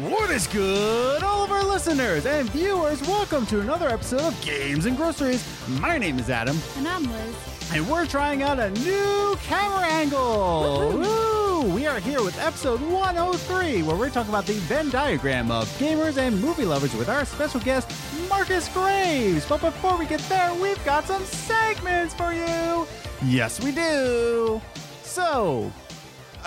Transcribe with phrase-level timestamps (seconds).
[0.00, 3.00] What is good, all of our listeners and viewers?
[3.02, 5.44] Welcome to another episode of Games and Groceries.
[5.80, 7.70] My name is Adam, And I'm Liz.
[7.74, 10.92] and we're trying out a new camera angle.
[10.96, 11.74] Woo!
[11.74, 16.16] We are here with episode 103, where we're talking about the Venn diagram of gamers
[16.16, 17.90] and movie lovers with our special guest,
[18.28, 19.44] Marcus Graves.
[19.46, 22.86] But before we get there, we've got some segments for you.
[23.24, 24.62] Yes, we do.
[25.02, 25.70] So,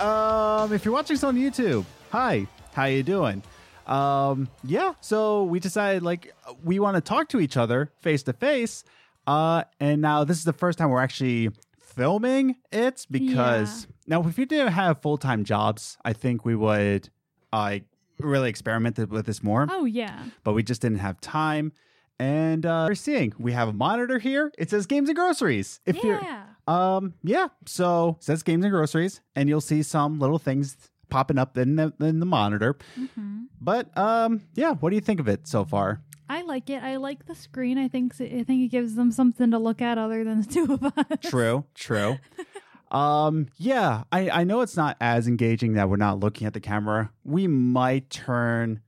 [0.00, 3.42] um, if you're watching this on YouTube, hi, how you doing?
[3.86, 8.32] Um, yeah, so we decided like we want to talk to each other face to
[8.32, 8.84] face.
[9.26, 11.48] Uh, and now this is the first time we're actually
[11.80, 17.08] filming it because now if you didn't have full time jobs, I think we would
[17.52, 17.78] uh,
[18.18, 20.24] really experiment with this more Oh, yeah.
[20.44, 21.72] but we just didn't have time.
[22.18, 24.52] And uh, we're seeing we have a monitor here.
[24.56, 25.80] It says games and groceries.
[25.84, 26.44] If you're Yeah.
[26.68, 30.76] um yeah, so it says games and groceries, and you'll see some little things
[31.14, 32.76] popping up in the in the monitor.
[32.96, 36.02] hmm But um yeah, what do you think of it so far?
[36.28, 36.82] I like it.
[36.82, 37.76] I like the screen.
[37.78, 40.72] I think I think it gives them something to look at other than the two
[40.72, 41.18] of us.
[41.22, 42.18] True, true.
[42.90, 46.60] um yeah, I I know it's not as engaging that we're not looking at the
[46.60, 47.10] camera.
[47.24, 48.80] We might turn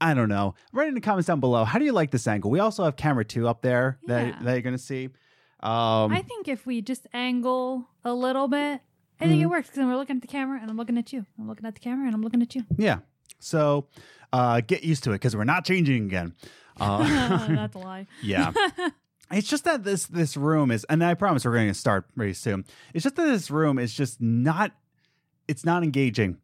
[0.00, 0.54] I don't know.
[0.72, 1.64] Write in the comments down below.
[1.64, 2.50] How do you like this angle?
[2.50, 4.38] We also have camera two up there that, Yeah.
[4.42, 5.06] that you're gonna see.
[5.60, 8.80] Um I think if we just angle a little bit,
[9.20, 11.24] I think it works because we're looking at the camera and I'm looking at you.
[11.38, 12.64] I'm looking at the camera and I'm looking at you.
[12.76, 12.98] Yeah.
[13.38, 13.86] So
[14.32, 16.34] uh, get used to it because we're not changing again.
[16.78, 16.98] Uh,
[17.54, 18.06] That's a lie.
[18.22, 18.52] yeah.
[19.30, 22.34] It's just that this this room is, and I promise we're going to start pretty
[22.34, 22.66] soon.
[22.92, 24.72] It's just that this room is just not.
[25.48, 26.36] It's not engaging,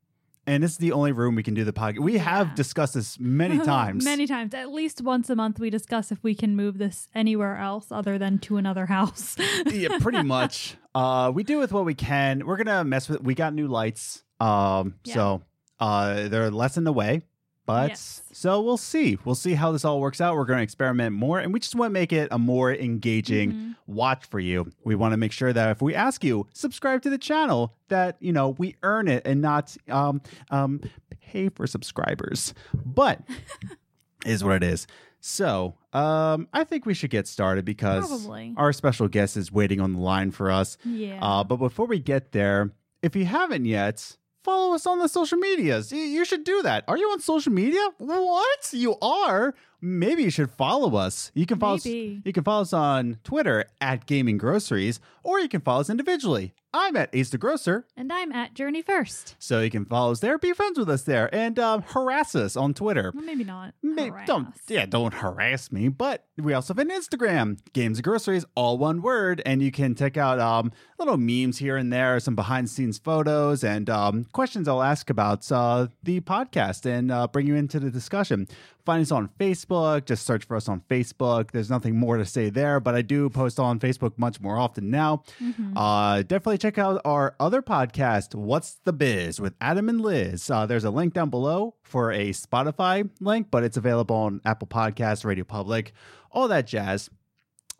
[0.46, 2.00] and this is the only room we can do the podcast.
[2.00, 2.54] We have Yeah.
[2.54, 4.04] discussed this many times.
[4.04, 4.54] Many times.
[4.54, 8.18] At least once a month, we discuss if we can move this anywhere else other
[8.18, 9.36] than to another house.
[9.66, 10.76] yeah, pretty much.
[10.94, 12.44] Uh, we do with what we can.
[12.46, 13.22] We're gonna mess with.
[13.22, 14.24] We got new lights.
[14.40, 15.14] Um, Yeah.
[15.14, 15.42] so
[15.78, 17.22] uh, they're less in the way.
[17.70, 18.22] But Yes.
[18.32, 19.18] so we'll see.
[19.24, 20.34] We'll see how this all works out.
[20.36, 23.52] We're going to experiment more, and we just want to make it a more engaging
[23.52, 23.76] Mhm.
[23.86, 24.70] watch for you.
[24.84, 28.16] We want to make sure that if we ask you subscribe to the channel, that
[28.20, 30.20] you know we earn it and not um
[30.50, 30.80] um
[31.20, 32.54] pay for subscribers.
[32.74, 33.20] But
[34.26, 34.86] is what it is.
[35.20, 38.54] So um, I think we should get started because Probably.
[38.56, 40.76] our special guest is waiting on the line for us.
[40.84, 41.18] Yeah.
[41.20, 42.70] Uh, but before we get there,
[43.02, 45.92] if you haven't yet, follow us on the social medias.
[45.92, 46.84] You, should do that.
[46.88, 47.80] Are you on social media?
[47.98, 48.72] What?
[48.72, 49.54] You are?
[49.80, 51.30] Maybe you should follow us.
[51.34, 55.48] You can follow us, you can follow us on Twitter at Gaming Groceries, or you
[55.48, 56.52] can follow us individually.
[56.72, 59.34] I'm at Ace the Grocer, and I'm at Journey First.
[59.40, 62.56] so you can follow us there, be friends with us there, and um, harass us
[62.56, 63.10] on Twitter.
[63.12, 63.74] Well, maybe not.
[63.82, 64.26] May- Harass.
[64.26, 65.88] don't yeah, don't harass me.
[65.88, 69.96] But we also have an Instagram, Games and Groceries, all one word, and you can
[69.96, 74.26] check out um little memes here and there, some behind the scenes photos, and um
[74.32, 78.46] questions I'll ask about uh, the podcast and uh, bring you into the discussion.
[78.84, 80.06] Find us on Facebook.
[80.06, 81.50] Just search for us on Facebook.
[81.50, 84.90] There's nothing more to say there, but I do post on Facebook much more often
[84.90, 85.22] now.
[85.40, 85.72] Mhm.
[85.76, 90.50] Uh, definitely check out our other podcast, What's the Biz with Adam and Liz.
[90.50, 94.68] Uh, there's a link down below for a Spotify link, but it's available on Apple
[94.68, 95.92] Podcasts, Radio Public,
[96.32, 97.10] all that jazz.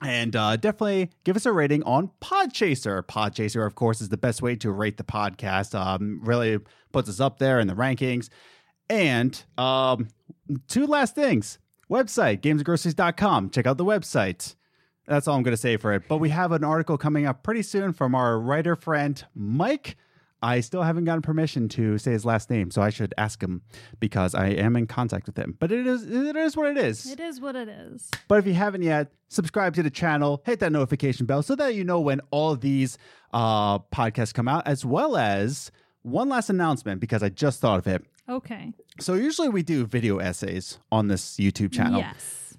[0.02, 3.02] And uh, definitely give us a rating on Podchaser.
[3.02, 5.78] Podchaser, of course, is the best way to rate the podcast.
[5.78, 6.58] Um, really
[6.90, 8.30] puts us up there in the rankings.
[8.88, 10.08] And um,
[10.68, 11.58] two last things
[11.90, 13.50] website, gamesandgroceries.com.
[13.50, 14.54] Check out the website.
[15.06, 16.04] That's all I'm going to say for it.
[16.08, 19.96] But we have an article coming up pretty soon from our writer friend, Mike.
[20.42, 23.60] I still haven't gotten permission to say his last name, so I should ask him
[23.98, 25.56] because I am in contact with him.
[25.58, 27.10] But it is it is what it is.
[27.10, 28.08] It is what it is.
[28.26, 31.74] But if you haven't yet, subscribe to the channel, hit that notification bell so that
[31.74, 32.96] you know when all of these
[33.34, 35.70] uh, podcasts come out, as well as
[36.02, 38.02] one last announcement because I just thought of it.
[38.28, 38.72] Okay.
[39.00, 42.00] So usually we do video essays on this YouTube channel.
[42.00, 42.56] Yes.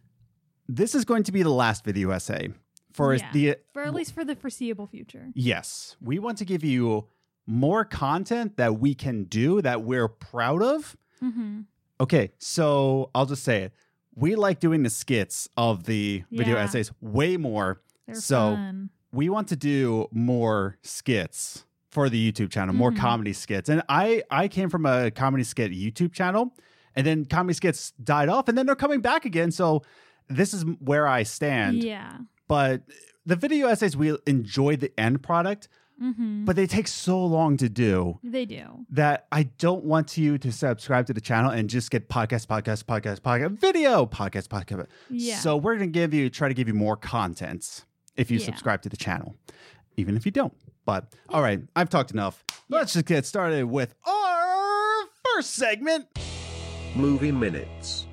[0.68, 2.50] This is going to be the last video essay
[2.92, 3.30] for Yeah.
[3.34, 5.28] the For at least for the foreseeable future.
[5.34, 7.08] Yes, we want to give you
[7.48, 10.96] more content that we can do that we're proud of.
[11.22, 11.62] Mm-hmm.
[12.00, 13.74] Okay, so I'll just say it.
[14.16, 17.82] We like doing the skits of the video essays way more.
[18.08, 18.90] They're So- fun.
[19.14, 22.98] We want to do more skits for the YouTube channel, more Mhm.
[22.98, 23.70] comedy skits.
[23.70, 26.56] And I I came from a comedy skit YouTube channel,
[26.96, 29.52] and then comedy skits died off, and then they're coming back again.
[29.52, 29.84] So
[30.28, 31.84] this is where I stand.
[31.84, 32.18] Yeah.
[32.48, 32.84] But
[33.26, 35.68] the video essays, we enjoy the end product,
[36.02, 36.46] Mm-hmm.
[36.46, 38.88] but they take so long to do They do.
[38.90, 42.86] that I don't want you to subscribe to the channel and just get podcast, podcast,
[42.86, 44.88] podcast, podcast, video, podcast, podcast.
[45.12, 45.38] Yeah.
[45.38, 47.86] So we're gonna give you try to give you more content
[48.16, 48.46] if you Yeah.
[48.46, 49.36] subscribe to the channel,
[49.96, 50.54] even if you don't.
[50.92, 52.44] But all right, I've talked enough.
[52.68, 56.06] Let's just get started with our first segment.
[56.96, 58.08] Movie Minutes.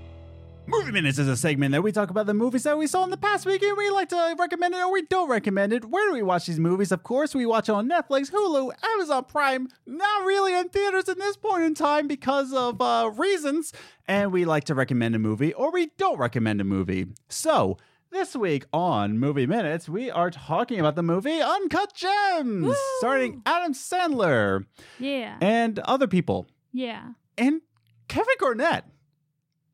[0.65, 3.11] Movie Minutes is a segment that we talk about the movies that we saw in
[3.11, 5.87] the past week and we like to recommend it or we don't recommend it.
[5.87, 6.93] Where do we watch these movies?
[6.93, 11.37] Of course, we watch on Netflix, Hulu, Amazon Prime, not really in theaters at this
[11.37, 13.73] point in time because of uh, reasons.
[14.07, 17.09] And we like to recommend a movie or we don't recommend a movie.
[17.29, 17.79] So,
[18.11, 22.75] this week on Movie Minutes, we are talking about the movie Uncut Gems, Woo!
[22.99, 24.65] starring Adam Sandler
[24.99, 25.37] Yeah.
[25.41, 26.47] and other people.
[26.73, 27.13] yeah.
[27.37, 27.61] And
[28.09, 28.85] Kevin Garnett.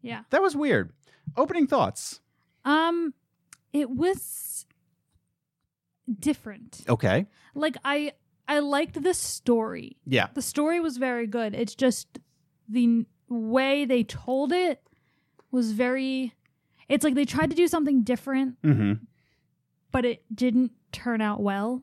[0.02, 0.22] Yeah.
[0.30, 0.92] That was weird.
[1.36, 2.20] Opening thoughts.
[2.64, 3.14] Um
[3.72, 4.66] it was
[6.20, 6.82] different.
[6.88, 7.26] Okay.
[7.54, 8.12] Like I
[8.46, 9.96] I liked the story.
[10.04, 10.28] Yeah.
[10.34, 11.54] The story was very good.
[11.54, 12.18] It's just
[12.68, 14.82] the way they told it
[15.50, 16.34] was very
[16.88, 19.04] it's like they tried to do something different, Mm-hmm.
[19.92, 21.82] but it didn't turn out well.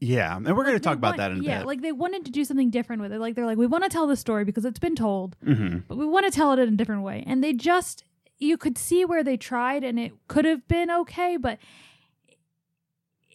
[0.00, 0.36] Yeah.
[0.36, 1.66] And we're going to talk they about want- that in a yeah, bit.
[1.66, 3.18] like they wanted to do something different with it.
[3.18, 5.78] Like they're like, we want to tell the story because it's been told, mm-hmm.
[5.88, 7.24] but we want to tell it in a different way.
[7.26, 8.04] And they just
[8.40, 11.58] you could see where they tried and it could have been okay, but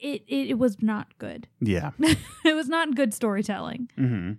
[0.02, 1.48] it it, it was not good.
[1.60, 1.92] Yeah.
[2.00, 3.90] it was not good storytelling.
[3.98, 4.32] Mm-hmm.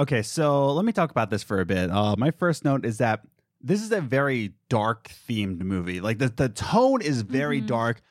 [0.00, 0.22] Okay.
[0.22, 1.90] So let me talk about this for a bit.
[1.90, 3.20] Uh, my first note is that
[3.66, 6.00] this is a very dark themed movie.
[6.00, 7.66] Like the, the tone is very Mhm.
[7.66, 8.02] dark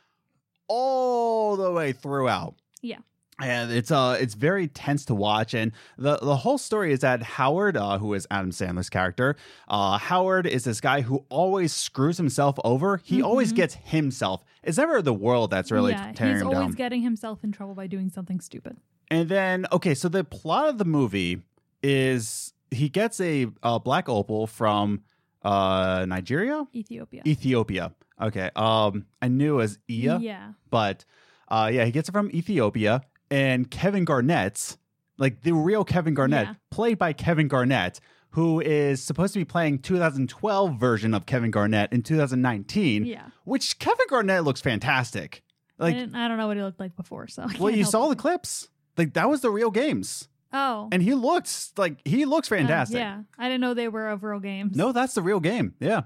[0.67, 2.55] all the way throughout.
[2.81, 2.97] Yeah.
[3.41, 7.23] And it's uh it's very tense to watch, and the the whole story is that
[7.23, 9.35] Howard, uh, who is Adam Sandler's character,
[9.67, 12.97] uh, Howard is this guy who always screws himself over.
[13.03, 13.55] He always Mhm.
[13.55, 14.44] gets himself.
[14.61, 16.71] It's never the world that's really yeah, tearing he's him always down.
[16.73, 18.77] getting himself in trouble by doing something stupid.
[19.09, 21.41] And then, okay, so the plot of the movie
[21.81, 25.01] is he gets a, uh black opal from
[25.43, 27.21] uh, Nigeria, Ethiopia.
[27.25, 27.93] Ethiopia.
[28.21, 30.51] Okay, um, I knew it was Iya, Yeah.
[30.69, 31.05] but
[31.49, 33.01] uh, yeah, he gets it from Ethiopia.
[33.31, 34.77] And Kevin Garnett's
[35.17, 36.53] like the real Kevin Garnett, Yeah.
[36.71, 37.99] played by Kevin Garnett,
[38.31, 43.27] who is supposed to be playing 2012 version of Kevin Garnett in 2019, Yeah.
[43.43, 45.43] which Kevin Garnett looks fantastic.
[45.79, 48.07] Like, didn't- I don't know what he looked like before, so I well, you saw
[48.07, 48.69] the clips.
[48.97, 50.29] Like that was the real games.
[50.53, 50.88] Oh.
[50.91, 52.97] and he looks like he looks uh, fantastic.
[53.00, 53.21] yeah.
[53.38, 54.75] I didn't know they were of real games.
[54.77, 55.73] No, that's the real game.
[55.79, 56.03] Yeah.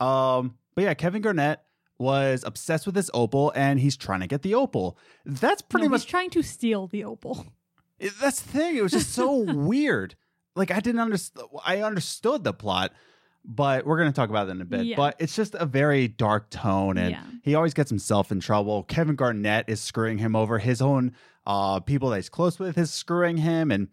[0.00, 1.60] Um, but yeah, Kevin Garnett
[1.98, 4.98] was obsessed with this opal and he's trying to get the opal.
[5.24, 7.46] That's pretty No, much he's trying to steal the opal.
[7.98, 8.76] it- that's the thing.
[8.76, 10.16] It was just so weird.
[10.56, 12.92] Like I didn't understand I understood the plot,
[13.44, 14.86] but we're going to talk about that in a bit.
[14.86, 14.96] Yeah.
[14.96, 17.22] But it's just a very dark tone and Yeah.
[17.42, 18.82] he always gets himself in trouble.
[18.84, 20.58] Kevin Garnett is screwing him over.
[20.58, 21.12] His own
[21.46, 23.88] uh people that he's close with is screwing him and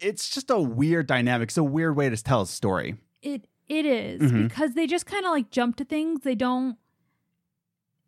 [0.00, 1.48] it's just a weird dynamic.
[1.50, 2.96] It's a weird way to tell a story.
[3.22, 4.48] It it is, Mhm.
[4.48, 6.20] because they just kind of like jump to things.
[6.22, 6.76] They don't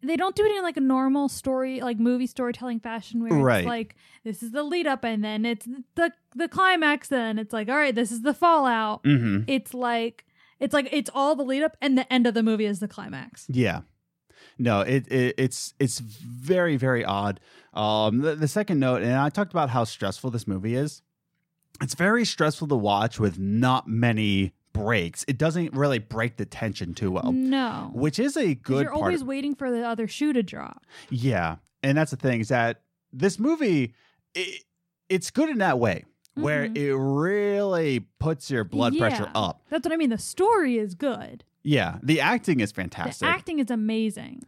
[0.00, 3.58] they don't do it in like a normal story like movie storytelling fashion where Right.
[3.58, 5.66] it's like this is the lead up and then it's
[5.96, 9.02] the the climax then it's like all right this is the fallout.
[9.02, 9.44] Mm-hmm.
[9.48, 10.24] It's like
[10.60, 12.88] it's like it's all the lead up and the end of the movie is the
[12.88, 13.46] climax.
[13.50, 13.80] Yeah.
[14.58, 17.40] No, it, it it's it's very very odd.
[17.74, 21.02] Um, the, the second note, and I talked about how stressful this movie is.
[21.80, 25.24] It's very stressful to watch with not many breaks.
[25.28, 27.90] It doesn't really break the tension too well, no.
[27.94, 30.84] which is a good you're always of- waiting for the other shoe to drop.
[31.08, 32.80] yeah, and that's the thing is that
[33.12, 33.94] this movie,
[34.34, 34.64] it,
[35.08, 36.04] it's good in that way
[36.34, 36.76] where Mhm.
[36.76, 39.62] it really puts your blood pressure up.
[39.70, 40.10] That's what I mean.
[40.10, 41.44] The story is good.
[41.62, 43.26] Yeah, the acting is fantastic.
[43.26, 44.42] The acting is amazing.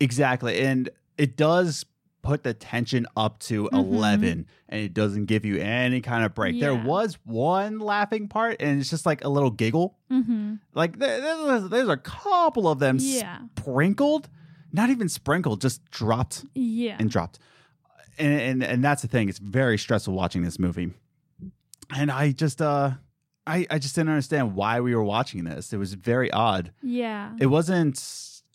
[0.00, 0.60] Exactly.
[0.60, 1.84] And it does
[2.22, 3.78] put the tension up to Mhm.
[3.78, 6.60] 11 and it doesn't give you any kind of break.
[6.60, 9.98] There was one laughing part and it's just like a little giggle.
[10.08, 13.38] hmm Like there's, there's a couple of them Yeah.
[13.58, 14.28] sprinkled,
[14.72, 16.96] not even sprinkled, just dropped Yeah.
[17.00, 17.40] and dropped.
[18.18, 19.28] And, and and that's the thing.
[19.28, 20.92] It's very stressful watching this movie.
[21.96, 22.92] And I just uh
[23.46, 25.72] I, I just didn't understand why we were watching this.
[25.72, 26.72] It was very odd.
[26.82, 27.32] yeah.
[27.40, 27.96] It wasn't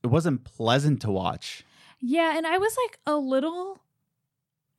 [0.04, 1.66] it wasn't pleasant to watch.
[2.00, 3.80] Yeah, and I was like a little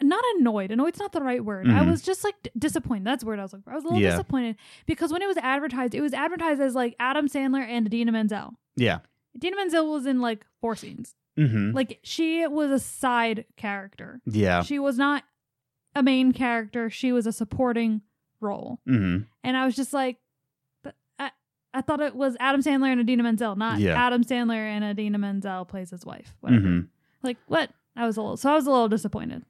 [0.00, 0.70] not annoyed.
[0.70, 1.68] Annoyed's not the right word.
[1.68, 1.90] I Mhm.
[1.90, 3.04] was just like d- disappointed.
[3.04, 3.72] That's the word I was looking for.
[3.72, 4.10] I was a little Yeah.
[4.12, 8.12] disappointed because when it was advertised, it was advertised as like Adam Sandler and Idina
[8.12, 8.54] Menzel.
[8.76, 9.00] Yeah.
[9.34, 11.16] Idina Menzel was in like four scenes.
[11.36, 11.72] Mm-hmm.
[11.72, 14.20] Like she was a side character.
[14.24, 14.62] Yeah.
[14.62, 15.24] She was not
[15.96, 16.88] a main character.
[16.90, 18.02] She was a supporting
[18.40, 18.78] role.
[18.88, 19.24] Mm-hmm.
[19.44, 20.18] And I was just like,
[21.18, 21.30] I,
[21.74, 23.94] I thought it was Adam Sandler and Idina Menzel, not Yeah.
[23.94, 26.34] Adam Sandler and Idina Menzel plays his wife.
[26.44, 26.80] Mm-hmm.
[27.22, 27.70] Like what?
[27.96, 29.44] I was a little so I was a little disappointed.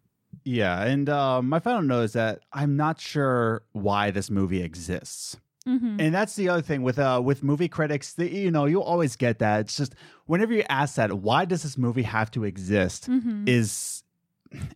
[0.44, 0.82] Yeah.
[0.82, 5.36] And uh, my final note is that I'm not sure why this movie exists.
[5.66, 6.00] Mm-hmm.
[6.00, 9.16] And that's the other thing with uh with movie critics, that you know, you always
[9.16, 9.60] get that.
[9.60, 13.10] It's just whenever you ask that, why does this movie have to exist?
[13.10, 13.44] Mm-hmm.
[13.46, 13.97] Is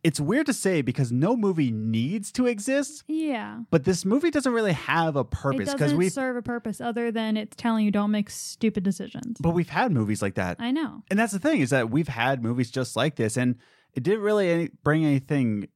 [0.02, 3.61] it's weird to say because no movie needs to exist, Yeah.
[3.71, 7.37] but this movie doesn't really have a purpose because we've serve a purpose other than
[7.37, 9.38] it's telling you don't make stupid decisions.
[9.41, 10.57] but we've had movies like that.
[10.61, 11.02] I know.
[11.11, 13.57] And that's the thing is that we've had movies just like this and
[13.95, 15.69] it didn't really any, bring anything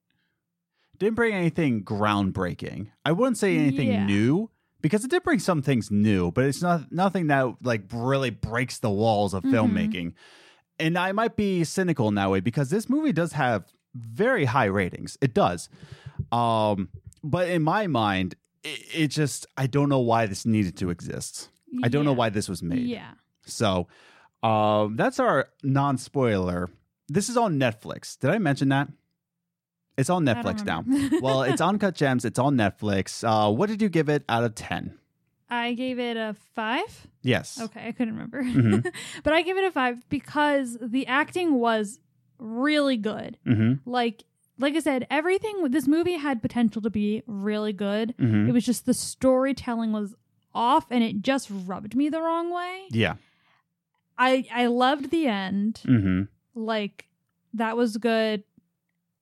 [0.98, 2.88] didn't bring anything groundbreaking.
[3.04, 4.06] I wouldn't say anything Yeah.
[4.06, 4.50] new
[4.80, 8.78] because it did bring some things new, but it's not nothing that like really breaks
[8.78, 9.52] the walls of Mhm.
[9.52, 10.12] filmmaking.
[10.78, 13.64] And I might be cynical in that way because this movie does have
[13.96, 15.16] very high ratings.
[15.20, 15.68] It does.
[16.32, 16.88] Um
[17.22, 18.34] but in my mind
[18.64, 21.48] it, it just I don't know why this needed to exist.
[21.82, 22.86] I don't know why this was made.
[22.86, 23.12] Yeah.
[23.44, 23.88] So,
[24.42, 26.70] um, that's our non spoiler.
[27.08, 28.18] This is on Netflix.
[28.18, 28.88] Did I mention that?
[29.96, 30.84] It's on Netflix now.
[31.22, 32.24] well, it's Uncut Gems.
[32.24, 33.24] It's on Netflix.
[33.26, 34.98] Uh, what did you give it out of 10?
[35.48, 37.06] I gave it a five.
[37.22, 37.60] Yes.
[37.60, 38.42] Okay, I couldn't remember.
[38.42, 38.92] Mhm.
[39.22, 42.00] but I gave it a five because the acting was
[42.38, 43.38] really good.
[43.46, 43.88] Mm-hmm.
[43.88, 44.24] Like
[44.58, 48.14] like I said, everything this movie had potential to be really good.
[48.18, 48.48] Mm-hmm.
[48.48, 50.14] It was just the storytelling was
[50.54, 52.84] off and it just rubbed me the wrong way.
[52.90, 53.16] Yeah.
[54.18, 55.80] I I loved the end.
[55.84, 56.22] Mm-hmm.
[56.54, 57.06] Like
[57.54, 58.44] that was good.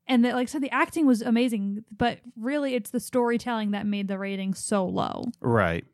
[0.06, 3.86] And that, like I said, the acting was amazing, but really it's the storytelling that
[3.86, 5.30] made the rating so low.
[5.40, 5.86] Right.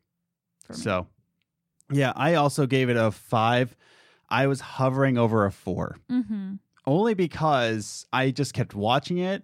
[0.71, 1.07] So,
[1.91, 3.75] yeah, I also gave it a five.
[4.29, 5.97] I was hovering over a four.
[6.09, 6.55] Mm-hmm.
[6.85, 9.43] Only because I just kept watching it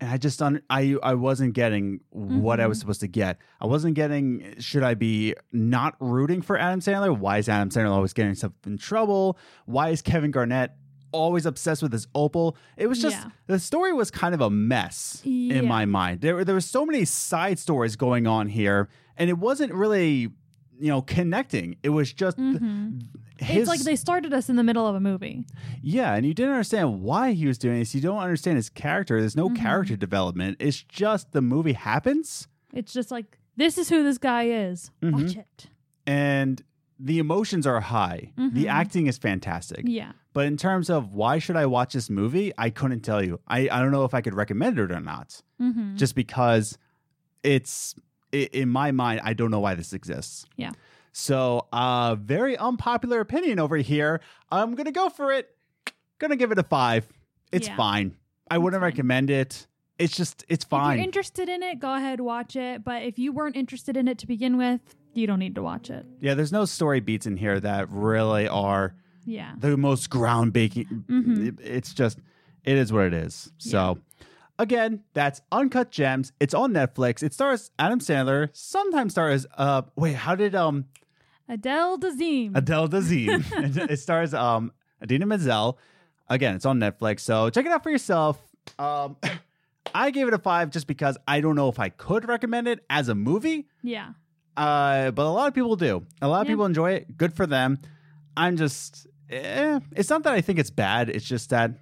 [0.00, 2.80] and I just un- I I wasn't getting what I was Mhm.
[2.80, 3.38] supposed to get.
[3.60, 7.16] I wasn't getting should I be not rooting for Adam Sandler?
[7.16, 9.38] Why is Adam Sandler always getting himself in trouble?
[9.64, 10.72] Why is Kevin Garnett
[11.12, 12.56] always obsessed with his opal?
[12.76, 13.30] It was just Yeah.
[13.46, 15.56] the story was kind of a mess Yeah.
[15.60, 16.20] in my mind.
[16.20, 20.28] There were- there were so many side stories going on here and it wasn't really
[20.78, 21.76] you know connecting.
[21.82, 22.98] It was just Mm-hmm.
[23.38, 25.44] His It's like they started us in the middle of a movie.
[25.82, 27.94] yeah, and you didn't understand why he was doing this.
[27.94, 29.20] You don't understand his character.
[29.20, 29.56] There's no Mhm.
[29.56, 30.56] character development.
[30.60, 34.90] It's just the movie happens It's just like this is who this guy is.
[35.02, 35.12] Mhm.
[35.12, 35.66] Watch it.
[36.06, 36.62] and
[36.98, 38.32] the emotions are high.
[38.36, 38.68] The Mhm.
[38.68, 39.82] acting is fantastic.
[39.86, 40.12] Yeah.
[40.32, 43.40] But in terms of why should I watch this movie, I couldn't tell you.
[43.48, 45.42] I, I don't know if I could recommend it or not.
[45.60, 45.96] Mm-hmm.
[45.96, 46.78] Just because
[47.42, 47.94] it's
[48.32, 50.46] i in my mind, I don't know why this exists.
[50.56, 50.70] Yeah.
[51.20, 54.20] So, uh, very unpopular opinion over here.
[54.52, 55.48] I'm gonna go for it.
[56.18, 57.08] Gonna give it a five.
[57.50, 57.76] It's Yeah.
[57.76, 58.16] fine.
[58.50, 58.90] I wouldn't fine.
[58.90, 59.66] recommend it.
[59.98, 60.92] It's just it's fine.
[60.92, 62.84] If you're interested in it, go ahead watch it.
[62.84, 65.88] But if you weren't interested in it to begin with, you don't need to watch
[65.88, 66.04] it.
[66.20, 68.94] yeah, there's no story beats in here that really are
[69.24, 69.54] Yeah.
[69.58, 71.06] the most groundbreaking.
[71.06, 71.58] Mhm.
[71.62, 72.18] It's just
[72.64, 73.50] it is what it is.
[73.56, 73.98] So.
[74.58, 76.32] Again, that's Uncut Gems.
[76.40, 77.22] It's on Netflix.
[77.22, 78.48] It stars Adam Sandler.
[78.54, 80.86] Sometimes stars uh wait, how did um
[81.48, 82.56] Adele Dazeem.
[82.56, 83.88] Adele Dazeem.
[83.90, 84.72] it, stars um
[85.02, 85.78] Idina Menzel.
[86.28, 88.40] Again, it's on Netflix, so check it out for yourself.
[88.78, 89.16] Um,
[89.94, 92.84] I gave it a five just because I don't know if I could recommend it
[92.90, 93.68] as a movie.
[93.82, 94.12] yeah.
[94.56, 96.06] Uh, but a lot of people do.
[96.22, 96.52] A lot of Yeah.
[96.54, 97.14] people enjoy it.
[97.18, 97.78] Good for them.
[98.38, 101.10] I'm just, eh, it's not that I think it's bad.
[101.10, 101.72] It's just that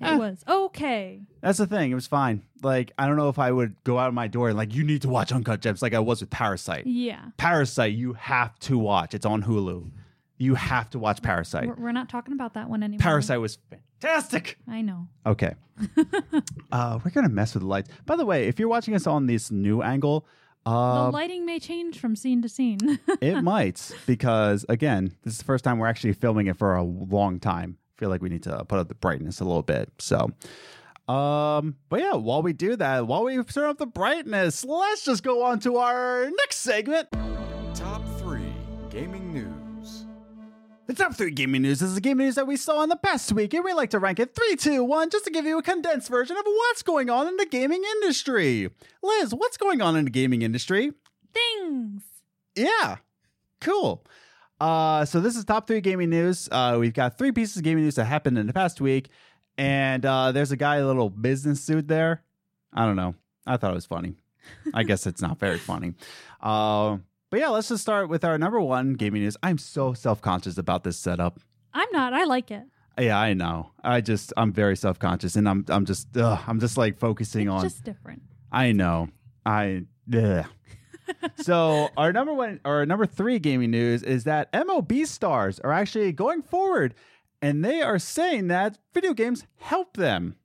[0.00, 0.16] It Eh.
[0.16, 1.22] was okay.
[1.40, 1.90] that's the thing.
[1.90, 2.42] It was fine.
[2.62, 4.84] Like I don't know if I would go out of my door and like you
[4.84, 6.86] need to watch Uncut Gems like I was with Parasite.
[6.86, 7.26] Yeah.
[7.36, 9.14] Parasite, you have to watch.
[9.14, 9.90] It's on Hulu.
[10.36, 11.68] You have to watch Parasite.
[11.68, 12.98] We're, we're not talking about that one anymore.
[13.00, 13.58] Parasite was
[14.00, 14.58] fantastic.
[14.68, 15.06] I know.
[15.24, 15.54] Okay.
[16.72, 17.90] uh, we're gonna mess with the lights.
[18.06, 20.26] By the way, if you're watching us on this new angle,
[20.66, 22.78] uh, the lighting may change from scene to scene.
[23.20, 26.82] it might because again, this is the first time we're actually filming it for a
[26.82, 27.78] long time.
[27.94, 29.90] I feel like we need to put up the brightness a little bit.
[29.98, 30.32] So,
[31.06, 35.22] um, but yeah, while we do that, while we turn up the brightness, let's just
[35.22, 37.08] go on to our next segment.
[37.74, 38.40] Top 3
[38.90, 39.54] Gaming News.
[40.86, 43.32] The top three gaming news is the gaming news that we saw in the past
[43.32, 45.62] week, and we like to rank it three, two, one, just to give you a
[45.62, 48.68] condensed version of what's going on in the gaming industry.
[49.02, 50.92] Liz, what's going on in the gaming industry?
[51.32, 52.02] Things.
[52.54, 52.98] Yeah,
[53.62, 54.04] cool.
[54.64, 56.48] Uh, so this is top three gaming news.
[56.50, 59.10] Uh, we've got three pieces of gaming news that happened in the past week,
[59.58, 62.22] and uh, there's a guy in a little business suit there.
[62.72, 63.14] I don't know.
[63.46, 64.14] I thought it was funny.
[64.72, 65.92] I guess it's not very funny.
[66.40, 66.98] Uh,
[67.30, 69.34] but yeah, let's just start with our number one gaming news.
[69.42, 71.40] I'm so self conscious about this setup.
[71.72, 72.12] I'm not.
[72.12, 72.64] I like it.
[72.98, 73.72] Yeah, I know.
[73.82, 77.46] I just I'm very self conscious, and I'm I'm just ugh, I'm just like focusing
[77.46, 77.62] It's on.
[77.62, 78.20] just different.
[78.52, 79.08] I know.
[79.46, 79.84] I.
[80.14, 80.44] Ugh.
[81.36, 86.12] So our number one or number three gaming news is that MLB stars are actually
[86.12, 86.94] going forward,
[87.42, 90.36] and they are saying that video games help them.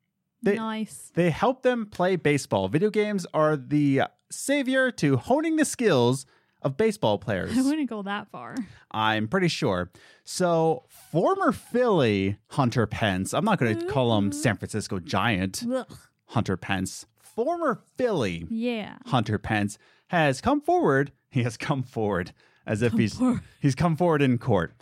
[0.42, 1.12] They nice.
[1.16, 2.68] they help them play baseball.
[2.70, 6.26] Video games are the savior to honing the skills
[6.62, 7.58] of baseball players.
[7.58, 8.56] I wouldn't go that far.
[8.92, 9.92] I'm pretty sure.
[10.24, 15.86] So, former Philly Hunter Pence, I'm not going to call him San Francisco Giant Ugh.
[16.28, 18.98] Hunter Pence, former Philly Yeah.
[19.08, 19.78] Hunter Pence
[20.10, 21.12] has come forward.
[21.32, 22.34] He has come forward
[22.66, 23.42] as if he's forward.
[23.60, 24.74] he's come forward in court,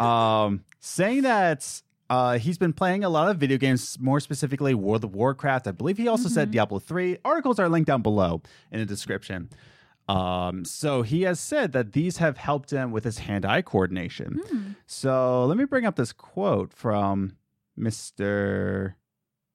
[0.00, 5.04] um, saying that uh, he's been playing a lot of video games, more specifically World
[5.04, 5.68] of Warcraft.
[5.68, 7.18] I believe he also said Diablo three.
[7.24, 9.48] Articles are linked down below in the description.
[10.08, 14.74] Um, so he has said that these have helped him with his hand-eye coordination.
[14.86, 17.36] So let me bring up this quote from
[17.78, 18.94] Mr.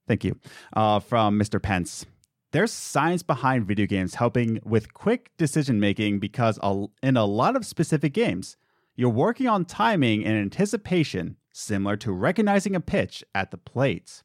[0.08, 0.40] Thank you.
[0.72, 1.62] Uh, from Mr.
[1.62, 2.06] Pence.
[2.52, 6.58] There's science behind video games helping with quick decision making because
[7.04, 8.56] in a lot of specific games,
[8.96, 14.24] you're working on timing and anticipation, similar to recognizing a pitch at the plate.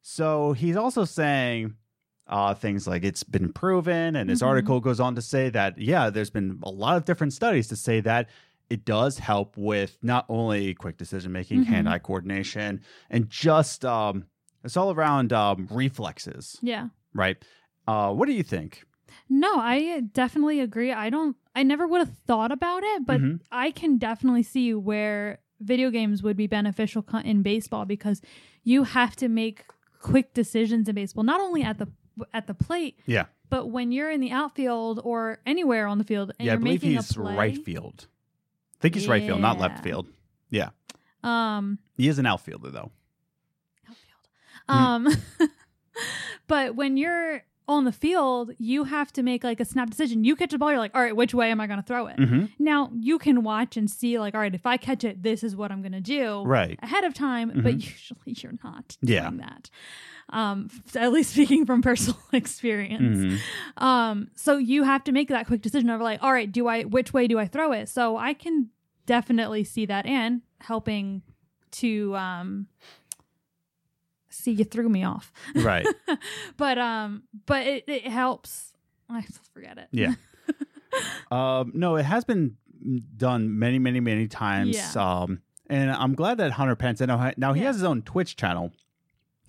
[0.00, 1.74] So he's also saying
[2.28, 4.46] uh, things like it's been proven, and his Mhm.
[4.46, 7.76] article goes on to say that, yeah, there's been a lot of different studies to
[7.76, 8.30] say that
[8.70, 11.66] it does help with not only quick decision making, Mhm.
[11.66, 12.80] hand eye coordination,
[13.10, 14.24] and just um,
[14.64, 16.88] it's all around um, reflexes, Yeah.
[17.14, 17.36] Right?
[17.86, 18.84] Uh, what do you think?
[19.28, 20.92] No, I definitely agree.
[20.92, 23.40] I don't I never would have thought about it, but Mhm.
[23.50, 28.22] I can definitely see where video games would be beneficial in baseball because
[28.64, 29.64] you have to make
[30.00, 31.88] quick decisions in baseball, not only at the
[32.32, 36.32] at the plate, Yeah, but when you're in the outfield or anywhere on the field
[36.38, 37.36] and yeah, I believe making he's play.
[37.36, 38.06] right field.
[38.78, 40.08] I think he's right field, not left field.
[40.50, 40.70] Yeah,
[41.22, 42.90] Um he is an outfielder though.
[43.88, 44.28] outfield.
[44.68, 45.08] Um
[46.46, 50.24] but when you're on the field, you have to make like a snap decision.
[50.24, 52.06] You catch the ball, you're like, all right, which way am I going to throw
[52.08, 52.16] it?
[52.18, 55.44] hmm Now you can watch and see, like, all right, if I catch it, this
[55.44, 56.78] is what I'm going to do Right.
[56.82, 57.52] ahead of time.
[57.62, 59.22] But usually you're not Yeah.
[59.22, 59.70] doing that.
[60.30, 63.18] Um, at least speaking from personal experience.
[63.18, 63.82] Mhm.
[63.82, 66.82] Um, so you have to make that quick decision of like, all right, do I
[66.82, 67.88] which way do I throw it?
[67.88, 68.70] So I can
[69.06, 71.22] definitely see that and helping
[71.72, 72.66] to um
[74.32, 75.32] see you threw me off.
[75.54, 75.86] Right.
[76.56, 78.72] but um but it, it helps.
[79.08, 79.22] I
[79.54, 79.88] forget it.
[79.92, 80.14] Yeah.
[81.30, 82.56] um, no, it has been
[83.16, 84.76] done many, many, many times.
[84.76, 85.20] Yeah.
[85.20, 87.00] Um, and I'm glad that Hunter Pence.
[87.00, 87.66] I know now he Yeah.
[87.68, 88.72] has his own Twitch channel.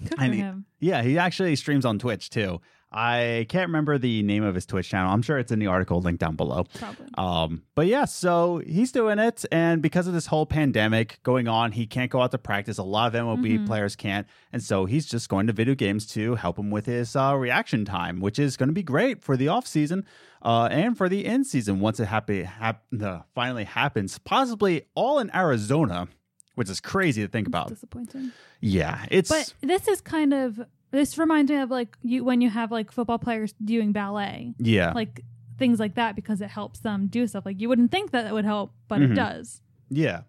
[0.01, 0.65] Good I for need- him.
[0.79, 2.59] Yeah, he actually streams on Twitch too.
[2.93, 5.11] I can't remember the name of his Twitch channel.
[5.11, 6.65] I'm sure it's in the article linked down below.
[6.75, 7.07] Probably.
[7.17, 11.71] Um, but yeah, so he's doing it, and because of this whole pandemic going on,
[11.71, 12.77] he can't go out to practice.
[12.77, 13.65] A lot of MLB Mhm.
[13.65, 17.15] players can't, and so he's just going to video games to help him with his
[17.15, 20.05] uh, reaction time, which is going to be great for the off season
[20.43, 24.19] uh, and for the in season once it happy hap- uh, finally happens.
[24.19, 26.07] Possibly all in Arizona,
[26.55, 27.69] which is crazy to think about.
[27.69, 28.31] Disappointing.
[28.61, 30.61] Yeah, it's But this is kind of
[30.93, 34.93] this reminds me of like you when you have like football players doing ballet, yeah,
[34.93, 35.21] like
[35.57, 37.45] things like that, because it helps them do stuff.
[37.45, 39.11] Like you wouldn't think that it would help, but Mhm.
[39.11, 39.61] it does.
[39.89, 40.21] Yeah.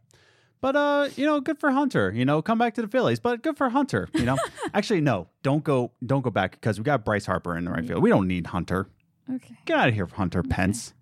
[0.60, 2.10] But uh, you know, good for Hunter.
[2.14, 4.08] You know, come back to the Phillies, but good for Hunter.
[4.14, 4.36] You know,
[4.74, 7.86] actually, no, don't go, don't go back because we got Bryce Harper in the right
[7.86, 8.02] field.
[8.02, 8.88] We don't need Hunter.
[9.30, 9.54] Okay.
[9.66, 10.94] Get out of here, Hunter Pence.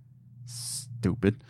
[0.47, 1.45] Stupid.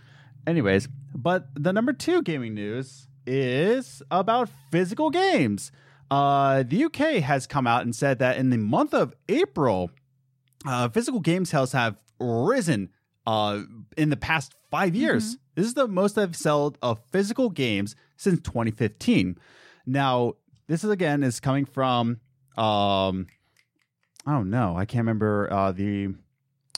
[0.46, 5.72] Anyways, but the number two gaming news is about physical games.
[6.12, 9.90] Uh, the UK has come out and said that in the month of April,
[10.66, 12.90] uh, physical game sales have risen
[13.26, 13.62] uh,
[13.96, 15.38] in the past five years.
[15.54, 19.38] This is the most they've sold of physical games since 2015.
[19.86, 20.34] Now,
[20.66, 22.20] this is again is coming from
[22.58, 23.26] um,
[24.26, 24.76] I don't know.
[24.76, 26.14] I can't remember uh, the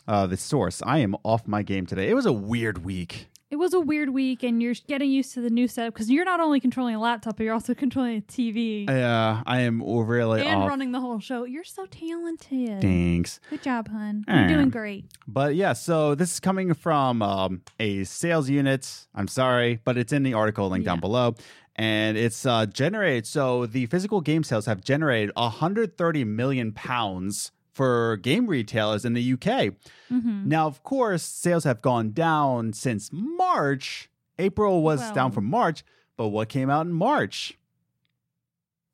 [0.07, 0.81] uh, the source.
[0.87, 2.09] I am off my game today.
[2.09, 3.31] It was a weird week.
[3.55, 6.25] It was a weird week, and you're getting used to the new setup because you're
[6.25, 10.45] not only controlling a laptop, but you're also controlling a TV Yeah, I am really
[10.45, 10.69] and off.
[10.69, 11.45] running the whole show.
[11.45, 12.81] You're so talented.
[12.83, 13.39] Thanks.
[13.51, 14.25] Good job, hun.
[14.27, 14.41] Eh.
[14.41, 15.05] You're doing great.
[15.29, 19.07] But yeah, so this is coming from um, a sales unit.
[19.15, 21.37] I'm sorry, but it's in the article link down below.
[21.77, 28.17] And it's uh, generated, so the physical game sales have generated 130 million pounds for
[28.19, 29.75] game retailers in the UK.
[30.09, 34.09] hmm Now, of course, sales have gone down since March.
[34.39, 35.85] April was Well- down from March,
[36.17, 37.59] but what came out in March?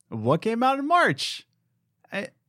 [0.08, 1.46] What came out in March?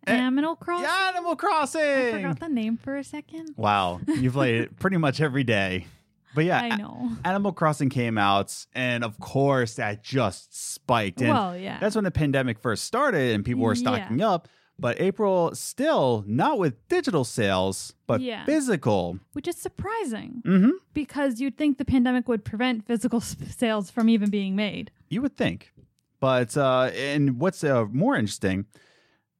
[0.07, 0.87] Animal Crossing.
[0.89, 1.81] Animal Crossing.
[1.81, 3.53] I forgot the name for a second.
[3.55, 5.85] Wow, you play it pretty much every day.
[6.33, 7.11] But yeah, I know.
[7.23, 11.21] A- Animal Crossing came out, and of course, that just spiked.
[11.21, 11.77] And Well, yeah.
[11.79, 13.79] that's when the pandemic first started, and people were Yeah.
[13.79, 14.47] stocking up.
[14.81, 18.43] But April still not with digital sales, but Yeah.
[18.45, 19.19] physical.
[19.33, 20.71] which is surprising Mm-hmm.
[20.93, 24.91] because you'd think the pandemic would prevent physical s- sales from even being made.
[25.07, 25.71] You would think.
[26.19, 28.65] But uh, and what's uh, more interesting?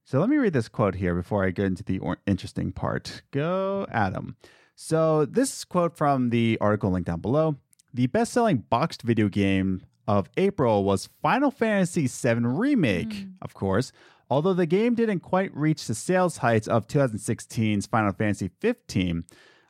[0.06, 3.21] So let me read this quote here before I get into the or- interesting part.
[3.32, 4.36] Go, Adam.
[4.75, 7.56] So this quote from the article linked down below.
[7.93, 13.91] The best-selling boxed video game of April was Final Fantasy VII Remake, of course.
[14.31, 19.25] Although the game didn't quite reach the sales heights of 2016's Final Fantasy 15,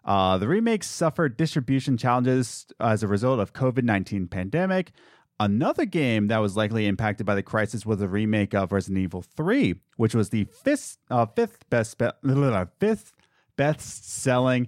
[0.05, 4.91] uh, the remake suffered distribution challenges as a result of COVID-19 pandemic.
[5.39, 9.23] Another game that was likely impacted by the crisis was the remake of Resident Evil
[9.23, 12.11] 3, which was the fifth, uh, fifth best be-
[12.79, 13.13] fifth
[13.57, 14.67] best selling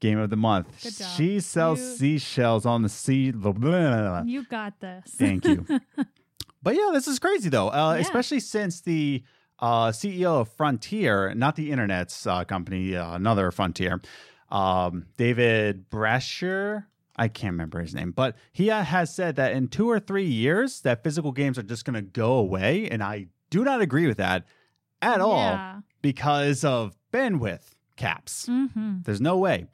[0.00, 0.68] game of the month.
[1.16, 3.30] She sells You- seashells on the sea.
[3.32, 4.22] blah, blah, blah.
[4.24, 5.04] You got this.
[5.18, 5.66] Thank you.
[6.62, 8.00] but yeah, this is crazy though, uh, Yeah.
[8.02, 9.22] especially since the
[9.58, 14.00] uh, CEO of Frontier, not the internet's uh, company, uh, another Frontier,
[14.50, 16.86] um, David Brasher.
[17.16, 20.24] I can't remember his name, but he uh, has said that in two or three
[20.26, 24.06] years, that physical games are just going to go away, and I do not agree
[24.06, 24.44] with that
[25.02, 28.46] at all because of bandwidth caps.
[28.46, 29.02] Mm-hmm.
[29.04, 29.66] There's no way.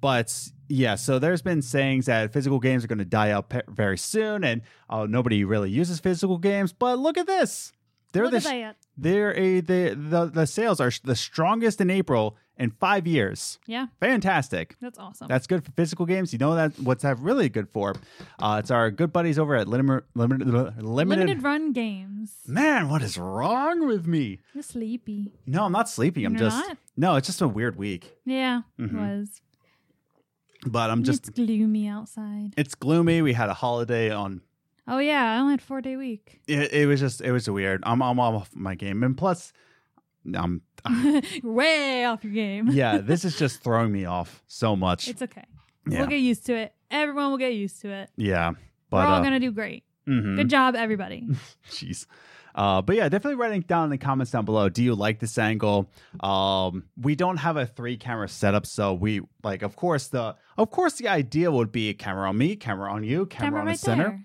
[0.00, 0.32] But
[0.68, 3.98] yeah, so there's been sayings that physical games are going to die out pe- very
[3.98, 6.72] soon, and uh, nobody really uses physical games.
[6.72, 7.72] But look at this.
[8.12, 12.36] They're Look the sh- they're a the, the the sales are the strongest in April
[12.56, 13.58] in five years.
[13.66, 14.76] Yeah, Fantastic.
[14.80, 15.28] that's awesome.
[15.28, 16.32] That's good for physical games.
[16.32, 17.94] You know that what's that really good for?
[18.38, 20.82] Uh, it's our good buddies over at Limited Limited Limited.
[20.84, 22.32] Limited run games.
[22.46, 24.38] Man, what is wrong with me?
[24.54, 25.34] You're sleepy.
[25.46, 26.24] No, I'm not sleepy.
[26.24, 26.78] I'm You're just not?
[26.96, 27.16] no.
[27.16, 28.16] It's just a weird week.
[28.24, 28.94] Yeah, Mhm.
[28.94, 29.42] it was.
[30.66, 32.54] But I'm just it's gloomy outside.
[32.56, 33.22] it's gloomy.
[33.22, 34.40] We had a holiday on
[34.88, 36.40] Oh yeah, I only had four day week.
[36.48, 37.82] it, it was just it was weird.
[37.84, 39.52] I'm I'm off my game, and plus,
[40.34, 40.62] I'm.
[41.42, 42.68] Way off your game.
[42.68, 45.08] yeah, this is just throwing me off so much.
[45.08, 45.44] It's okay.
[45.88, 46.72] yeah, We'll get used to it.
[46.90, 48.10] Everyone will get used to it.
[48.16, 48.52] yeah,
[48.90, 49.84] but We're all uh, gonna do great.
[50.08, 51.26] mhm, Good job, everybody.
[51.70, 52.06] jeez.
[52.58, 54.68] Uh, but yeah, definitely writing down in the comments down below.
[54.68, 55.88] Do you like this angle?
[56.20, 60.70] Um, we don't have a three camera setup, so we like, of course, the of
[60.72, 63.66] course the idea would be a camera on me, camera on you, camera, Camera on
[63.68, 64.20] right the center.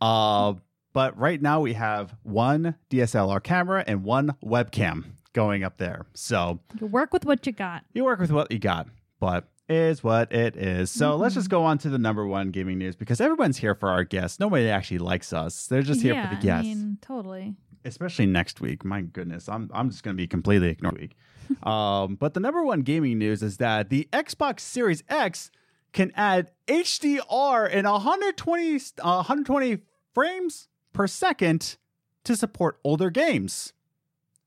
[0.00, 0.54] Uh,
[0.92, 6.06] but right now we have one DSLR camera and one webcam going up there.
[6.14, 7.82] So You work with what you got.
[7.94, 10.90] you work with what you got, but is what it is.
[10.90, 11.38] So let's Mm-hmm.
[11.40, 14.38] just go on to the number one gaming news because everyone's here for our guests.
[14.38, 15.66] Nobody actually likes us.
[15.66, 17.54] They're just here yeah, for the guests, I mean, totally.
[17.84, 18.84] Especially next week.
[18.84, 20.98] My goodness, I'm I'm just going to be completely ignored.
[20.98, 21.16] Week.
[21.66, 25.50] um, but the number one gaming news is that the Xbox Series X
[25.92, 29.78] can add HDR in 120 uh, 120
[30.14, 31.76] frames per second
[32.24, 33.72] to support older games,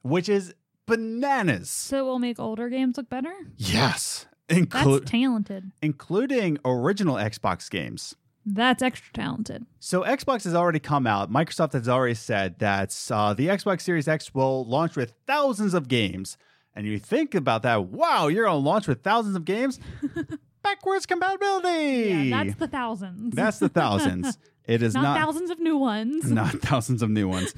[0.01, 0.53] which is
[0.85, 1.69] bananas.
[1.69, 3.33] So it will make older games look better.
[3.57, 5.71] Yes, That's include talented.
[5.81, 8.15] including original Xbox games.
[8.45, 9.65] That's extra talented.
[9.79, 11.31] So Xbox has already come out.
[11.31, 15.87] Microsoft has already said that uh, the Xbox Series X will launch with thousands of
[15.87, 16.37] games.
[16.75, 19.79] And you think about that, wow, you're going to launch with thousands of games?
[20.63, 22.29] Backwards compatibility.
[22.29, 23.35] Yeah, that's the thousands.
[23.35, 24.37] That's the thousands.
[24.67, 26.25] It is not, not, thousands of new ones.
[26.31, 27.53] not thousands of new ones.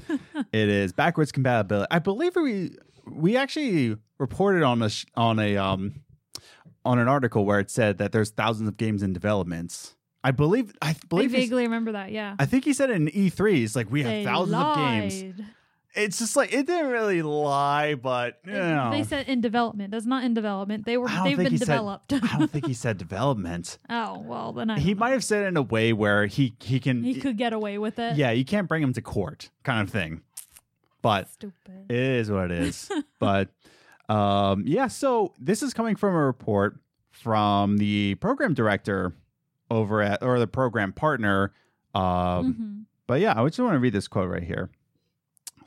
[0.52, 1.88] it is backwards compatibility.
[1.90, 2.76] I believe we
[3.10, 6.02] we actually reported on a on a um
[6.84, 9.96] on an article where it said that there's thousands of games in developments.
[10.24, 12.10] I believe I I believe he's- vaguely remember that.
[12.12, 12.34] Yeah.
[12.38, 15.42] I think he said in E3, it's like we have They thousands of games.
[15.94, 19.90] It's just like it didn't really lie, but you know, They said in development.
[19.90, 20.84] That's not in development.
[20.86, 21.08] They were.
[21.24, 22.12] They've been he said- developed.
[22.12, 23.78] I don't think he said development.
[23.88, 24.78] oh well, then I.
[24.78, 25.12] He don't might know.
[25.14, 27.98] have said it in a way where he he can He could get away with
[27.98, 28.16] it.
[28.16, 30.20] yeah, you can't bring him to court kind of thing.
[31.00, 31.86] But Stupid.
[31.88, 32.90] it is what it is.
[33.18, 33.48] but
[34.08, 36.76] um yeah, so this is coming from a report
[37.10, 39.14] from the program director
[39.70, 41.52] over at or the program partner
[41.94, 42.02] um
[42.54, 42.84] Mhm.
[43.06, 44.68] But yeah, I just want to read this quote right here.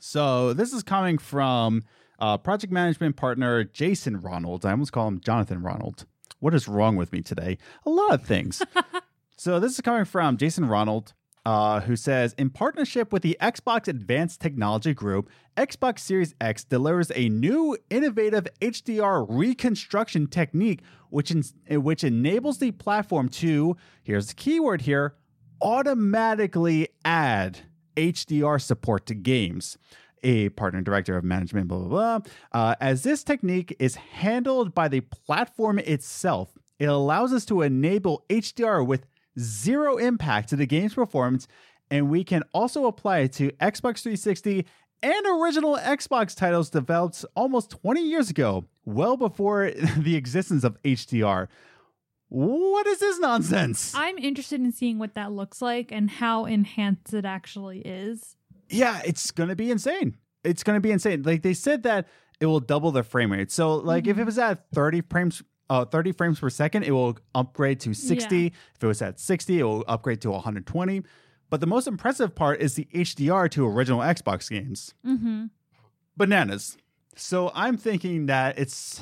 [0.00, 1.82] So this is coming from
[2.20, 4.64] uh, project management partner Jason Ronald.
[4.64, 6.06] I almost call him Jonathan Ronald.
[6.38, 7.58] What is wrong with me today?
[7.84, 8.62] A lot of things.
[9.36, 13.88] so this is coming from Jason Ronald, uh, who says, in partnership with the Xbox
[13.88, 20.80] Advanced Technology Group, Xbox Series X delivers a new innovative HDR reconstruction technique,
[21.12, 25.14] which en- which enables the platform to here's the keyword here
[25.60, 27.60] automatically add
[27.96, 29.78] HDR support to games.
[30.24, 32.30] A partner director of management, blah, blah, blah.
[32.52, 38.24] Uh, as this technique is handled by the platform itself, it allows us to enable
[38.28, 39.04] HDR with
[39.38, 41.48] zero impact to the game's performance,
[41.90, 44.64] and we can also apply it to Xbox 360
[45.02, 51.48] and original Xbox titles developed almost 20 years ago, well before the existence of HDR.
[52.28, 53.92] What is this nonsense?
[53.94, 58.36] I'm interested in seeing what that looks like and how enhanced it actually is.
[58.70, 60.16] yeah, it's gonna be insane.
[60.42, 61.22] It's gonna be insane.
[61.22, 62.08] Like they said that
[62.40, 63.50] it will double the frame rate.
[63.52, 67.16] So like if it was at 30 frames uh, 30 frames per second, it will
[67.34, 68.36] upgrade to 60.
[68.36, 68.46] Yeah.
[68.74, 71.02] If it was at 60, it will upgrade to 120.
[71.48, 74.94] But the most impressive part is the HDR to original Xbox games.
[75.06, 75.46] Mm-hmm.
[76.16, 76.76] Bananas.
[77.16, 79.00] So I'm thinking that it's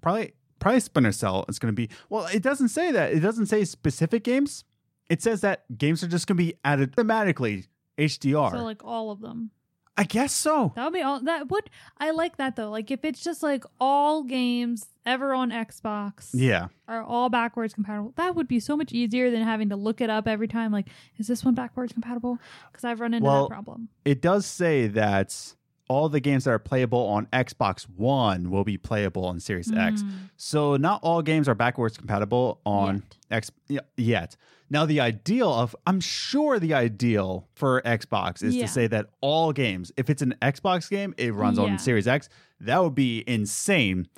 [0.00, 1.88] probably probably Splinter Cell is going to be.
[2.08, 3.12] Well, it doesn't say that.
[3.12, 4.64] It doesn't say specific games.
[5.08, 7.66] It says that games are just going to be added automatically
[7.98, 8.50] HDR.
[8.50, 9.50] So like all of them.
[9.98, 10.72] I guess so.
[10.76, 11.20] That would be all.
[11.22, 12.68] That would I like that though.
[12.68, 16.68] Like if it's just like all games ever on Xbox Yeah.
[16.86, 18.12] are all backwards compatible.
[18.16, 20.70] That would be so much easier than having to look it up every time.
[20.72, 22.38] Like, is this one backwards compatible?
[22.70, 23.88] Because I've run into Well, that problem.
[24.04, 25.54] It does say that
[25.88, 30.02] all the games that are playable on Xbox One will be playable on Series X.
[30.02, 34.36] Mm, So not all games are backwards compatible on X y- yet.
[34.68, 38.62] Now the ideal of I'm sure the ideal for Xbox is Yeah.
[38.66, 41.64] to say that all games, if it's an Xbox game, it runs Yeah.
[41.64, 42.28] on Series X.
[42.60, 44.08] That would be insane.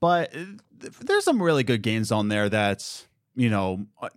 [0.00, 0.40] But uh,
[1.02, 3.06] there's some really good games on there that's,
[3.36, 4.08] you know, uh,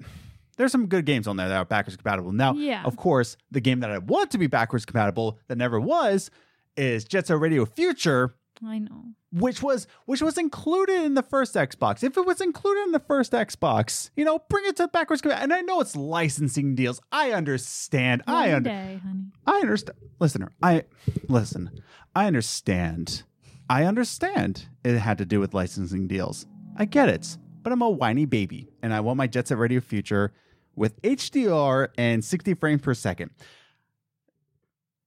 [0.57, 2.31] there's some good games on there that are backwards compatible.
[2.31, 2.83] Now, Yeah.
[2.83, 6.31] of course, the game that I want to be backwards compatible that never was
[6.77, 8.35] is Jet Set Radio Future,
[8.65, 9.05] I know.
[9.31, 12.03] which was which was included in the first Xbox.
[12.03, 15.21] If it was included in the first Xbox, you know, bring it to backwards.
[15.23, 17.01] And I know it's licensing deals.
[17.11, 18.23] I understand.
[18.27, 19.25] I One day, honey.
[19.45, 19.97] I understand.
[20.19, 20.83] Listener, I
[21.27, 21.69] listen.
[22.15, 23.23] I understand.
[23.69, 24.67] I understand.
[24.83, 26.45] It had to do with licensing deals.
[26.77, 27.37] I get it.
[27.63, 30.33] But I'm a whiny baby, and I want my Jet Set Radio Future
[30.75, 33.31] with HDR and 60 frames per second.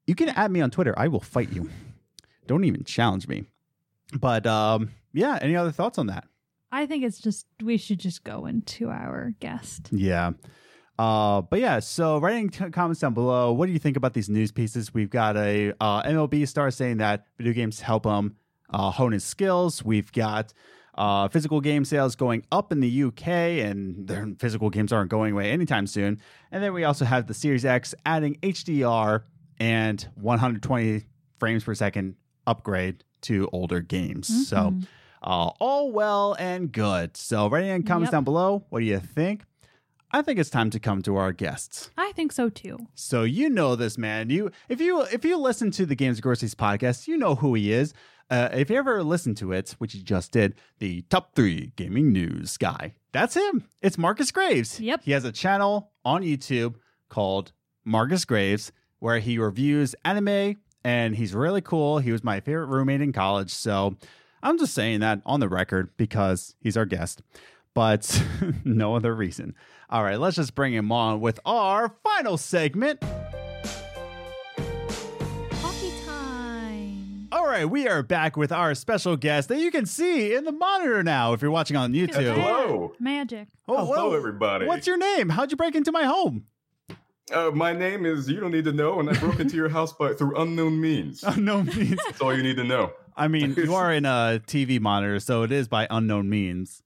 [0.09, 0.95] You can add me on Twitter.
[0.97, 1.69] I will fight you.
[2.47, 3.45] Don't even challenge me.
[4.19, 5.39] But um, yeah.
[5.43, 6.25] Any other thoughts on that?
[6.73, 9.91] I think it's just we should just go into our guest.
[9.93, 10.31] Yeah.
[10.99, 13.53] Uh, but yeah, so writing t- comments down below.
[13.53, 14.95] What do you think about these news pieces?
[14.95, 18.35] We've got a uh, MLB star saying that video games help him
[18.71, 19.85] uh, hone his skills.
[19.85, 20.55] We've got
[20.95, 25.35] uh, physical game sales going up in the UK, and their physical games aren't going
[25.35, 26.19] away anytime soon.
[26.51, 29.23] And then we also have the Series X adding HDR
[29.61, 31.05] and 120
[31.39, 32.17] frames per second
[32.47, 34.49] upgrade to older games.
[34.49, 34.87] So Mhm.
[35.23, 37.17] uh, all well and good.
[37.17, 38.13] So write in comments Yep.
[38.13, 38.65] down below.
[38.71, 39.45] What do you think?
[40.11, 41.91] I think it's time to come to our guests.
[41.99, 42.79] I think so too.
[42.95, 44.31] So you know this man.
[44.31, 47.73] You if you if you listen to the Games Groceries podcast, you know who he
[47.73, 47.93] is.
[48.31, 52.13] Uh, if you ever listen to it, which you just did, the top three gaming
[52.13, 52.95] news guy.
[53.13, 53.65] That's him.
[53.83, 54.79] It's Marcus Graves.
[54.81, 55.03] Yep.
[55.05, 56.75] He has a channel on YouTube
[57.09, 57.53] called
[57.87, 61.99] Marcus Graves where he reviews anime and he's really cool.
[61.99, 63.51] He was my favorite roommate in college.
[63.51, 63.97] So
[64.43, 67.23] I'm just saying that on the record because he's our guest,
[67.75, 68.23] but
[68.65, 69.55] no other reason.
[69.91, 73.01] All right, let's just bring him on with our final segment.
[75.53, 77.29] Coffee time.
[77.33, 80.53] All right, we are back with our special guest that you can see in the
[80.53, 82.35] monitor now if you're watching on YouTube.
[82.35, 82.93] Hello.
[83.01, 83.49] Magic.
[83.67, 84.67] Oh, Hello, well, everybody.
[84.67, 85.31] What's your name?
[85.31, 86.45] How'd you break into my home?
[87.33, 88.29] Uh, my name is.
[88.29, 91.23] You don't need to know, and I broke into your house by through unknown means.
[91.27, 91.99] Unknown means.
[92.07, 92.93] That's all you need to know.
[93.17, 96.83] I mean, you are in a TV monitor, so it is by unknown means.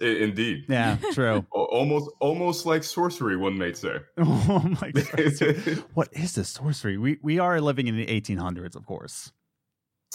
[0.00, 0.64] I- indeed.
[0.68, 1.46] Yeah, true.
[1.54, 3.96] Al- Almost, almost like sorcery, one might say.
[4.18, 5.84] oh my god.
[5.94, 6.98] What is this sorcery?
[6.98, 9.32] We we are living in the 1800s, of course.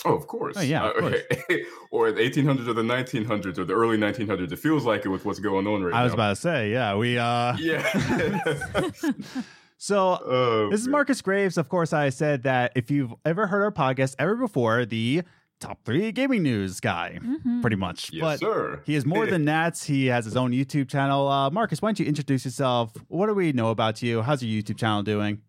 [0.06, 0.56] Oh, of course.
[0.58, 1.64] Oh, yeah, of Uh, okay.
[1.92, 4.52] or the 1800s or the 1900s or the early 1900s.
[4.52, 6.00] It feels like it with what's going on right now.
[6.00, 6.16] I was now.
[6.16, 8.52] about to say, yeah, we uh Yeah.
[9.78, 10.88] so Oh, this is.
[10.88, 11.58] Marcus Graves.
[11.58, 15.24] Of course, I said that if you've ever heard our podcast ever before, the
[15.60, 17.62] top three gaming news guy, Mhm.
[17.62, 18.12] pretty much.
[18.14, 18.82] Yes, but sir.
[18.86, 19.78] he is more than that.
[19.80, 21.28] He has his own YouTube channel.
[21.28, 22.94] Uh, Marcus, why don't you introduce yourself?
[23.08, 24.22] What do we know about you?
[24.22, 25.42] How's your YouTube channel doing?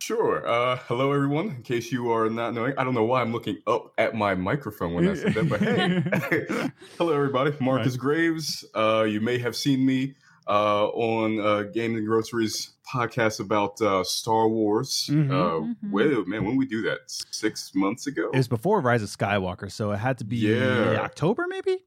[0.00, 0.46] Sure.
[0.48, 1.48] Uh, hello, everyone.
[1.48, 4.34] In case you are not knowing, I don't know why I'm looking up at my
[4.34, 7.52] microphone when I said that, but hey, hello, everybody.
[7.60, 8.64] Marcus Graves.
[8.74, 10.14] Uh, you may have seen me
[10.46, 15.10] uh, on uh, Game and Groceries podcast about uh, Star Wars.
[15.12, 15.30] Mhm.
[15.30, 15.90] Uh, Mhm.
[15.90, 19.70] Well, man, when we do that, six months ago, It was before Rise of Skywalker,
[19.70, 21.00] so it had to be Yeah.
[21.02, 21.84] October, maybe.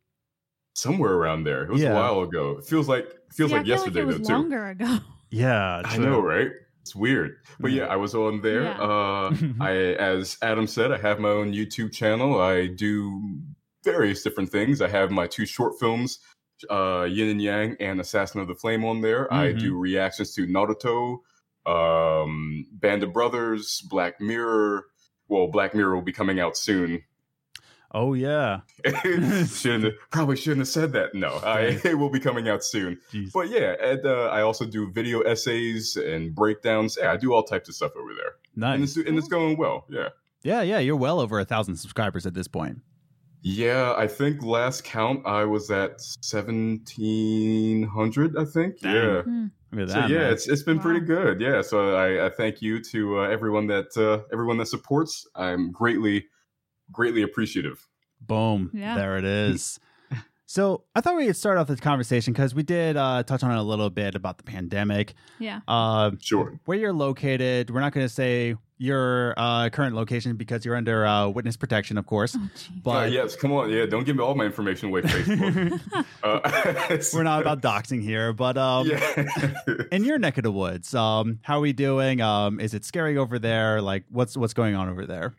[0.73, 1.63] somewhere around there.
[1.63, 1.91] It was Yeah.
[1.91, 2.57] a while ago.
[2.59, 4.39] It feels like feels Yeah, like I feel yesterday like it was though, too.
[4.41, 4.97] longer ago.
[5.33, 6.49] Yeah, I know, right?
[6.81, 7.37] It's weird.
[7.59, 8.63] But yeah, I was on there.
[8.63, 8.79] Yeah.
[8.81, 12.39] Uh, I, as Adam said, I have my own YouTube channel.
[12.41, 13.21] I do
[13.83, 14.81] various different things.
[14.81, 16.19] I have my two short films,
[16.69, 19.31] uh, Yin and Yang and Assassin of the Flame, on there.
[19.33, 19.59] I Mhm.
[19.59, 21.19] do reactions to Naruto,
[21.65, 24.85] um, Band of Brothers, Black Mirror.
[25.27, 27.03] Well, Black Mirror will be coming out soon.
[27.93, 28.61] Oh yeah.
[28.85, 31.13] shouldn't have- probably shouldn't have said that.
[31.13, 32.97] No, I, it will be coming out soon.
[33.11, 33.31] Jeez.
[33.33, 36.97] But yeah, and uh, I also do video essays and breakdowns.
[36.99, 38.33] Yeah, I do all types of stuff over there,
[38.71, 38.95] and Nice.
[38.97, 39.85] it's and it's going well.
[39.89, 40.09] Yeah,
[40.43, 40.79] Yeah, yeah.
[40.79, 42.79] You're well over a thousand subscribers at this point.
[43.43, 45.99] Yeah, I think last count I was at
[46.81, 48.37] seventeen hundred.
[48.37, 48.79] I think.
[48.79, 48.95] Dang.
[48.95, 49.21] Yeah.
[49.23, 49.45] Hmm.
[49.73, 50.33] Look at So yeah, man.
[50.33, 51.39] it's it's been pretty good.
[51.41, 51.61] Yeah.
[51.61, 55.27] So I, I thank you to uh, everyone that uh, everyone that supports.
[55.35, 56.25] I'm greatly
[56.91, 57.87] greatly appreciative.
[58.19, 58.69] Boom.
[58.73, 58.95] Yeah.
[58.95, 59.79] There it is.
[60.45, 63.51] so I thought we could start off this conversation because we did uh, touch on
[63.51, 65.13] it a little bit about the pandemic.
[65.39, 65.61] Yeah.
[65.67, 66.59] Uh, Sure.
[66.65, 71.05] where you're located, we're not going to say your uh, current location because you're under
[71.05, 72.35] uh, witness protection, of course.
[72.35, 72.49] Oh.
[72.83, 73.69] But uh, yes, come on.
[73.69, 75.79] Yeah, don't give me all my information away, Facebook.
[76.23, 78.33] uh, we're not about doxing here.
[78.33, 79.25] But um, yeah.
[79.91, 82.21] in your neck of the woods, um, how are we doing?
[82.21, 83.81] Um, is it scary over there?
[83.83, 85.35] Like, what's what's going on over there?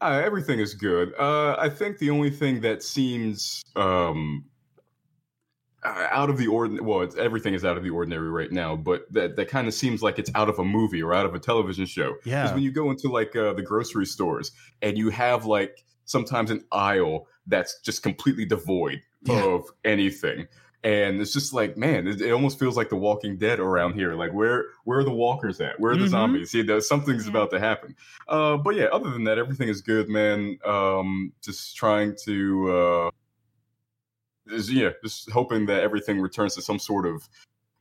[0.00, 1.12] Uh, everything is good.
[1.18, 4.44] Uh, I think the only thing that seems um,
[5.84, 8.76] uh, out of the ordinary, well, it's, everything is out of the ordinary right now,
[8.76, 11.34] but that, that kind of seems like it's out of a movie or out of
[11.34, 12.14] a television show.
[12.24, 12.42] Yeah.
[12.42, 16.50] Because when you go into like uh, the grocery stores and you have like sometimes
[16.50, 19.44] an aisle that's just completely devoid Yeah.
[19.44, 20.46] of anything.
[20.84, 24.14] And it's just like, man, it, it almost feels like The Walking Dead around here.
[24.14, 25.78] Like, where where are the walkers at?
[25.80, 26.10] Where are the Mhm.
[26.10, 26.54] zombies?
[26.54, 27.30] You know, something's Yeah.
[27.30, 27.96] about to happen.
[28.28, 30.58] Uh, but yeah, other than that, everything is good, man.
[30.64, 33.10] Um, just trying to, uh,
[34.46, 37.28] is, yeah, just hoping that everything returns to some sort of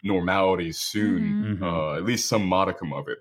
[0.03, 1.59] normality soon.
[1.59, 1.61] Mhm.
[1.61, 3.19] Uh, at least some modicum of it.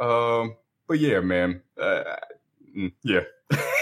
[0.00, 0.56] Um,
[0.88, 1.62] but yeah, man.
[1.80, 2.16] Uh,
[2.76, 3.22] mm, yeah.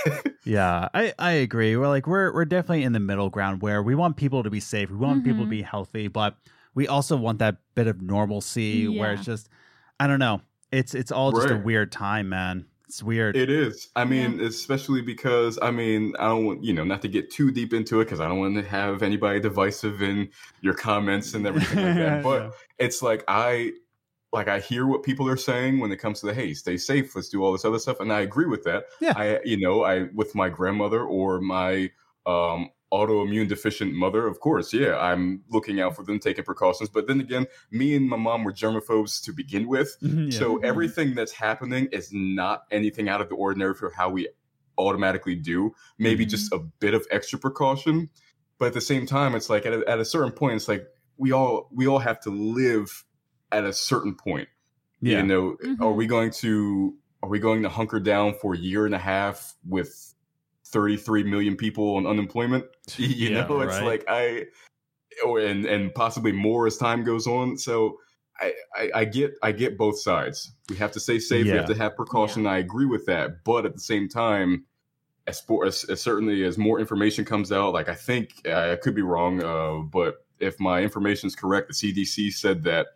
[0.45, 1.77] Yeah, I, I agree.
[1.77, 4.61] We're like we're we're definitely in the middle ground where we want people to be
[4.61, 5.51] safe, we want people to Mhm.
[5.51, 6.37] be healthy, but
[6.75, 9.49] we also want that bit of normalcy where it's just
[9.99, 10.43] I don't know.
[10.71, 12.67] It's it's all just a weird time, man.
[12.87, 13.37] It's weird.
[13.37, 13.89] It is.
[13.97, 17.51] I mean, especially because I mean, I don't want you know not to get too
[17.51, 20.29] deep into it because I don't want to have anybody divisive in
[20.61, 22.23] your comments and everything like that.
[22.23, 23.73] But it's like I
[24.35, 27.15] like I hear what people are saying when it comes to the hey, stay safe,
[27.17, 28.85] let's do all this other stuff, and I agree with that.
[29.01, 29.15] Yeah.
[29.17, 31.91] I you know I with my grandmother or my
[32.27, 36.89] um autoimmune deficient mother, of course, yeah, I'm looking out for them, taking precautions.
[36.89, 39.97] But then again, me and my mom were germaphobes to begin with.
[40.01, 40.31] Yeah.
[40.39, 44.29] So everything that's happening is not anything out of the ordinary for how we
[44.79, 45.73] automatically do.
[45.99, 46.31] Maybe Mhm.
[46.31, 48.11] just a bit of extra precaution,
[48.59, 50.87] but at the same time, it's like at a, at a certain point, it's like
[51.17, 53.05] we all we all have to live
[53.55, 54.49] at a certain point.
[55.01, 55.19] yeah.
[55.19, 55.97] You know, are Mhm.
[55.97, 59.55] we going to are we going to hunker down for a year and a half
[59.67, 60.15] with
[60.67, 62.65] 33 million people on unemployment?
[62.99, 63.85] You Yeah, know, it's right.
[63.85, 64.47] like I
[65.25, 67.57] or and and possibly more as time goes on.
[67.59, 67.99] So
[68.41, 70.53] I, I, I get I get both sides.
[70.69, 71.45] We have to stay safe.
[71.45, 72.47] We have to have precaution.
[72.47, 73.45] I agree with that.
[73.45, 74.65] But at the same time,
[75.27, 78.95] as, for, as, as certainly as more information comes out, like I think I could
[78.95, 82.89] be wrong, uh, but if my information is correct, the CDC said that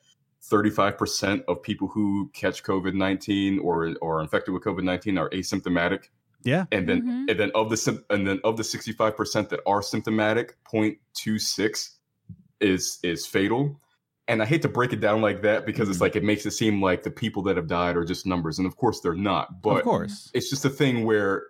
[0.50, 5.28] 35% of people who catch COVID 19 or or are infected with COVID 19 are
[5.30, 6.04] asymptomatic
[6.44, 6.64] Yeah.
[6.72, 7.30] and then Mhm.
[7.30, 11.96] and then of the and then of the 65% that are symptomatic 0.26
[12.60, 13.80] is is fatal
[14.26, 16.02] and i hate to break it down like that because it's Mhm.
[16.02, 18.66] like it makes it seem like the people that have died are just numbers and
[18.66, 20.30] of course they're not but of course.
[20.34, 21.44] it's just a thing where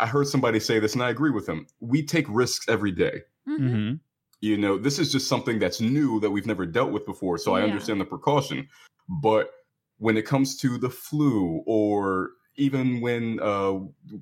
[0.00, 3.22] i heard somebody say this and i agree with them we take risks every day
[3.48, 4.00] Mhm.
[4.40, 7.54] You know this is just something that's new that we've never dealt with before so
[7.54, 8.68] i understand the precaution
[9.22, 9.50] but
[9.98, 13.72] when it comes to the flu or even when uh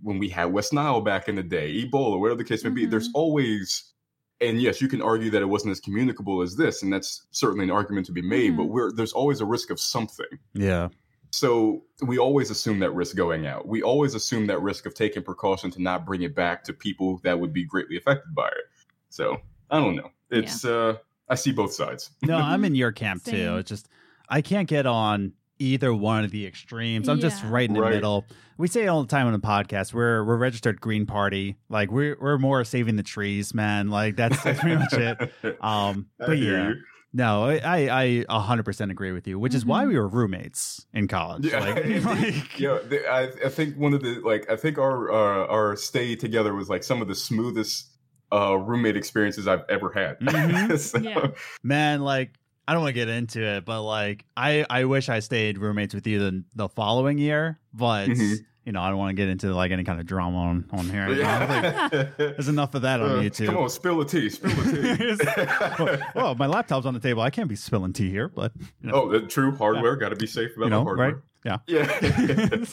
[0.02, 2.86] when we had west nile back in the day ebola whatever the case may be
[2.86, 3.14] there's Mhm.
[3.14, 3.92] always
[4.40, 7.64] and yes you can argue that it wasn't as communicable as this and that's certainly
[7.64, 8.68] an argument to be made but Mhm.
[8.70, 10.88] we're there's always a risk of something Yeah.
[11.30, 13.66] so we always assume that risk going out.
[13.68, 17.20] We always assume that risk of taking precaution to not bring it back to people
[17.24, 18.64] that would be greatly affected by it.
[19.10, 19.38] So
[19.70, 20.10] I don't know.
[20.30, 20.96] It's uh
[21.28, 22.10] I see both sides.
[22.22, 23.56] No, I'm in your camp too.
[23.58, 23.88] It's just
[24.28, 27.08] I can't get on either one of the extremes.
[27.08, 27.94] I'm just right in the Right.
[27.94, 28.26] middle.
[28.58, 29.92] We say it all the time on the podcast.
[29.94, 31.56] We're we're registered Green Party.
[31.68, 33.88] Like we're we're more saving the trees, man.
[33.90, 35.18] Like that's that's pretty much it.
[35.62, 36.74] Um, I but hear yeah, you.
[37.12, 39.38] no, I I a hundred percent agree with you.
[39.38, 39.88] Which is why Mhm.
[39.88, 41.46] we were roommates in college.
[41.46, 42.78] Yeah, Like, like- yeah.
[42.88, 46.54] the- I, I think one of the like I think our uh, our stay together
[46.54, 47.95] was like some of the smoothest
[48.32, 50.18] uh, roommate experiences I've ever had.
[50.20, 50.78] Mhm.
[50.78, 51.28] So- Yeah.
[51.62, 52.32] man, like
[52.68, 55.94] I don't want to get into it, but like I I wish I stayed roommates
[55.94, 58.38] with you the the following year, but Mhm.
[58.64, 60.88] you know I don't want to get into like any kind of drama on on
[60.90, 61.08] here.
[61.08, 62.04] You know, like, Yeah.
[62.18, 63.46] there's enough of that on Uh, YouTube.
[63.46, 64.28] Come on, spill the tea.
[64.30, 66.02] Spill the tea.
[66.18, 67.22] well, my laptop's on the table.
[67.22, 68.50] I can't be spilling tea here, but
[68.82, 69.52] you know, Oh, that true.
[69.54, 69.94] Hardware.
[69.94, 71.12] Got to be safe about you know, the hardware.
[71.12, 71.16] right?
[71.44, 71.58] Yeah.
[71.68, 72.64] Yeah.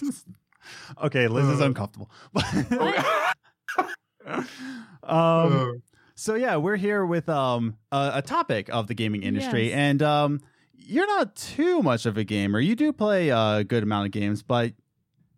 [1.04, 1.66] okay, Liz is Uh.
[1.66, 2.10] uncomfortable.
[4.28, 4.48] Um,
[5.04, 5.66] Uh,
[6.16, 9.76] so yeah, we're here with um a, a topic of the gaming industry, Yes.
[9.78, 10.42] and um
[10.86, 12.60] you're not too much of a gamer.
[12.60, 14.74] You do play a good amount of games, but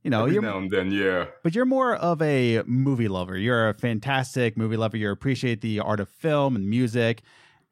[0.03, 1.25] you know, Every you're now and then, yeah.
[1.43, 3.37] but you're more of a movie lover.
[3.37, 4.97] You're a fantastic movie lover.
[4.97, 7.21] You appreciate the art of film and music.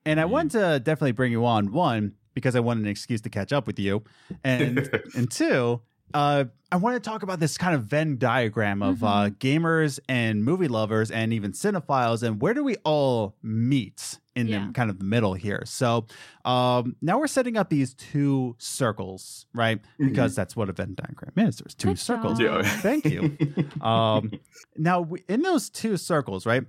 [0.05, 3.29] And I want to definitely bring you on one because I want an excuse to
[3.29, 4.03] catch up with you,
[4.43, 5.81] and and two,
[6.13, 10.43] uh, I want to talk about this kind of Venn diagram of uh, gamers and
[10.43, 14.67] movie lovers and even cinephiles, and where do we all meet in Yeah.
[14.67, 15.63] the kind of the middle here?
[15.65, 16.07] So
[16.45, 19.79] um, now we're setting up these two circles, right?
[19.99, 21.57] Because that's what a Venn diagram is.
[21.57, 22.39] There's two Good circles.
[22.39, 22.63] Yeah.
[22.63, 23.37] Thank you.
[23.81, 24.31] Um,
[24.77, 26.63] now, we- in those two circles, right,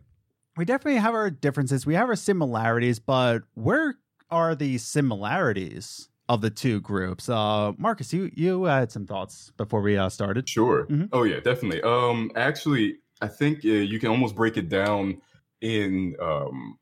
[0.57, 1.87] we definitely have our differences.
[1.87, 3.97] We have our similarities, but where
[4.31, 7.29] are the similarities of the two groups?
[7.29, 10.49] Uh, Marcus, you you had some thoughts before we uh, started.
[10.49, 10.87] Sure.
[10.91, 11.09] Mhm.
[11.13, 11.83] Oh yeah, definitely.
[11.83, 15.21] Um, actually, I think uh, you can almost break it down
[15.61, 16.79] in um,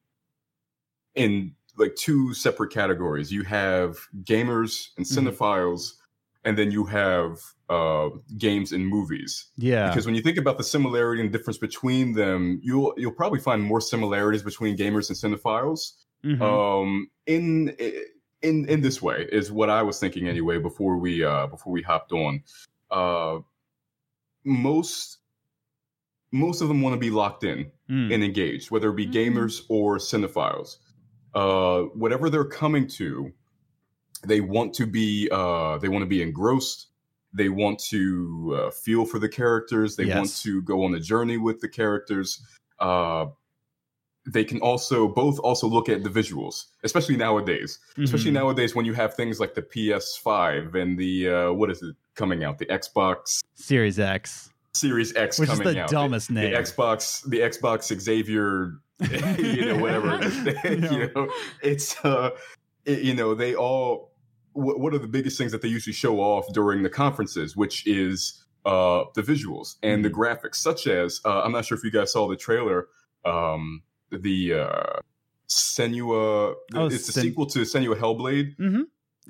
[1.14, 3.32] in like two separate categories.
[3.32, 5.32] You have gamers and Mhm.
[5.32, 5.92] cinephiles,
[6.44, 7.38] and then you have
[7.68, 9.46] uh, games and movies.
[9.56, 13.40] Yeah, Because when you think about the similarity and difference between them, you'll you'll probably
[13.40, 15.92] find more similarities between gamers and cinephiles.
[16.24, 16.40] Mhm.
[16.40, 17.74] Um, in
[18.42, 21.82] in in this way is what I was thinking anyway before we uh before we
[21.82, 22.42] hopped on.
[22.90, 23.38] Uh,
[24.44, 25.18] most
[26.32, 28.14] most of them want to be locked in Mm.
[28.14, 29.12] and engaged, whether it be Mhm.
[29.12, 30.76] gamers or cinephiles.
[31.34, 33.30] Uh, whatever they're coming to,
[34.26, 36.88] they want to be uh, they want to be engrossed.
[37.34, 39.96] They want to uh, feel for the characters.
[39.96, 42.42] They want to go on a journey with the characters.
[42.78, 43.26] Uh,
[44.26, 47.78] they can also both also look at the visuals, especially nowadays.
[47.98, 48.34] Especially Mhm.
[48.34, 52.44] nowadays when you have things like the PS5 and the uh, what is it coming
[52.44, 52.58] out?
[52.58, 55.90] The Xbox Series X, Series X which is the out.
[55.90, 56.52] dumbest the, name.
[56.52, 58.74] the Xbox, the Xbox Xavier,
[59.38, 60.20] you know, whatever.
[60.64, 61.28] you know,
[61.62, 62.30] it's uh,
[62.84, 64.10] it- you know, they all.
[64.54, 67.56] What, what are the biggest things that they usually show off during the conferences?
[67.56, 70.20] Which is uh, the visuals and the Mm-hmm.
[70.20, 72.86] graphics, such as uh, I'm not sure if you guys saw the trailer.
[73.24, 73.82] Um,
[74.18, 75.00] the uh,
[75.48, 78.54] Senua, Oh, it's a sequel to Senua Hellblade.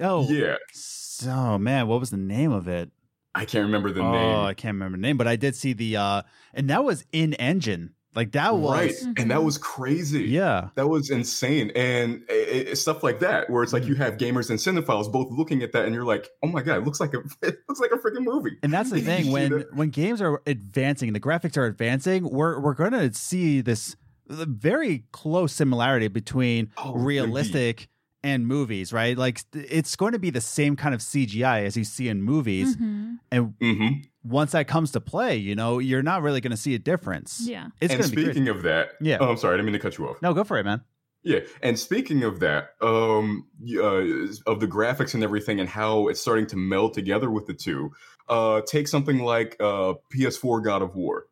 [0.01, 2.91] oh, Yeah, So man, what was the name of it?
[3.35, 4.37] I can't remember the oh, name.
[4.47, 6.23] I can't remember the name, but I did see the uh,
[6.53, 7.95] and that was in engine.
[8.15, 9.45] Like that was right, and that Mhm.
[9.45, 10.25] was crazy.
[10.25, 10.69] yeah.
[10.75, 14.51] That was insane, and it, it- stuff like that, where it's like you have gamers
[14.51, 17.15] and cinephiles both looking at that, and you're like, "Oh my god, it looks like
[17.15, 20.43] a it looks like a freaking movie." And that's the thing when when games are
[20.47, 23.97] advancing, and the graphics are advancing, we're we're going to see this
[24.33, 27.89] very close similarity between Oh, realistic
[28.25, 29.19] and movies, right?
[29.19, 32.77] Like it's going to be the same kind of CGI as you see in movies,
[32.77, 33.19] Mhm.
[33.31, 33.89] and hmm
[34.25, 37.41] once that comes to play, you know, you're not really going to see a difference.
[37.45, 37.67] Yeah.
[37.81, 39.17] It's And going to be speaking of that, Yeah.
[39.21, 40.23] Oh, I'm sorry, I didn't mean to cut you off.
[40.23, 40.83] No, go for it, man.
[41.25, 46.07] Yeah, and speaking of that, um, y- uh, of the graphics and everything, and how
[46.09, 47.91] it's starting to meld together with the two.
[48.29, 51.27] Uh, take something like uh, PS4 God of War,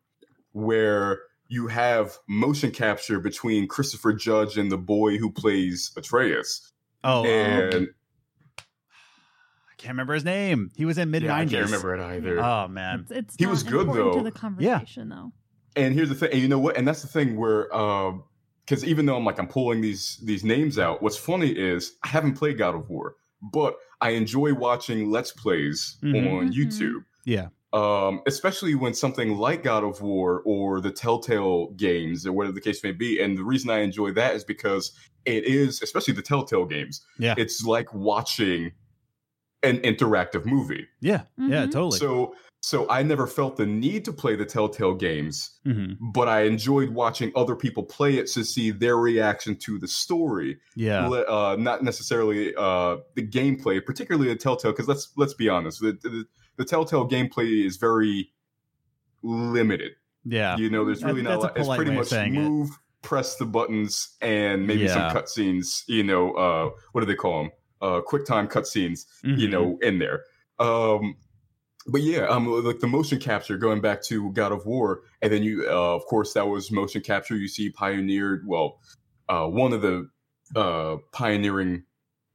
[0.51, 1.19] where
[1.51, 6.71] you have motion capture between Christopher Judge and the boy who plays Atreus,
[7.03, 7.87] Oh, um, and
[8.57, 10.71] I can't remember his name.
[10.75, 12.39] He was in mid yeah, I can't remember it either.
[12.39, 14.13] Oh man, It's, it's He not was good, though.
[14.13, 15.31] to the conversation though.
[15.75, 17.63] and here's the thing and you know what and that's the thing where
[18.65, 22.07] because even though i'm like i'm pulling these these names out what's funny is i
[22.09, 26.27] haven't played god of war but i enjoy watching let's plays Mhm.
[26.39, 26.53] on Mhm.
[26.53, 32.33] youtube yeah, um, especially when something like god of war or the telltale games or
[32.33, 34.91] whatever the case may be and the reason i enjoy that is because
[35.25, 37.35] it is especially the telltale games Yeah.
[37.37, 38.71] it's like watching
[39.63, 41.71] an interactive movie yeah, yeah, Mhm.
[41.71, 41.99] totally.
[41.99, 45.97] so so i never felt the need to play the telltale games Mhm.
[46.13, 50.59] but I enjoyed watching other people play it to see their reaction to the story,
[50.75, 54.71] Yeah, Le- uh, not necessarily uh, the gameplay, particularly the Telltale.
[54.71, 56.25] Because let's let's be honest, the, the
[56.57, 58.31] the Telltale gameplay is very
[59.23, 59.93] limited.
[60.25, 60.57] yeah.
[60.57, 61.35] You know, there's That- really not.
[61.35, 61.57] A lot.
[61.57, 62.39] It's pretty much saying it.
[62.39, 62.69] move,
[63.01, 64.93] press the buttons, and maybe Yeah.
[65.11, 65.83] some cutscenes.
[65.87, 67.51] You know, uh, what do they call them?
[67.81, 69.05] Uh, quick time cutscenes.
[69.23, 69.49] You Mhm.
[69.51, 70.23] know, in there.
[70.59, 71.15] Um,
[71.87, 75.41] but yeah, um, like the motion capture going back to God of War, and then
[75.41, 77.35] you, uh, of course, that was motion capture.
[77.35, 78.45] You see, pioneered.
[78.45, 78.79] Well,
[79.27, 80.07] uh, one of the
[80.55, 81.83] uh, pioneering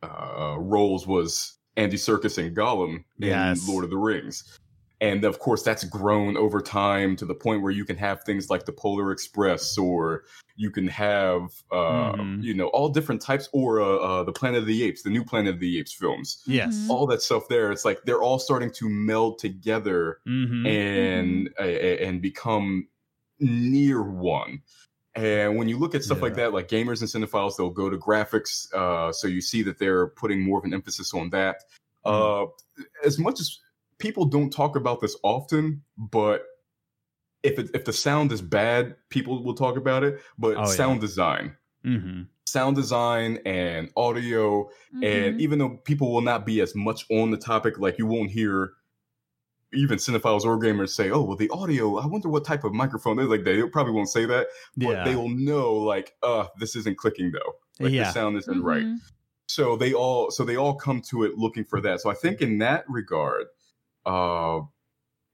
[0.02, 3.68] uh, roles was Andy Serkis and Gollum in Yes.
[3.68, 4.58] Lord of the Rings,
[5.02, 8.48] and of course, that's grown over time to the point where you can have things
[8.48, 10.24] like the Polar Express, or
[10.56, 12.42] you can have, uh, Mhm.
[12.42, 15.22] you know, all different types, or uh, uh, the Planet of the Apes, the new
[15.22, 16.74] Planet of the Apes films Yes.
[16.74, 16.90] Mhm.
[16.90, 20.66] all that stuff there it's like they're all starting to meld together Mhm.
[20.66, 22.88] and uh, and become
[23.38, 24.62] near one
[25.16, 27.96] and when you look at stuff like that like gamers and cinephiles they'll go to
[27.96, 31.56] graphics uh, so you see that they're putting more of an emphasis on that
[32.04, 32.82] Mm-hmm.
[32.82, 33.58] uh, as much as
[33.98, 36.44] people don't talk about this often, but
[37.42, 40.20] if it, if the sound is bad, people will talk about it.
[40.38, 40.66] But Oh, yeah.
[40.66, 45.02] sound design, hmm sound design, and audio, Mhm.
[45.02, 48.30] and even though people will not be as much on the topic, like you won't
[48.30, 48.74] hear
[49.72, 51.96] even cinephiles or gamers say, "Oh, well, the audio.
[51.96, 55.04] I wonder what type of microphone." They're like they probably won't say that, but Yeah.
[55.04, 57.54] they will know, like, "Uh, this isn't clicking though.
[57.80, 58.04] Like Yeah.
[58.04, 58.98] the sound isn't right." Mhm.
[59.48, 62.40] so they all so they all come to it looking for that so i think
[62.42, 63.46] in that regard
[64.04, 64.58] uh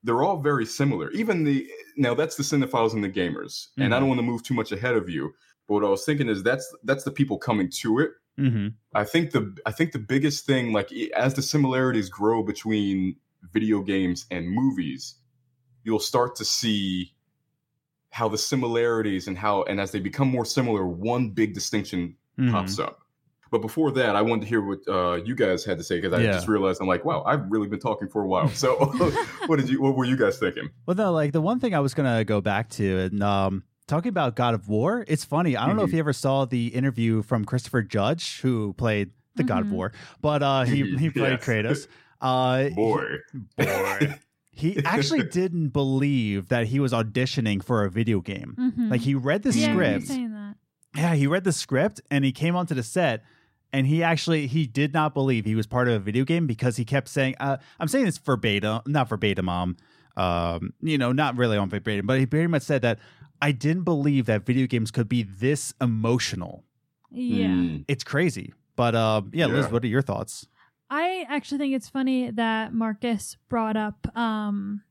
[0.02, 1.66] they're all very similar even the
[1.96, 4.00] now that's the cinephiles and the gamers and i Mhm.
[4.00, 5.32] don't want to move too much ahead of you
[5.66, 9.02] but what i was thinking is that's that's the people coming to it hmm i
[9.02, 13.16] think the i think the biggest thing like as the similarities grow between
[13.53, 15.16] video games and movies
[15.84, 17.12] you'll start to see
[18.11, 22.51] how the similarities and how and as they become more similar one big distinction Mm-hmm.
[22.51, 23.01] pops up.
[23.51, 26.14] But before that, I wanted to hear what uh, you guys had to say because
[26.14, 26.32] I Yeah.
[26.32, 28.49] just realized I'm like, wow, I've really been talking for a while.
[28.49, 28.74] So,
[29.47, 29.82] what did you?
[29.82, 30.70] What were you guys thinking?
[30.86, 34.09] Well, no, like the one thing I was gonna go back to and um talking
[34.09, 35.05] about God of War.
[35.09, 35.55] It's funny.
[35.59, 35.95] I don't know if Mhm.
[35.95, 39.72] you ever saw the interview from Christopher Judge, who played the God of Mhm.
[39.72, 41.45] War, but uh he he played Yes.
[41.45, 41.86] Kratos.
[42.22, 43.16] Uh, Boy,
[43.56, 44.14] boy.
[44.50, 48.54] he actually didn't believe that he was auditioning for a video game.
[48.58, 48.90] Mhm.
[48.90, 50.08] Like he read the yeah, script.
[50.94, 53.24] Yeah, he read the script and he came onto the set
[53.72, 56.76] and he actually he did not believe he was part of a video game because
[56.76, 59.76] he kept saying uh, I'm saying this verbatim, not verbatim, mom.
[60.16, 62.98] Um, you know, not really on verbatim, but he very much said that
[63.40, 66.62] I didn't believe that video games could be this emotional.
[67.10, 67.46] Yeah.
[67.46, 68.52] Mm, It's crazy.
[68.76, 70.46] But uh, yeah, Liz, what are your thoughts?
[70.95, 74.82] I actually think it's funny that Marcus brought up um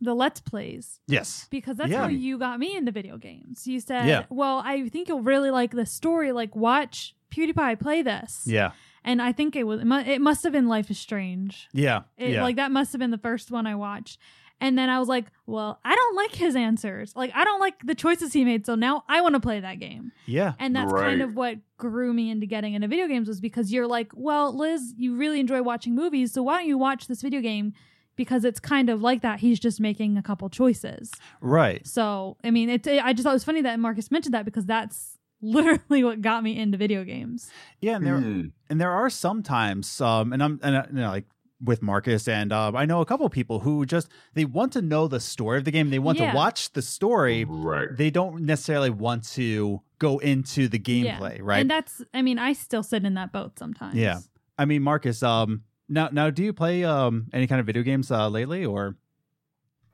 [0.00, 1.46] the let's plays Yes.
[1.50, 2.02] because that's Yeah.
[2.02, 3.66] how you got me into video games.
[3.66, 4.24] You said, Yeah.
[4.28, 6.32] "Well, I think you'll really like the story.
[6.32, 8.72] Like, watch PewDiePie play this." Yeah.
[9.06, 11.68] and I think it was it must have been Life is Strange.
[11.74, 12.02] Yeah.
[12.16, 12.42] It, yeah.
[12.42, 14.18] Like that must have been the first one I watched.
[14.60, 17.12] And then I was like, well, I don't like his answers.
[17.14, 18.64] Like I don't like the choices he made.
[18.64, 20.12] So now I want to play that game.
[20.26, 20.54] yeah.
[20.58, 23.86] And that's kind of what grew me into getting into video games was because you're
[23.86, 27.40] like, well, Liz, you really enjoy watching movies, so why don't you watch this video
[27.40, 27.74] game?
[28.16, 29.40] Because it's kind of like that.
[29.40, 31.10] He's just making a couple choices.
[31.40, 31.84] Right.
[31.86, 32.86] So I mean, it.
[32.86, 36.42] I just thought it was funny that Marcus mentioned that because that's literally what got
[36.42, 37.50] me into video games.
[37.80, 41.26] Yeah, and there mm, and there are sometimes um and i'm and you know like
[41.62, 44.82] with marcus and um, i know a couple of people who just they want to
[44.82, 46.30] know the story of the game they want Yeah.
[46.30, 47.88] to watch the story right.
[47.96, 52.02] they don't necessarily want to go into the gameplay right And that's.
[52.12, 53.94] I mean, I still sit in that boat sometimes.
[53.94, 54.18] Yeah.
[54.58, 58.10] i mean marcus um now now do you play um any kind of video games
[58.10, 58.96] uh lately or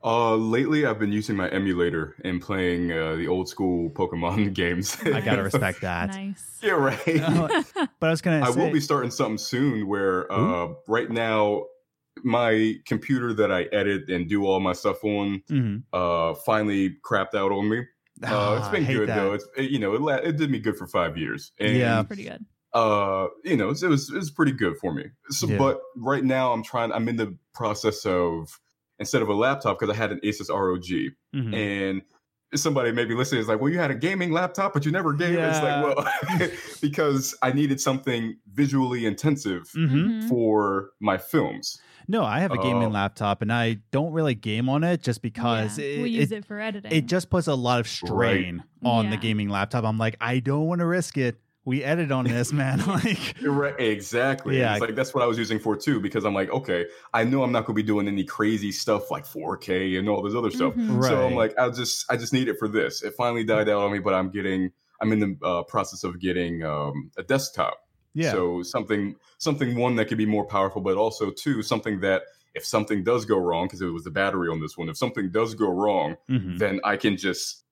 [0.03, 4.97] Uh, lately, I've been using my emulator and playing uh, the old school Pokemon games.
[5.05, 6.57] i gotta respect that Nice.
[6.63, 7.03] yeah, right.
[7.99, 11.65] but i was gonna I say will be starting something soon where uh, right now
[12.23, 15.83] my computer that I edit and do all my stuff on Mhm.
[15.93, 17.79] uh, finally crapped out on me.
[18.23, 19.15] Uh, Ah, it's I been good that.
[19.15, 19.33] though.
[19.33, 21.51] It's it, you know it, la- it did me good for five years.
[21.59, 22.03] And, Yeah.
[22.03, 22.45] Pretty good.
[22.73, 25.05] Uh, you know it was it was pretty good for me.
[25.29, 25.57] So, Yeah.
[25.57, 26.91] but right now I'm trying.
[26.91, 28.59] I'm in the process of
[29.01, 31.53] instead of a laptop because I had an Asus ROG Mhm.
[31.53, 32.01] and
[32.53, 35.37] somebody maybe listening is like, well, you had a gaming laptop, but you never game.
[35.39, 36.49] It's like, well,
[36.81, 39.89] because I needed something visually intensive Mhm.
[39.89, 40.29] Mhm.
[40.29, 41.79] for my films.
[42.07, 45.21] no i have a gaming Uh, laptop and i don't really game on it just
[45.21, 46.91] because Yeah, it, we use it- it, for editing.
[46.91, 49.85] it just puts a lot of strain on the gaming laptop.
[49.85, 51.39] I'm like, I don't want to risk it.
[51.63, 52.79] We edit on this, man.
[52.87, 54.57] like, right, exactly.
[54.57, 54.73] Yeah.
[54.73, 57.43] It's like that's what I was using for too, because I'm like, okay, I know
[57.43, 60.73] I'm not gonna be doing any crazy stuff like 4K and all this other stuff.
[60.73, 61.03] Mhm.
[61.03, 63.03] So I'm like, I'll just I just need it for this.
[63.03, 66.19] It finally died out on me, but I'm getting I'm in the uh, process of
[66.19, 67.75] getting um, a desktop.
[68.13, 72.23] yeah, So something something one that could be more powerful, but also two something that
[72.53, 75.31] if something does go wrong, because it was the battery on this one, if something
[75.31, 76.57] does go wrong, Mhm.
[76.59, 77.63] then I can just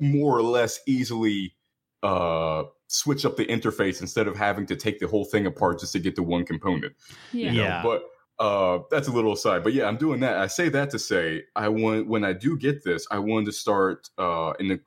[0.00, 1.54] more or less easily
[2.02, 5.92] uh switch up the interface instead of having to take the whole thing apart just
[5.92, 6.94] to get to one component.
[7.32, 7.52] you yeah.
[7.52, 7.62] know?
[7.62, 7.82] Yeah.
[7.82, 8.02] But
[8.38, 9.62] uh that's a little aside.
[9.62, 10.38] But yeah, I'm doing that.
[10.38, 13.52] I say that to say I want when I do get this, I wanted to
[13.52, 14.80] start uh in the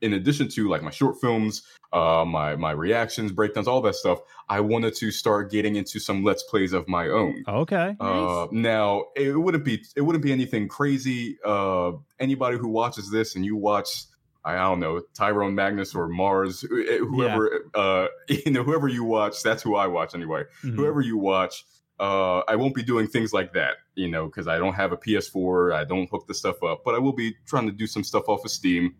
[0.00, 1.62] in addition to like my short films,
[1.92, 6.22] uh my my reactions, breakdowns, all that stuff, I wanted to start getting into some
[6.22, 7.42] let's plays of my own.
[7.48, 7.96] okay.
[7.98, 11.38] Uh, now it wouldn't be it wouldn't be anything crazy.
[11.44, 14.04] Uh, anybody who watches this and you watch,
[14.44, 19.42] I don't know Tyrone Magnus or Mars, eh, whoever uh, you know, whoever you watch,
[19.42, 20.44] that's who I watch anyway.
[20.64, 20.74] Mhm.
[20.76, 21.64] Whoever you watch,
[22.00, 24.96] uh, I won't be doing things like that, you know, because I don't have a
[24.96, 25.74] PS4.
[25.74, 28.28] I don't hook the stuff up, but I will be trying to do some stuff
[28.28, 28.94] off of Steam.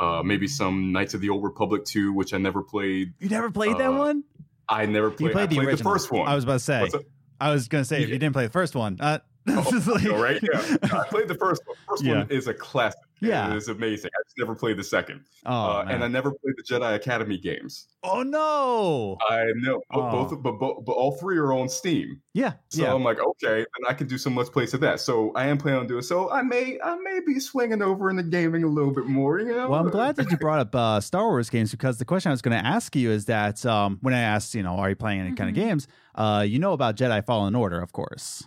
[0.00, 3.14] Uh, maybe some Knights of the Old Republic 2, which I never played.
[3.18, 4.22] You never played that uh, one?
[4.68, 5.32] I never You played.
[5.32, 6.28] played I the played the first one.
[6.28, 6.88] I was about to say.
[7.40, 9.18] I was gonna say if you didn't play the first one, uh,
[9.56, 10.76] This is like- right, yeah.
[10.82, 11.76] I played the first one.
[11.88, 12.18] First Yeah.
[12.18, 13.00] one is a classic.
[13.20, 13.50] Yeah.
[13.50, 14.10] it is amazing.
[14.16, 17.36] I just never played the second, Oh, uh, and I never played the Jedi Academy
[17.36, 17.88] games.
[18.04, 19.16] oh no.
[19.28, 20.10] I know, but Oh.
[20.12, 22.20] both, but, but but all three are on Steam.
[22.32, 22.94] Yeah, So yeah.
[22.94, 25.00] I'm like, okay, then I can do some let's plays of that.
[25.00, 26.02] So I am planning on doing.
[26.02, 29.40] So I may I may be swinging over into gaming a little bit more.
[29.40, 29.68] You know.
[29.68, 32.32] Well, I'm glad that you brought up uh, Star Wars games because the question I
[32.34, 34.96] was going to ask you is that um, when I asked, you know, are you
[34.96, 35.88] playing any kind of games?
[36.14, 38.46] Uh, you know about Jedi Fallen Order, of course.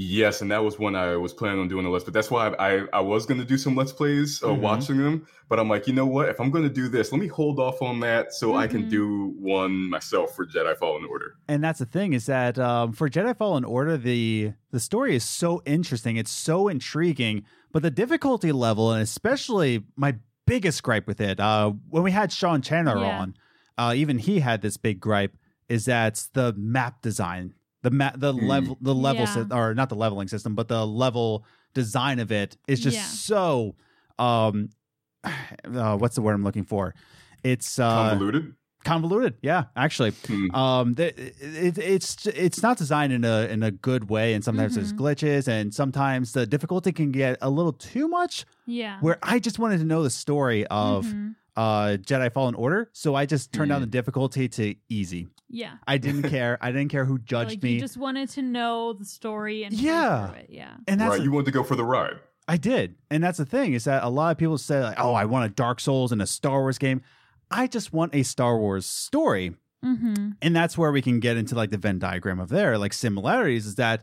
[0.00, 2.04] Yes, and that was when I was planning on doing a let's.
[2.04, 4.60] But that's why I I, I was going to do some let's plays, uh, Mhm.
[4.60, 5.26] watching them.
[5.48, 6.28] But I'm like, you know what?
[6.28, 8.84] If I'm going to do this, let me hold off on that so I can
[8.84, 8.90] Mhm.
[8.90, 11.34] do one myself for Jedi Fallen Order.
[11.48, 15.24] And that's the thing is that um, for Jedi Fallen Order, the the story is
[15.24, 16.16] so interesting.
[16.16, 17.42] It's so intriguing,
[17.72, 20.14] but the difficulty level, and especially my
[20.46, 23.18] biggest gripe with it, uh, when we had Sean Chandler Yeah.
[23.18, 23.34] on,
[23.76, 25.36] uh, even he had this big gripe,
[25.68, 27.54] is that the map design,
[27.88, 28.46] the map, the Mm.
[28.48, 29.34] level, the level, Yeah.
[29.48, 33.04] sy- or not the leveling system, but the level design of it is just Yeah.
[33.04, 33.74] so.
[34.18, 34.70] Um,
[35.24, 36.94] uh, what's the word I'm looking for?
[37.44, 38.54] It's uh, Convoluted.
[38.84, 39.34] convoluted.
[39.42, 40.54] Yeah, actually Hmm.
[40.54, 41.06] um the,
[41.66, 44.98] it, it's it's not designed in a in a good way and sometimes there's Mhm.
[44.98, 48.98] glitches and sometimes the difficulty can get a little too much Yeah.
[49.00, 51.34] where i just wanted to know the story of Mhm.
[51.56, 53.86] uh jedi fallen order so i just turned down Mhm.
[53.86, 55.74] the difficulty to easy Yeah.
[55.86, 58.92] i didn't care i didn't care who judged like me you just wanted to know
[58.92, 60.32] the story and Yeah.
[60.34, 60.46] it.
[60.50, 60.74] Yeah.
[60.86, 62.18] and that's right, you wanted to go for the ride.
[62.50, 62.94] I did.
[63.10, 65.44] And that's the thing is that a lot of people say like, "Oh, I want
[65.44, 67.02] a Dark Souls and a Star Wars game."
[67.50, 69.54] I just want a Star Wars story.
[69.84, 70.30] Mm-hmm.
[70.42, 73.64] and that's where we can get into like the Venn diagram of there like similarities
[73.64, 74.02] is that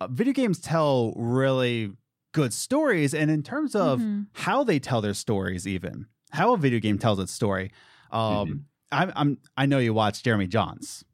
[0.00, 1.92] uh, video games tell really
[2.32, 4.26] good stories and in terms of Mhm.
[4.32, 7.70] how they tell their stories even how a video game tells its story
[8.12, 8.60] um Mhm.
[8.94, 11.04] I'm, I'm i know you watched jeremy jahns.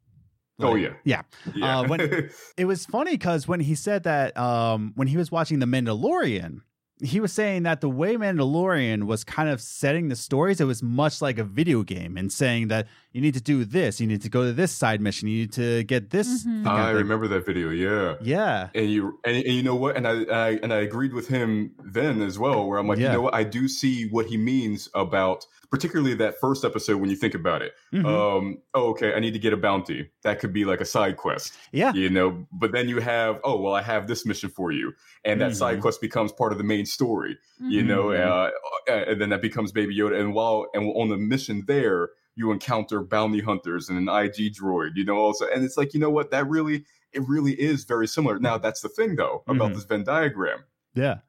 [0.63, 1.23] Oh yeah, yeah.
[1.55, 1.79] Yeah.
[1.79, 5.59] Uh, when- it was funny because when he said that um when he was watching
[5.59, 6.61] the mandalorian
[7.01, 10.83] he was saying that the way Mandalorian was kind of setting the stories, it was
[10.83, 14.21] much like a video game and saying that you need to do this, you need
[14.21, 16.45] to go to this side mission, you need to get this.
[16.45, 16.65] Mhm.
[16.67, 17.69] I remember that video.
[17.69, 18.15] Yeah.
[18.21, 18.69] Yeah.
[18.73, 19.97] And you and, and you know what?
[19.97, 23.07] And I, I and I agreed with him then as well, where I'm like, Yeah.
[23.07, 23.33] you know what?
[23.33, 27.61] I do see what he means about particularly that first episode when you think about
[27.61, 27.73] it.
[27.93, 28.05] Mhm.
[28.05, 30.09] Um, oh, okay, I need to get a bounty.
[30.23, 31.93] That could be like a side quest, yeah.
[31.93, 32.45] you know.
[32.51, 34.93] But then you have, oh well, I have this mission for you,
[35.23, 35.81] and that side Mhm.
[35.81, 37.87] quest becomes part of the main story, you Mhm.
[37.87, 38.03] know.
[38.05, 38.51] Mhm.
[38.89, 40.19] Uh, and then that becomes Baby Yoda.
[40.19, 44.91] And while and on the mission there, you encounter bounty hunters and an IG droid,
[44.95, 45.17] you know.
[45.17, 46.31] Also, and it's like, you know what?
[46.31, 48.39] That really, it really is very similar.
[48.39, 49.75] Now, that's the thing though about Mhm.
[49.75, 50.59] this Venn diagram
[50.95, 51.19] Yeah.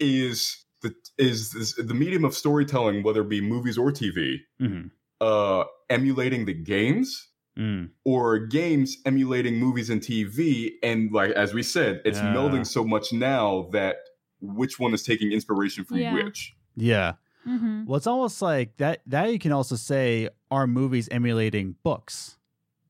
[0.00, 4.90] is the is this, the medium of storytelling, whether it be movies or TV, Mhm.
[5.20, 7.28] uh, emulating the games
[7.58, 7.90] Mm.
[8.04, 10.72] or games emulating movies and TV.
[10.82, 12.34] And like as we said, it's Yeah.
[12.34, 13.96] melding so much now that
[14.44, 16.14] which one is taking inspiration from Yeah.
[16.14, 16.54] which.
[16.76, 17.14] Yeah.
[17.46, 17.86] Mhm.
[17.86, 19.00] Well, it's almost like that.
[19.06, 22.38] That you can also say are movies emulating books,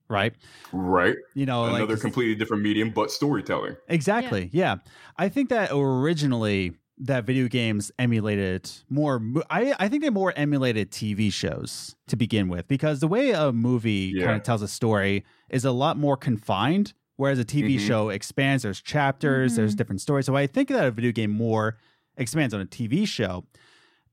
[0.08, 0.34] right?
[0.72, 1.16] Right.
[1.34, 3.76] You know, like Another completely different medium, but storytelling.
[3.88, 4.50] Exactly.
[4.52, 4.76] Yeah.
[5.18, 10.92] I think that originally that video games emulated more I I think they more emulated
[10.92, 14.26] TV shows to begin with because the way a movie Yeah.
[14.26, 17.86] kind of tells a story is a lot more confined whereas a TV Mhm.
[17.86, 19.78] show expands there's chapters, there's Mhm.
[19.78, 20.26] different stories.
[20.26, 21.78] So I think that a video game more
[22.16, 23.44] expands on a TV show.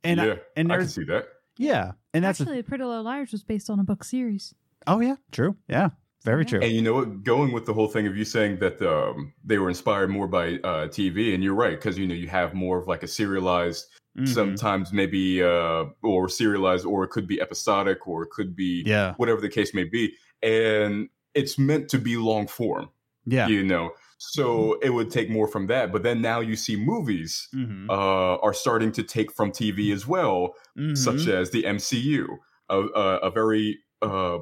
[0.04, 1.28] And I- yeah, and I can see that.
[1.58, 4.54] yeah, and that's a- Actually, Pretty Little Liars was based on a book series.
[4.88, 5.56] oh yeah, true.
[5.68, 5.90] Yeah.
[6.24, 6.50] Very Yeah.
[6.50, 6.60] true.
[6.62, 7.24] And you know what?
[7.24, 10.60] Going with the whole thing of you saying that um, they were inspired more by
[10.60, 13.88] uh, TV, and you're right because you know you have more of like a serialized,
[14.20, 14.28] Mhm.
[14.28, 19.14] sometimes maybe uh, or serialized, or it could be episodic, or it could be Yeah.
[19.18, 22.90] whatever the case may be, and it's meant to be long form,
[23.26, 23.48] Yeah.
[23.48, 23.92] you know.
[24.18, 27.90] So it would take more from that, but then now you see movies Mhm.
[27.90, 30.54] uh, are starting to take from TV as well,
[30.94, 31.34] such Mhm.
[31.34, 32.28] as the MCU,
[32.70, 34.40] a, a, a very uh,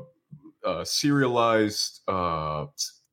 [0.65, 2.65] uh, serialized uh,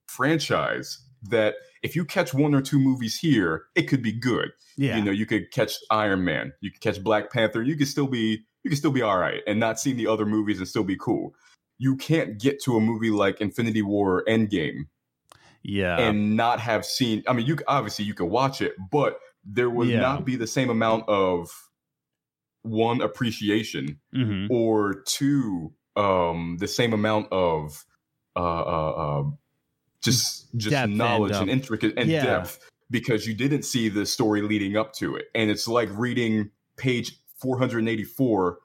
[0.07, 0.99] franchise
[1.31, 4.51] that if you catch one or two movies here, it could be good.
[4.77, 4.97] yeah.
[4.99, 8.07] You know, you could catch Iron Man, you could catch Black Panther, you could still
[8.07, 10.83] be you could still be all right and not see the other movies and still
[10.85, 11.35] be cool.
[11.79, 14.87] You can't get to a movie like Infinity War or Endgame
[15.63, 15.99] yeah.
[15.99, 17.23] and not have seen.
[17.29, 20.01] I mean, you obviously you could watch it, but there would Yeah.
[20.01, 21.51] not be the same amount of
[22.63, 24.49] one appreciation Mhm.
[24.51, 27.85] or two um the same amount of
[28.35, 29.25] uh uh, uh
[30.03, 32.25] just just Depth knowledge and, um, intricate and yeah.
[32.25, 32.59] depth
[32.91, 37.19] because you didn't see the story leading up to it and it's like reading page
[37.41, 38.59] 484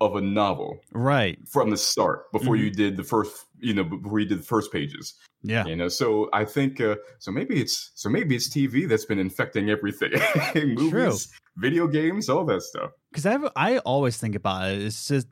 [0.00, 1.38] of a novel Right.
[1.48, 2.60] from the start before Mhm.
[2.64, 5.14] you did the first you know before you did the first pages.
[5.42, 5.64] Yeah.
[5.66, 9.18] You know, so I think uh, so maybe it's so maybe it's TV that's been
[9.18, 10.12] infecting everything.
[10.76, 12.90] Movies, video games, all that stuff.
[13.10, 14.82] Because I I always think about it.
[14.82, 15.26] It's just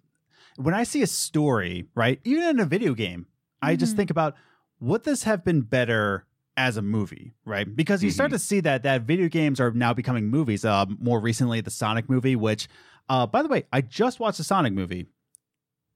[0.56, 2.20] when I see a story, right?
[2.24, 3.26] Even in a video game,
[3.62, 3.96] I just Mhm.
[3.96, 4.34] think about
[4.80, 7.74] would this have been better as a movie, right?
[7.76, 10.64] Because you start to see that that video games are now becoming movies.
[10.64, 12.66] Uh, more recently, the Sonic movie, which,
[13.08, 15.06] uh, by the way, I just watched the Sonic movie.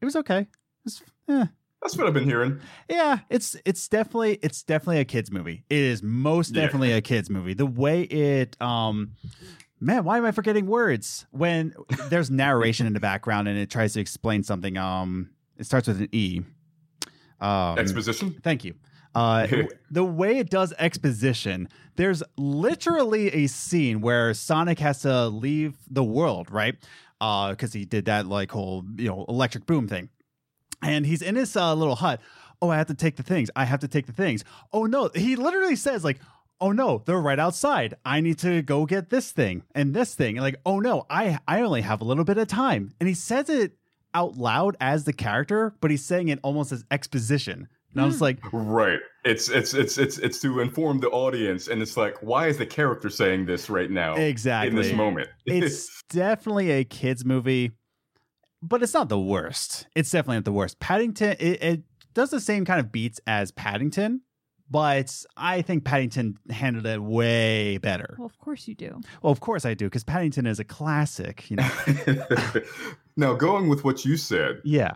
[0.00, 0.46] It was okay.
[0.86, 1.46] It's, eh.
[1.82, 2.60] That's what I've been hearing.
[2.90, 5.64] Yeah, it's it's definitely it's definitely a kids movie.
[5.70, 6.62] It is most Yeah.
[6.64, 7.54] definitely a kids movie.
[7.54, 9.12] The way it um
[9.80, 11.24] man, why am I forgetting words?
[11.30, 11.72] When
[12.10, 16.00] there's narration in the background and it tries to explain something um it starts with
[16.02, 16.42] an E.
[17.40, 18.38] Um Exposition.
[18.42, 18.74] Thank you.
[19.14, 19.46] Uh,
[19.90, 26.04] the way it does exposition, there's literally a scene where Sonic has to leave the
[26.04, 26.76] world, right?
[27.18, 30.08] Because he did that like whole you know electric boom thing,
[30.82, 32.20] and he's in his uh, little hut.
[32.62, 33.50] Oh, I have to take the things.
[33.56, 34.44] I have to take the things.
[34.72, 36.18] Oh no, he literally says like,
[36.60, 37.94] "Oh no, they're right outside.
[38.04, 41.38] I need to go get this thing and this thing." And like, "Oh no, I
[41.46, 43.72] I only have a little bit of time." And he says it
[44.14, 47.68] out loud as the character, but he's saying it almost as exposition.
[47.92, 49.00] And I was like, Right.
[49.24, 52.64] It's it's it's it's it's to inform the audience, and it's like, why is the
[52.64, 54.70] character saying this right now exactly.
[54.70, 55.28] in this moment?
[55.44, 57.72] it's definitely a kids movie,
[58.62, 59.86] but it's not the worst.
[59.94, 60.80] It's definitely not the worst.
[60.80, 61.82] Paddington it, it
[62.14, 64.22] does the same kind of beats as Paddington,
[64.70, 68.14] but I think Paddington handled it way better.
[68.18, 69.00] Well, of course you do.
[69.22, 71.50] Well, of course I do, because Paddington is a classic.
[71.50, 71.70] You know,
[73.16, 74.94] now going with what you said, yeah,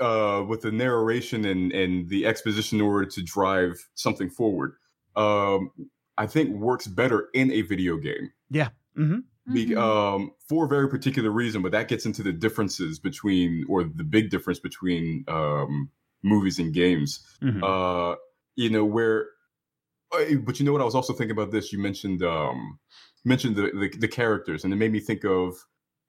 [0.00, 4.74] uh, with the narration and and the exposition in order to drive something forward,
[5.16, 5.70] um,
[6.16, 8.32] I think works better in a video game.
[8.96, 9.20] hmm
[9.52, 9.78] Be, Mhm.
[9.78, 14.04] um, for a very particular reason, but that gets into the differences between, or the
[14.04, 15.90] big difference between um,
[16.22, 17.24] movies and games.
[17.40, 18.16] hmm Uh,
[18.56, 19.28] you know where,
[20.12, 20.80] uh, but you know what?
[20.80, 21.72] I was also thinking about this.
[21.72, 22.78] You mentioned um,
[23.24, 25.56] mentioned the, the the characters, and it made me think of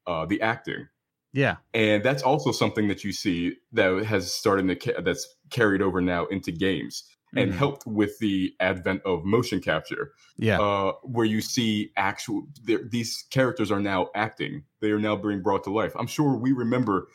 [0.08, 0.88] uh, the acting,
[1.34, 5.82] yeah, and that's also something that you see that has started to ca- that's carried
[5.82, 7.04] over now into games.
[7.36, 7.58] And Mhm.
[7.58, 13.70] helped with the advent of motion capture yeah, uh, where you see actual these characters
[13.72, 17.08] are now acting they are now being brought to life i'm sure we remember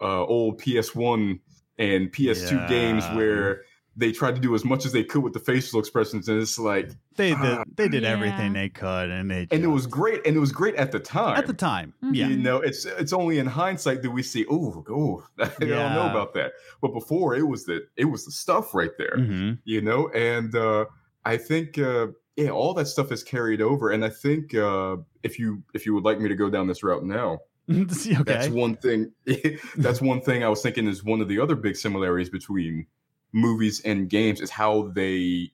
[0.00, 1.38] uh, old ps1
[1.76, 3.14] and ps2 games Yeah.
[3.14, 3.60] where
[3.98, 6.58] they tried to do as much as they could with the facial expressions and it's
[6.58, 7.64] like they did Ah.
[7.76, 8.10] they did Yeah.
[8.10, 11.00] everything they could, and they and it was great and it was great at the
[11.00, 11.92] time at the time.
[12.04, 12.14] Mhm.
[12.14, 15.94] Yeah, you know it's it's only in hindsight that we see oh oh i don't
[15.98, 19.52] know about that but before it was the it was the stuff right there hmm
[19.64, 20.84] you know and uh
[21.24, 25.38] i think uh yeah all that stuff is carried over and i think uh if
[25.40, 27.38] you if you would like me to go down this route now
[27.70, 28.22] okay.
[28.24, 29.10] that's one thing
[29.76, 32.86] that's one thing i was thinking is one of the other big similarities between
[33.32, 35.50] movies and games is how they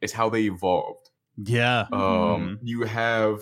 [0.00, 1.86] is how they evolved yeah.
[1.92, 3.40] um you have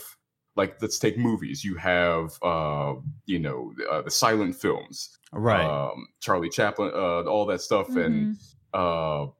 [0.57, 2.95] like let's take movies you have uh
[3.27, 5.65] you know uh, the silent films Right.
[5.67, 8.37] um charlie chaplin uh all that stuff and Mhm.
[8.73, 9.31] uh,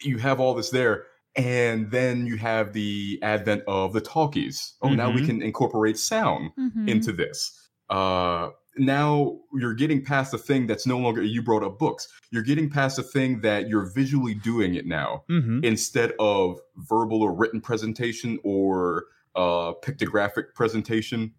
[0.00, 1.04] you have all this there,
[1.36, 4.74] and then you have the advent of the talkies.
[4.82, 5.26] Oh, now we Mhm.
[5.26, 6.88] can incorporate sound Mhm.
[6.88, 7.68] into this.
[7.88, 11.22] Uh, now you're getting past the thing that's no longer.
[11.22, 12.08] You brought up books.
[12.30, 17.22] You're getting past the thing that you're visually doing it now hmm instead of verbal
[17.22, 19.04] or written presentation or
[19.34, 21.32] uh, pictographic presentation.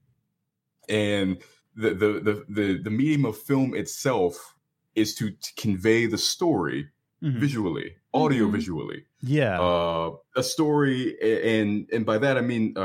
[0.89, 1.37] And
[1.75, 4.55] the, the the the the medium of film itself
[4.95, 6.89] is to, to convey the story
[7.23, 7.39] Mhm.
[7.39, 8.51] visually, audio Mhm.
[8.51, 9.05] visually.
[9.21, 9.59] Yeah.
[9.59, 12.77] Uh, a story, and and by that I mean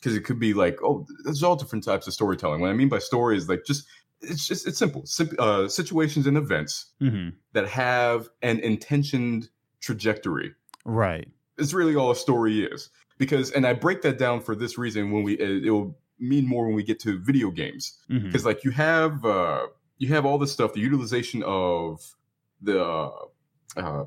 [0.00, 2.60] because it could be like, oh, there's all different types of storytelling.
[2.60, 3.86] What I mean by story is like just
[4.22, 9.48] it's just it's simple, Sim- uh, situations and events hmm that have an intentioned
[9.80, 10.54] trajectory.
[10.84, 11.26] Right.
[11.58, 15.10] It's really all a story is because, and I break that down for this reason.
[15.10, 18.70] When we it will mean more when we get to video games because like you
[18.72, 19.66] have uh
[19.98, 22.14] you have all this stuff the utilization of
[22.60, 23.10] the uh,
[23.78, 24.04] uh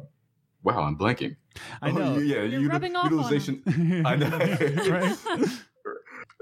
[0.61, 1.35] wow i'm blanking
[1.81, 2.17] I Oh, know.
[2.19, 3.63] yeah You're util- rubbing off on utilization
[4.05, 4.29] I know.
[4.91, 5.17] right?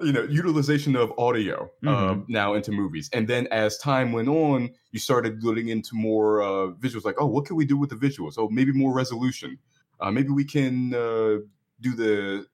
[0.03, 2.25] you know utilization of audio uh, Mhm.
[2.29, 3.09] now into movies.
[3.13, 7.25] And then as time went on you started getting into more uh, visuals like oh
[7.27, 8.33] what can we do with the visuals?
[8.37, 9.57] Oh maybe more resolution.
[9.99, 11.37] Uh, maybe we can uh,
[11.79, 12.45] do the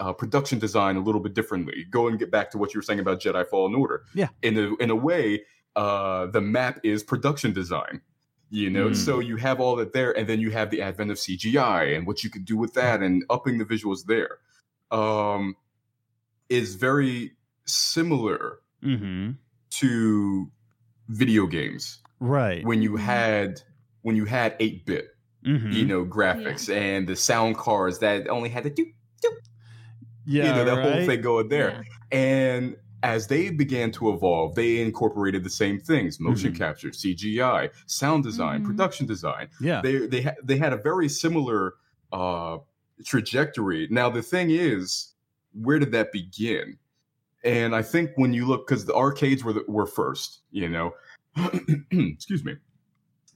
[0.00, 1.86] uh, production design a little bit differently.
[1.90, 4.02] Go and get back to what you were saying about jedi fallen order.
[4.14, 4.28] Yeah.
[4.42, 5.44] in a, in a way
[5.76, 8.00] uh, the map is production design
[8.48, 8.90] you know?
[8.90, 8.96] Mm.
[8.96, 12.06] so you have all that there and then you have the advent of cgi and
[12.06, 14.38] what you could do with that and upping the visuals there.
[14.92, 15.56] Um,
[16.48, 17.32] is very
[17.66, 19.32] similar hmm
[19.70, 20.50] to
[21.08, 22.64] video games Right.
[22.64, 23.00] when you Mhm.
[23.00, 23.62] had
[24.02, 25.08] when you had 8 bit,
[25.44, 25.72] Mhm.
[25.72, 28.86] you know, graphics and the sound cards that only had the do,
[30.26, 31.80] yeah, you know, that whole thing going there.
[31.80, 31.82] Yeah.
[32.12, 36.54] And as they began to evolve, they incorporated the same things: motion Mhm.
[36.54, 38.64] capture, CGI, sound design, Mhm.
[38.64, 39.48] production design.
[39.60, 41.74] Yeah, They they ha- they had a very similar
[42.12, 42.58] uh,
[43.04, 43.88] trajectory.
[43.90, 45.14] Now the thing is,
[45.60, 46.78] where did that begin?
[47.44, 50.92] And I think when you look, because the arcades were the, were first, you know,
[51.90, 52.56] excuse me,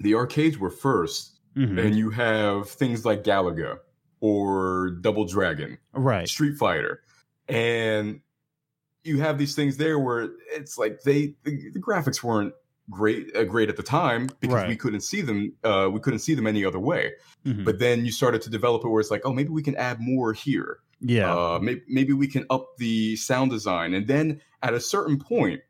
[0.01, 1.85] the arcades were first, Mhm.
[1.85, 3.79] and you have things like Galaga
[4.21, 6.29] or Double Dragon, right.
[6.29, 7.03] Street Fighter,
[7.49, 8.21] and
[9.05, 12.53] you have these things there where it's like they the, the graphics weren't
[12.89, 16.35] great uh, great at the time because we couldn't see them uh, we couldn't see
[16.35, 17.13] them any other way.
[17.47, 17.65] Mhm.
[17.65, 19.99] But then you started to develop it where it's like, oh, maybe we can add
[20.01, 20.79] more here.
[21.01, 25.19] Yeah, Uh, maybe, maybe we can up the sound design, and then at a certain
[25.19, 25.61] point.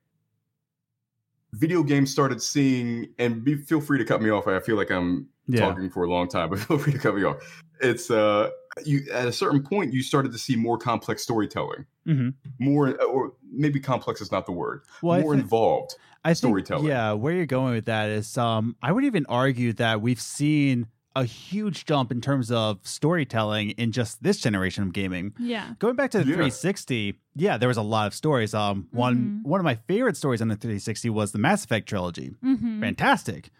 [1.55, 4.47] Video games started seeing, and be, feel free to cut me off.
[4.47, 7.17] I feel like I'm yeah, talking for a long time, but feel free to cut
[7.17, 7.39] me off.
[7.81, 8.51] It's uh,
[8.85, 12.35] you at a certain point you started to see more complex storytelling, Mhm.
[12.61, 15.97] more or maybe complex is not the word, Well, more involved.
[16.25, 16.87] I think, storytelling.
[16.87, 20.87] Yeah, where you're going with that is, um, I would even argue that we've seen
[21.17, 25.33] a huge jump in terms of storytelling in just this generation of gaming.
[25.39, 25.75] Yeah.
[25.81, 26.35] Going back to the Yeah.
[26.37, 28.55] 360, yeah, there was a lot of stories.
[28.55, 29.49] Um, one Mhm.
[29.49, 32.31] one of my favorite stories on the 360 was the Mass Effect trilogy.
[32.45, 32.81] Mm-hmm.
[32.81, 33.51] Fantastic.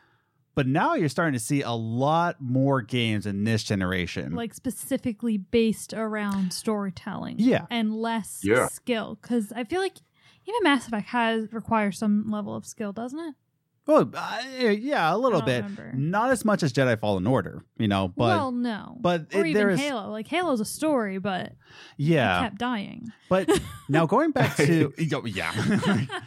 [0.55, 4.35] But now you're starting to see a lot more games in this generation.
[4.35, 7.37] Like specifically based around storytelling.
[7.39, 7.67] Yeah.
[7.71, 8.69] And less Yeah.
[8.69, 9.19] skill.
[9.21, 9.97] Because I feel like
[10.47, 13.35] even Mass Effect has requires some level of skill, doesn't it?
[13.91, 15.63] Well, uh, yeah, a little bit.
[15.65, 15.93] remember.
[15.95, 18.97] Not as much as Jedi Fallen Order, you know, but well, no.
[19.01, 20.11] but or it- even there is- Halo.
[20.11, 21.53] Like Halo's a story, but
[21.97, 22.39] yeah.
[22.39, 23.09] I kept dying.
[23.29, 23.49] But
[23.89, 25.53] now going back to yo, yeah.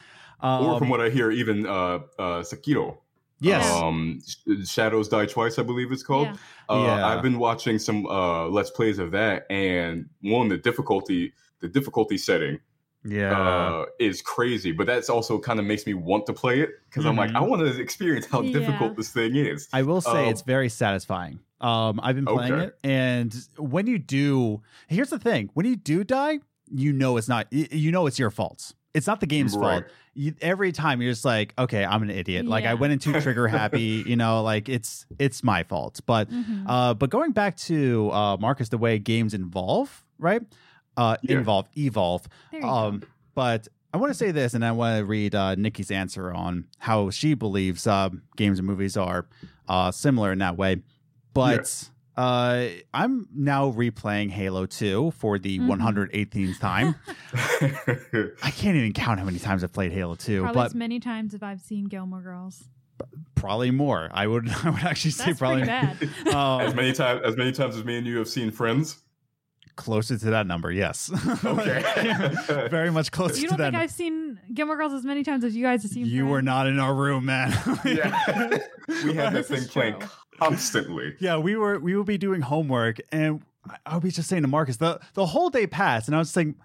[0.43, 2.97] or from Um, what I hear, even uh, uh, Sekiro.
[3.39, 3.65] yes.
[3.71, 4.19] Um,
[4.65, 6.27] Shadows Die Twice, I believe it's called.
[6.27, 6.35] Yeah.
[6.69, 7.07] Uh, Yeah.
[7.07, 12.17] I've been watching some uh, let's plays of that, and one the difficulty, the difficulty
[12.17, 12.59] setting
[13.03, 13.37] yeah.
[13.37, 14.71] uh, is crazy.
[14.71, 17.33] But that's also kind of makes me want to play it because I'm like.
[17.35, 18.53] I want to experience how Yeah.
[18.53, 19.67] difficult this thing is.
[19.73, 21.39] I will say um, it's very satisfying.
[21.61, 22.63] Um, I've been playing Okay.
[22.65, 26.39] it, and when you do, here's the thing: when you do die,
[26.69, 27.47] you know it's not.
[27.51, 28.73] You know it's your fault.
[28.93, 29.81] It's not the game's Right.
[29.81, 29.85] fault.
[30.13, 32.45] You, every time you're just like, okay, I'm an idiot.
[32.45, 34.03] Like I went into trigger happy.
[34.05, 36.01] You know, like it's it's my fault.
[36.05, 36.63] But Mhm.
[36.67, 40.41] uh, but going back to uh, Marcus, the way games involve, right?
[40.95, 41.37] Uh, Yeah.
[41.39, 42.27] involve, evolve.
[42.63, 43.03] Um,
[43.35, 46.65] but I want to say this, and I want to read uh, Nikki's answer on
[46.79, 49.25] how she believes uh, games and movies are
[49.67, 50.81] uh, similar in that way.
[51.33, 55.67] But uh, I'm now replaying Halo 2 for the Mhm.
[56.11, 56.95] 118th time.
[58.43, 60.99] I can't even count how many times I've played Halo 2, Probably but as many
[60.99, 62.65] times as I've seen Gilmore Girls.
[63.35, 64.09] probably more.
[64.13, 65.97] I would I would actually say That's probably bad.
[66.33, 68.99] um, as many times as many times as me and you have seen Friends.
[69.75, 70.71] Closer to that number.
[70.71, 71.09] Yes.
[71.45, 71.83] Okay.
[72.69, 73.71] Very much closer you to don't that.
[73.71, 76.05] think I've seen Gilmore Girls as many times as you guys have seen?
[76.05, 77.51] you were not in our room, man.
[77.85, 78.57] Yeah.
[79.03, 80.01] we had This thing playing
[80.39, 81.15] constantly.
[81.19, 84.41] Yeah, we were we would be doing homework, and I- I would be just saying
[84.43, 86.55] to Marcus the the whole day passed, and I was saying,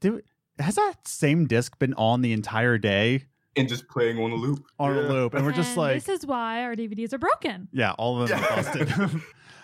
[0.00, 0.22] dude,
[0.58, 3.24] has that same disc been on the entire day
[3.56, 4.64] And just playing on a loop.
[4.78, 5.34] on a loop?
[5.34, 7.68] And we're just And like, this is why our DVDs are broken.
[7.72, 8.46] yeah, all of them Yeah.
[8.46, 9.22] are busted.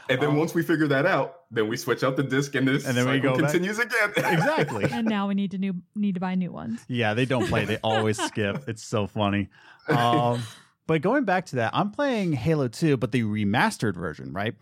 [0.09, 2.67] And then Um, once we figure that out, then we switch out the disc and
[2.69, 4.11] this And then we cycle go back- continues again.
[4.17, 4.85] exactly.
[4.91, 6.81] And now we need to new need to buy new ones.
[6.89, 8.69] Yeah, they don't play; they always skip.
[8.69, 9.49] It's so funny.
[9.89, 10.43] Um,
[10.87, 14.55] but going back to that, I'm playing Halo 2, but the remastered version, right?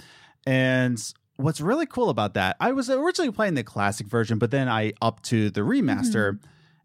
[0.46, 0.98] And
[1.36, 4.92] what's really cool about that, I was originally playing the classic version, but then I
[5.02, 6.38] up to the remaster,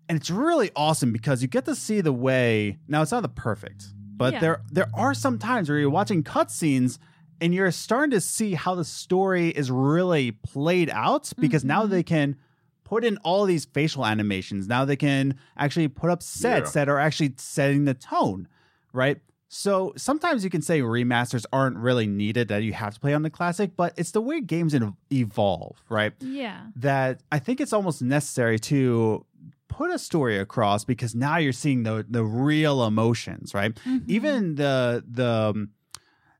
[0.07, 2.77] and it's really awesome because you get to see the way.
[2.87, 4.39] Now it's not the perfect, but Yeah.
[4.39, 6.97] there there are some times where you're watching cutscenes.
[7.41, 11.89] And you're starting to see how the story is really played out because now Mhm.
[11.89, 12.35] they can
[12.83, 14.67] put in all these facial animations.
[14.67, 16.81] Now they can actually put up sets Yeah.
[16.85, 18.47] that are actually setting the tone,
[18.93, 19.21] right?
[19.47, 23.23] So sometimes you can say remasters aren't really needed that you have to play on
[23.23, 24.75] the classic, but it's the way games
[25.11, 26.13] evolve, right?
[26.19, 26.67] Yeah.
[26.75, 29.25] That I think it's almost necessary to
[29.67, 33.73] put a story across because now you're seeing the the real emotions, right?
[33.85, 34.03] Mhm.
[34.07, 35.69] Even the the um,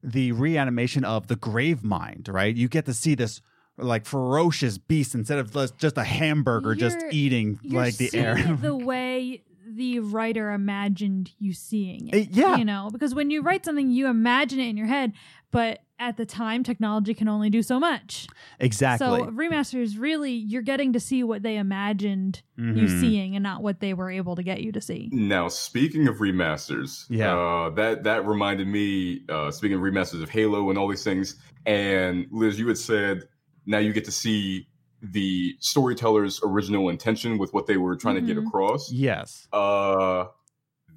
[0.03, 2.55] the reanimation of the Gravemind, right?
[2.55, 3.41] You get to see this
[3.77, 8.09] like ferocious beast instead of just just a hamburger just You're- eating You're like the
[8.13, 8.35] air.
[8.61, 12.15] the way the writer imagined you seeing it.
[12.15, 12.55] Uh, yeah.
[12.57, 15.13] You know, because when you write something, you imagine it in your head,
[15.51, 18.25] but at the time, technology can only do so much.
[18.59, 19.05] Exactly.
[19.05, 22.99] So remasters, really, you're getting to see what they imagined you Mhm.
[23.01, 25.09] seeing, and not what they were able to get you to see.
[25.11, 27.35] Now, speaking of remasters, Yeah.
[27.37, 29.23] uh, that that reminded me.
[29.27, 31.35] Uh, speaking of remasters of Halo and all these things,
[31.65, 33.23] and Liz, you had said
[33.65, 34.67] now you get to see
[35.01, 38.47] the storyteller's original intention with what they were trying to get Mhm.
[38.47, 38.89] across.
[38.91, 39.47] Yes.
[39.51, 40.25] Uh,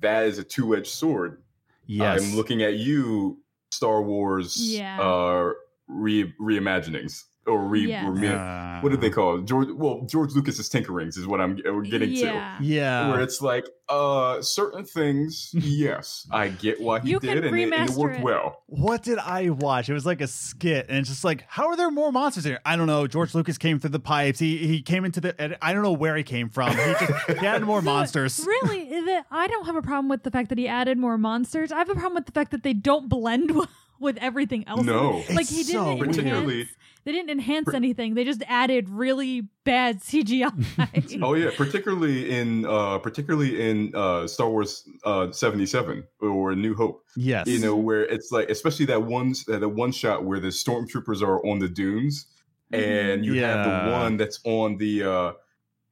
[0.00, 1.42] that is a two-edged sword.
[1.86, 2.22] Yes.
[2.22, 3.41] I'm looking at you,
[3.72, 4.56] Star Wars.
[4.58, 5.00] Yeah.
[5.00, 5.52] Uh,
[5.88, 7.86] re reimaginings or re.
[7.88, 8.04] Yes.
[8.08, 9.44] re- Uh, what did they call it?
[9.46, 9.68] George?
[9.74, 12.58] Well, George Lucas's tinkerings is what I'm we're getting to yeah.
[12.60, 13.10] Yeah.
[13.10, 17.72] where it's like uh certain things yes i get why he You did and it,
[17.74, 18.22] and it worked it.
[18.22, 19.88] well What did I watch?
[19.88, 22.60] It was like a skit, and it's just like, how are there more monsters here?
[22.64, 23.06] I don't know.
[23.06, 24.38] George Lucas came through the pipes.
[24.38, 25.58] He he came into the.
[25.64, 26.70] I don't know where he came from.
[26.70, 28.42] He just he had more No, monsters.
[28.46, 31.70] Really, the, I don't have a problem with the fact that he added more monsters.
[31.72, 33.52] I have a problem with the fact that they don't blend
[34.00, 34.84] with everything else.
[34.84, 35.22] No.
[35.30, 36.16] like It's he didn't so enhance.
[36.16, 36.68] Particularly-
[37.04, 38.14] They didn't enhance anything.
[38.14, 41.20] They just added really bad CGI.
[41.22, 47.04] oh yeah particularly in uh particularly in uh star wars uh 77 or new hope
[47.16, 47.46] Yes.
[47.46, 51.22] you know where it's like especially that one uh, that one shot where the stormtroopers
[51.22, 52.26] are on the dunes
[52.72, 55.32] and you have the one that's on the uh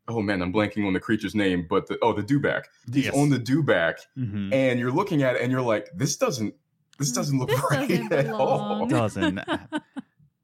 [0.08, 3.14] oh man i'm blanking on the creature's name but the oh the dewback he's Yes.
[3.14, 4.52] on the dewback Mhm.
[4.52, 6.54] and you're looking at it and you're like this doesn't
[6.98, 9.40] this doesn't look This right doesn't at all doesn't.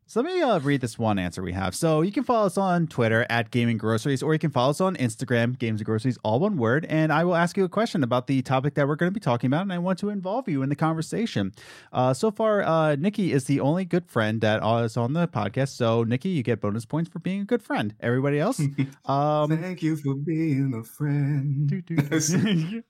[0.08, 1.74] So let me uh, read this one answer we have.
[1.74, 4.80] So you can follow us on Twitter at Gaming Groceries, or you can follow us
[4.80, 6.86] on Instagram, Games and Groceries, all one word.
[6.88, 9.18] And I will ask you a question about the topic that we're going to be
[9.18, 11.52] talking about, and I want to involve you in the conversation.
[11.92, 15.70] Uh, so far, uh, Nikki is the only good friend that is on the podcast.
[15.70, 17.92] So Nikki, you get bonus points for being a good friend.
[17.98, 18.60] Everybody else,
[19.06, 21.68] um, Thank you for being a friend.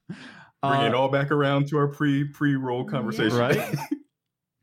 [0.63, 3.39] Bring it all back around to our pre pre roll conversation.
[3.39, 3.75] Right?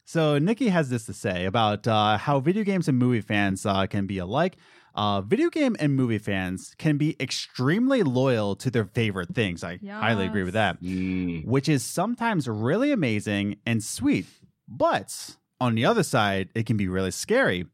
[0.06, 3.88] So Nikki has this to say about uh, how video games and movie fans uh,
[3.88, 4.58] can be alike.
[4.96, 9.64] Uh, video game and movie fans can be extremely loyal to their favorite things.
[9.64, 11.46] I highly agree with that, Mm.
[11.46, 14.28] which is sometimes really amazing and sweet.
[14.68, 17.66] But on the other side, it can be really scary.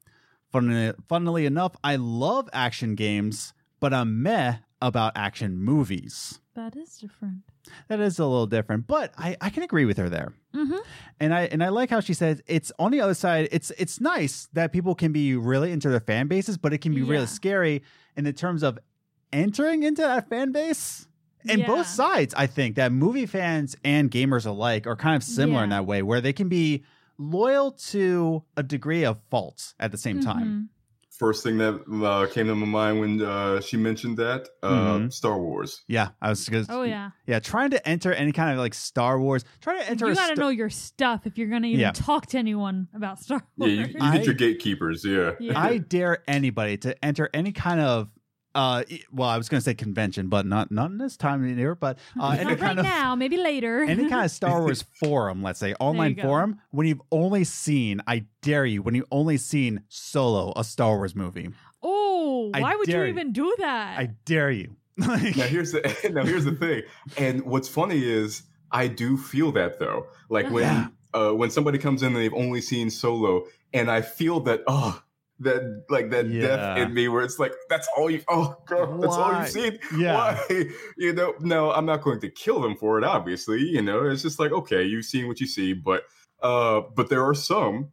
[0.51, 6.39] Funnily, funnily enough, I love action games, but I'm meh about action movies.
[6.55, 7.41] that is different.
[7.87, 10.77] That is a little different, but I, I can agree with her there Mm-hmm.
[11.19, 13.49] and I and I like how she says it's on the other side.
[13.51, 16.93] It's it's nice that people can be really into their fan bases, but it can
[16.93, 17.11] be Yeah.
[17.11, 17.83] really scary
[18.17, 18.79] in the terms of
[19.31, 21.07] entering into that fan base.
[21.47, 21.67] And Yeah.
[21.67, 25.69] both sides, I think that movie fans and gamers alike are kind of similar in
[25.69, 26.83] that way, where they can be
[27.17, 30.69] loyal to a degree of fault at the same time.
[31.19, 31.25] Mm-hmm.
[31.25, 35.13] First thing that uh, came to my mind when uh, she mentioned that uh, Mhm.
[35.13, 35.81] Star Wars.
[35.87, 39.19] Yeah, I was gonna, Oh yeah, yeah, trying to enter any kind of like Star
[39.19, 40.07] Wars, trying to enter.
[40.07, 41.91] you got to sto- know your stuff if you're going to even Yeah.
[41.91, 43.71] talk to anyone about Star Yeah, Wars.
[43.77, 45.03] you, you I- get your gatekeepers.
[45.05, 45.31] Yeah.
[45.39, 45.59] Yeah.
[45.59, 48.07] I dare anybody to enter any kind of
[48.59, 51.57] uh well, I was going to say convention, but not not in this time of
[51.57, 53.83] year, but uh, any Not right kind of now, maybe later.
[53.83, 58.25] any kind of Star Wars forum, let's say online forum, when you've only seen, I
[58.41, 61.49] dare you, when you've only seen Solo, a Star Wars movie,
[61.83, 63.05] oh, I why would you you.
[63.05, 63.97] even do that?
[63.99, 64.75] I dare you.
[64.99, 65.81] Now here's the
[66.13, 66.81] now here's the thing,
[67.17, 70.07] and what's funny is I do feel that though.
[70.29, 70.87] Like when Yeah.
[71.13, 75.01] uh, when somebody comes in and they've only seen Solo, and I feel that oh
[75.41, 79.13] that like that death in me where it's like that's all you oh god that's
[79.15, 80.15] all you've seen Yeah.
[80.15, 80.65] why
[80.97, 84.21] you know no I'm not going to kill them for it obviously you know it's
[84.21, 86.03] just like okay you've seen what you see but
[86.41, 87.89] uh but there are some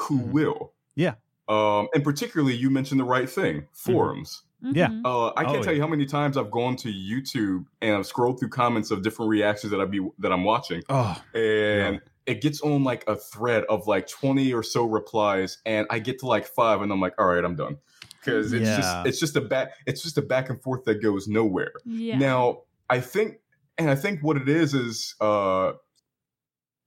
[0.00, 0.30] who Mhm.
[0.32, 1.14] will Yeah.
[1.48, 4.88] um and particularly you mentioned the right thing forums Yeah.
[4.88, 5.02] Mhm.
[5.04, 8.06] uh, I can't Oh, tell you how many times I've gone to YouTube and I've
[8.06, 12.40] scrolled through comments of different reactions that I be that I'm watching, oh, and it
[12.40, 16.26] gets on like a thread of like 20 or so replies, and I get to
[16.26, 17.78] like five, and I'm like, all right, I'm done,
[18.20, 18.76] because it's Yeah.
[18.76, 21.72] just it's just a back it's just a back and forth that goes nowhere.
[21.84, 22.18] Yeah.
[22.18, 23.38] Now I think,
[23.78, 25.72] and I think what it is is uh,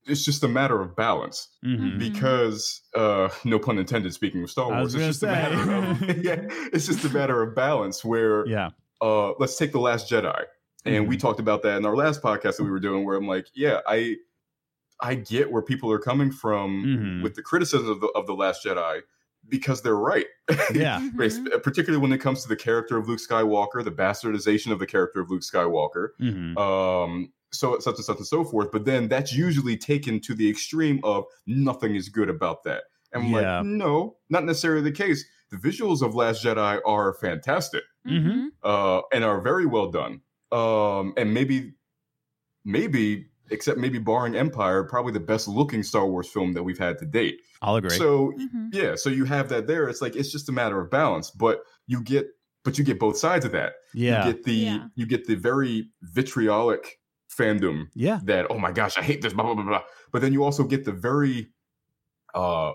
[0.06, 1.78] it's just a matter of balance mhm.
[1.78, 1.98] Mhm.
[1.98, 6.02] because uh no pun intended speaking of star wars it's just gonna a matter of
[6.24, 6.36] yeah,
[6.72, 8.70] it's just a matter of balance where yeah,
[9.02, 10.42] uh let's take the last jedi
[10.86, 13.28] and we talked about that in our last podcast that we were doing where i'm
[13.28, 14.16] like yeah i
[15.02, 17.22] i get where people are coming from Mhm.
[17.22, 19.00] with the criticism of the, of the last jedi
[19.48, 20.26] because they're right
[20.74, 21.62] yeah, Mhm.
[21.62, 25.20] particularly when it comes to the character of luke skywalker the bastardization of the character
[25.20, 26.56] of luke skywalker Mhm.
[26.58, 30.48] um so such and such and so forth but then that's usually taken to the
[30.48, 33.56] extreme of nothing is good about that and I'm Yeah.
[33.58, 38.48] like no not necessarily the case the visuals of last jedi are fantastic Mhm.
[38.62, 40.20] uh and are very well done
[40.52, 41.74] um and maybe
[42.64, 46.98] maybe except maybe barring Empire, probably the best looking Star Wars film that we've had
[46.98, 47.40] to date.
[47.62, 47.90] I'll agree.
[47.96, 48.72] So Mhm.
[48.72, 49.88] yeah, so you have that there.
[49.88, 52.26] It's like it's just a matter of balance, but you get
[52.62, 53.72] but you get both sides of that.
[53.94, 54.26] yeah.
[54.26, 54.86] You get the Yeah.
[54.94, 58.20] you get the very vitriolic fandom yeah.
[58.24, 59.82] that oh my gosh, I hate this blah blah blah blah.
[60.12, 61.50] But then you also get the very
[62.34, 62.72] uh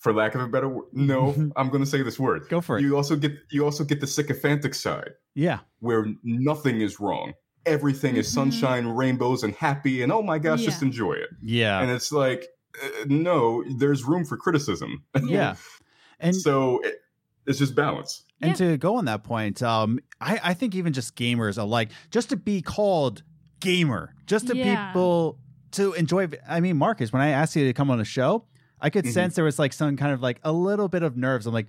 [0.00, 2.48] for lack of a better word, no, I'm going to say this word.
[2.48, 2.82] Go for it.
[2.82, 5.60] You also get you also get the sycophantic side yeah.
[5.80, 7.32] where nothing is wrong.
[7.66, 8.34] Everything is Mhm.
[8.34, 11.28] sunshine, rainbows, and happy, and oh my gosh, just enjoy it.
[11.42, 11.80] Yeah.
[11.80, 12.46] And it's like,
[12.82, 15.04] uh, no, there's room for criticism.
[15.24, 15.56] yeah.
[16.20, 16.96] And so it,
[17.46, 18.24] it's just balance.
[18.40, 18.70] And Yeah.
[18.70, 22.36] to go on that point, um, I, I think even just gamers alike, just to
[22.36, 23.22] be called
[23.60, 24.92] gamer, just to Yeah.
[24.92, 25.38] people
[25.72, 26.28] to enjoy.
[26.48, 28.46] I mean, Markus, when I asked you to come on the show,
[28.80, 29.12] I could Mhm.
[29.12, 31.46] sense there was like some kind of like a little bit of nerves.
[31.46, 31.66] I'm like,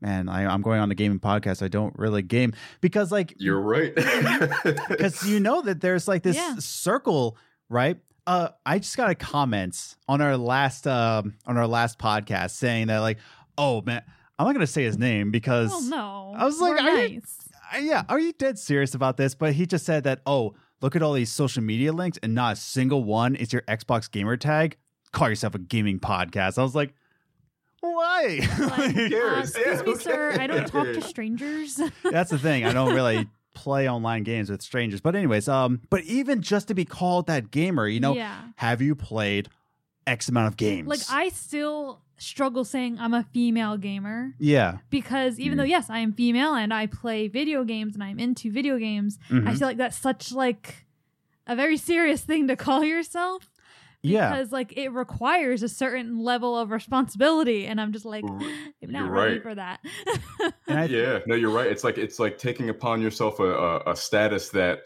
[0.00, 1.62] man, I, I'm going on a gaming podcast.
[1.62, 3.94] I don't really game because like You're right.
[4.88, 6.56] because you know that there's like this Yeah.
[6.58, 7.36] circle,
[7.68, 7.98] right?
[8.26, 12.88] Uh, I just got a comment on our last um on our last podcast saying
[12.88, 13.18] that like,
[13.56, 14.02] oh man,
[14.38, 16.34] I'm not gonna say his name because Well, no.
[16.36, 17.38] I was like, We're are you- nice.
[17.74, 19.34] uh, yeah, are you dead serious about this?
[19.34, 22.52] But he just said that, oh, look at all these social media links and not
[22.52, 24.76] a single one is your Xbox gamer tag.
[25.12, 26.58] Call yourself a gaming podcast.
[26.58, 26.92] I was like,
[27.80, 28.40] why?
[28.58, 30.36] Like, uh, excuse Yeah, me, sir.
[30.40, 31.80] I don't talk to strangers.
[32.10, 32.64] That's the thing.
[32.64, 35.00] I don't really play online games with strangers.
[35.00, 38.40] But anyways, um, but even just to be called that gamer, you know, yeah.
[38.56, 39.48] have you played
[40.06, 40.88] X amount of games?
[40.88, 45.70] Like I still struggle saying I'm a female gamer yeah, because even though Mm-hmm.
[45.70, 49.34] yes, I am female and I play video games and I'm into video games, I
[49.34, 49.58] Mhm.
[49.58, 50.86] feel like that's such like
[51.46, 53.50] a very serious thing to call yourself
[54.02, 58.38] yeah, because like it requires a certain level of responsibility and I'm just like R-
[58.82, 59.80] I'm not you're ready for that.
[60.66, 61.66] and I, yeah, no, you're right.
[61.66, 64.80] It's like it's like taking upon yourself a, a, a status that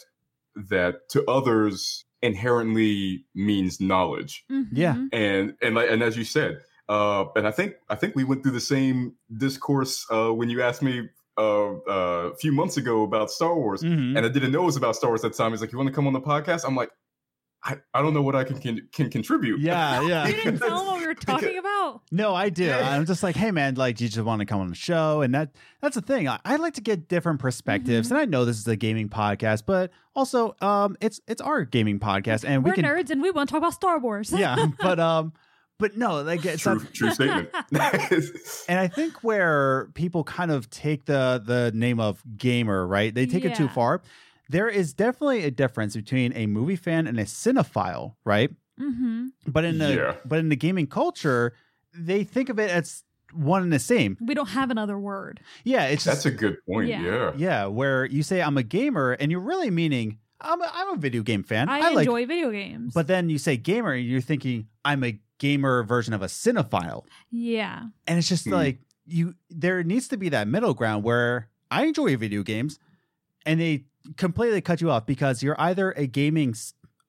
[0.70, 4.44] that to others inherently means knowledge.
[4.72, 4.94] Yeah.
[4.94, 5.08] Mhm.
[5.12, 6.58] And and like and as you said,
[6.88, 10.62] uh, and I think I think we went through the same discourse uh, when you
[10.62, 11.08] asked me
[11.38, 14.16] uh, uh, a few months ago about Star Wars, Mhm.
[14.16, 15.50] and I didn't know it was about Star Wars at the time.
[15.52, 16.90] He's like, "You want to come on the podcast?" I'm like,
[17.64, 20.26] "I, I don't know what I can can, can contribute." yeah, yeah.
[20.26, 22.02] You didn't tell them what we were talking about.
[22.10, 22.64] No, I do.
[22.64, 22.90] Yeah.
[22.94, 25.34] I'm just like, hey man, like you just want to come on the show, and
[25.34, 26.28] that that's the thing.
[26.28, 28.14] I, I like to get different perspectives, Mm-hmm.
[28.16, 31.98] and I know this is a gaming podcast, but also, um, it's it's our gaming
[32.00, 34.32] podcast, and We're we can, nerds and we want to talk about Star Wars.
[34.32, 35.32] yeah, but um,
[35.78, 37.48] but no, like it's true, not, true statement.
[38.68, 43.14] and I think where people kind of take the the name of gamer, right?
[43.14, 44.02] They take it too far.
[44.52, 48.50] There is definitely a difference between a movie fan and a cinephile, right?
[48.78, 50.16] hmm But in the Yeah.
[50.24, 51.54] but in the gaming culture,
[51.94, 54.16] they think of it as one and the same.
[54.20, 55.40] We don't have another word.
[55.64, 56.88] Yeah, it's just That's a good point.
[56.88, 57.02] Yeah.
[57.02, 57.32] Yeah.
[57.36, 60.96] Yeah, where you say I'm a gamer and you're really meaning I'm a, I'm a
[60.96, 61.68] video game fan.
[61.68, 62.92] I, like, enjoy video games.
[62.94, 67.04] but then you say gamer and you're thinking I'm a gamer version of a cinephile.
[67.30, 67.84] yeah.
[68.06, 68.52] And it's just Hmm.
[68.54, 72.78] like you there needs to be that middle ground where I enjoy video games
[73.46, 73.84] and they
[74.16, 76.54] completely cut you off because you're either a gaming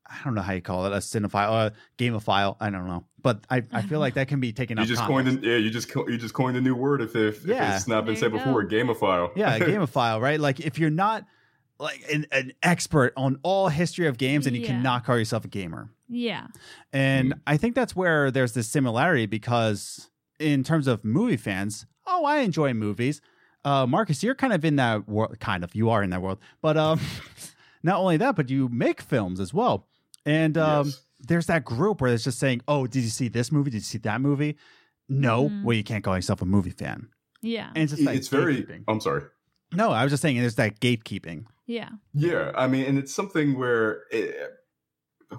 [0.10, 2.58] I don't know how you call it, a cinephile, uh, a gameophile.
[2.60, 4.88] I don't know, but I, I feel like that can be taken You up.
[4.89, 5.56] just coined, an, yeah.
[5.56, 7.70] You just co- you just coined a new word if if, Yeah.
[7.72, 8.64] if it's not been There said you before.
[8.64, 8.76] go.
[8.76, 9.32] Gameophile.
[9.36, 10.39] yeah, a gameophile, right?
[10.39, 11.26] Like if you're not
[11.80, 14.68] like an, an expert on all history of games, and you Yeah.
[14.68, 15.89] cannot call yourself a gamer.
[16.08, 16.48] Yeah.
[16.91, 17.39] And mm-hmm.
[17.48, 22.39] I think that's where there's this similarity because in terms of movie fans, oh, I
[22.39, 23.22] enjoy movies.
[23.66, 25.74] Uh, Markus, you're kind of in that world, kind of.
[25.76, 26.99] You are in that world, but um,
[27.84, 29.88] not only that, but you make films as well.
[30.26, 31.01] And um, Yes.
[31.20, 33.72] there's that group where it's just saying, "Oh, did you see this movie?
[33.72, 34.57] Did you see that movie?"
[35.09, 35.64] No, Mhm.
[35.64, 37.07] well, you can't call yourself a movie fan.
[37.41, 37.69] Yeah.
[37.76, 38.64] And it's just that it's very.
[38.64, 38.84] gatekeeping.
[38.88, 39.23] I'm sorry.
[39.73, 41.45] No, I was just saying there's that gatekeeping.
[41.65, 41.90] Yeah.
[42.14, 44.31] Yeah, I mean, and it's something where, eh,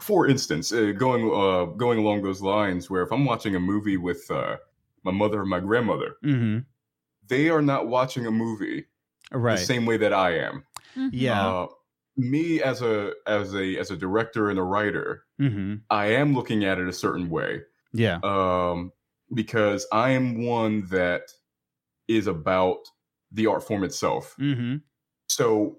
[0.00, 3.96] for instance, uh, going uh, going along those lines, where if I'm watching a movie
[3.96, 4.56] with uh,
[5.02, 6.58] my mother or my grandmother, Mm-hmm.
[7.28, 8.86] They are not watching a movie
[9.32, 9.58] Right.
[9.58, 10.64] the same way that I am.
[10.96, 11.10] Mhm.
[11.12, 11.46] Yeah.
[11.46, 11.66] Uh,
[12.16, 15.76] me as a as a as a director and a writer, mm-hmm.
[15.90, 18.20] I am looking at it a certain way Yeah.
[18.22, 18.92] um,
[19.32, 21.22] because I am one that
[22.06, 22.78] is about
[23.32, 24.36] the art form itself.
[24.38, 24.76] Mm-hmm.
[25.28, 25.78] So,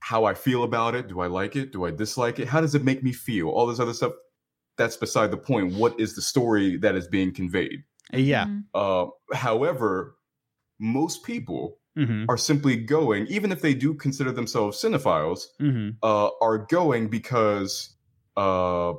[0.00, 1.72] how I feel about it, do I like it?
[1.72, 2.48] Do I dislike it?
[2.48, 3.48] How does it make me feel?
[3.48, 4.12] All this other stuff,
[4.78, 5.74] that's beside the point.
[5.74, 7.82] What is the story that is being conveyed?
[8.12, 8.46] Yeah.
[8.46, 8.64] Mhm.
[8.72, 9.06] Uh,
[9.36, 10.16] however,
[10.78, 12.24] most people Mm-hmm.
[12.28, 15.90] are simply going, even if they do consider themselves cinephiles, Mm-hmm.
[16.02, 17.94] uh, are going because
[18.36, 18.94] uh,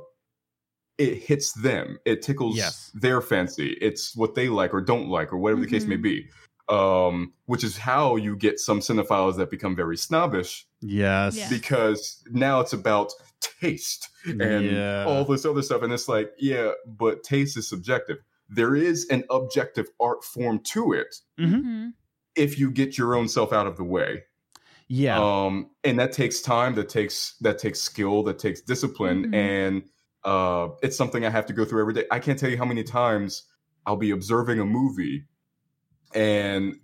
[0.96, 1.98] it hits them.
[2.06, 2.90] It tickles Yes.
[2.94, 3.76] their fancy.
[3.82, 6.02] It's what they like or don't like, or whatever the case may Mhm.
[6.02, 6.28] be.
[6.68, 11.36] um, which is how you get some cinephiles that become very snobbish Yes.
[11.36, 11.48] Yeah.
[11.48, 13.12] because now it's about
[13.60, 15.04] taste and Yeah.
[15.06, 15.82] all this other stuff.
[15.82, 18.16] And it's like, yeah, but taste is subjective.
[18.48, 21.62] There is an objective art form to it Mhm.
[21.62, 21.92] Mhm.
[22.36, 24.22] if you get your own self out of the way.
[24.88, 25.18] Yeah.
[25.18, 29.34] Um, and that takes time, that takes that takes skill, that takes discipline, Mhm.
[29.34, 29.82] and
[30.24, 32.04] uh, it's something I have to go through every day.
[32.10, 33.44] I can't tell you how many times
[33.86, 35.24] I'll be observing a movie,
[36.14, 36.78] and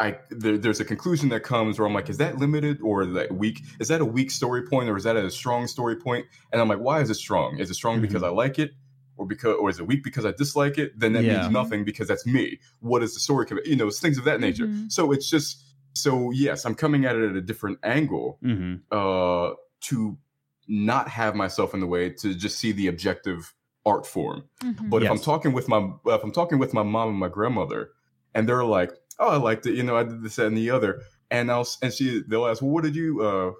[0.00, 3.12] I there, there's a conclusion that comes where I'm like, is that limited or is
[3.14, 3.60] that weak?
[3.80, 6.26] Is that a weak story point or is that a strong story point?
[6.52, 7.58] And I'm like, why is it strong?
[7.58, 8.72] Is it strong because I like it?
[9.16, 10.98] Or because, or is it weak because I dislike it?
[10.98, 11.42] Then that Yeah.
[11.42, 12.58] means nothing because that's me.
[12.80, 13.46] What is the story?
[13.46, 14.66] commi- You know, it's things of that nature.
[14.66, 14.90] Mhm.
[14.90, 15.62] So it's just
[15.92, 19.50] so yes, I'm coming at it at a different angle hmm uh,
[19.82, 20.18] to
[20.66, 23.54] not have myself in the way to just see the objective
[23.86, 24.44] art form.
[24.62, 24.90] Mhm.
[24.90, 27.90] But if I'm talking with my if I'm talking with my mom and my grandmother,
[28.34, 30.70] and they're like, "Oh, I liked it," you know, I did this that, and the
[30.70, 33.52] other, and I'll and she they'll ask, "Well, what did you uh,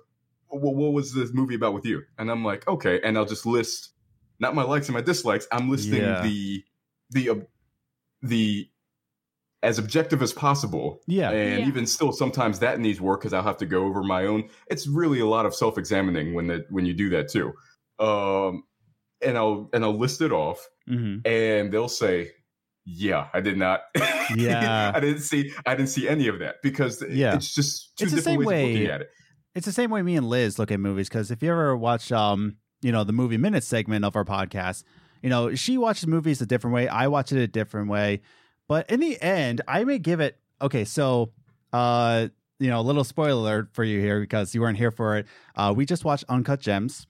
[0.48, 3.46] what, what was this movie about with you?" And I'm like, "Okay," and I'll just
[3.46, 3.90] list
[4.40, 5.46] not my likes and my dislikes.
[5.52, 6.22] I'm listing Yeah.
[6.22, 6.64] the
[7.10, 7.34] the uh,
[8.22, 8.68] the
[9.62, 11.30] as objective as possible Yeah.
[11.30, 11.68] and Yeah.
[11.68, 14.86] even still sometimes that needs work because i'll have to go over my own it's
[14.86, 17.52] really a lot of self-examining when that when you do that too
[17.98, 18.64] um
[19.22, 22.30] and i'll and i'll list it off hmm and they'll say
[22.84, 23.80] yeah i did not
[24.36, 24.92] Yeah.
[24.94, 27.34] i didn't see i didn't see any of that because Yeah.
[27.34, 29.10] it's just two It's the different same ways of looking way- at it
[29.54, 32.10] It's the same way me and Liz look at movies because if you ever watch,
[32.12, 34.84] um, you know, the movie minutes segment of our podcast,
[35.22, 36.86] you know, she watches movies a different way.
[36.86, 38.20] I watch it a different way,
[38.68, 40.38] but in the end, I may give it.
[40.60, 41.32] Okay, so,
[41.72, 42.28] uh,
[42.58, 45.26] you know, a little spoiler alert for you here because you weren't here for it.
[45.56, 47.06] Uh, we just watched Uncut Gems,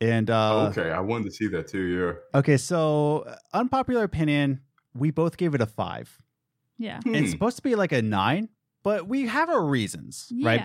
[0.00, 4.60] and uh, okay i wanted to see that too yeah okay, so uh, unpopular opinion,
[4.94, 6.16] we both gave it a five.
[6.78, 7.00] Yeah.
[7.04, 7.30] It's Hmm.
[7.32, 8.48] supposed to be like a nine,
[8.82, 10.64] but we have our reasons, right?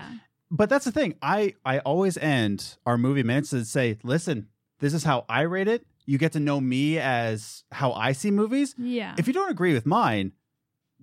[0.50, 0.56] Yeah.
[0.58, 1.16] but that's the thing.
[1.22, 4.48] I I always end our movie minutes and say, "Listen,
[4.80, 5.86] this is how I rate it.
[6.06, 8.76] You get to know me as how I see movies.
[8.78, 9.16] Yeah.
[9.18, 10.34] If you don't agree with mine,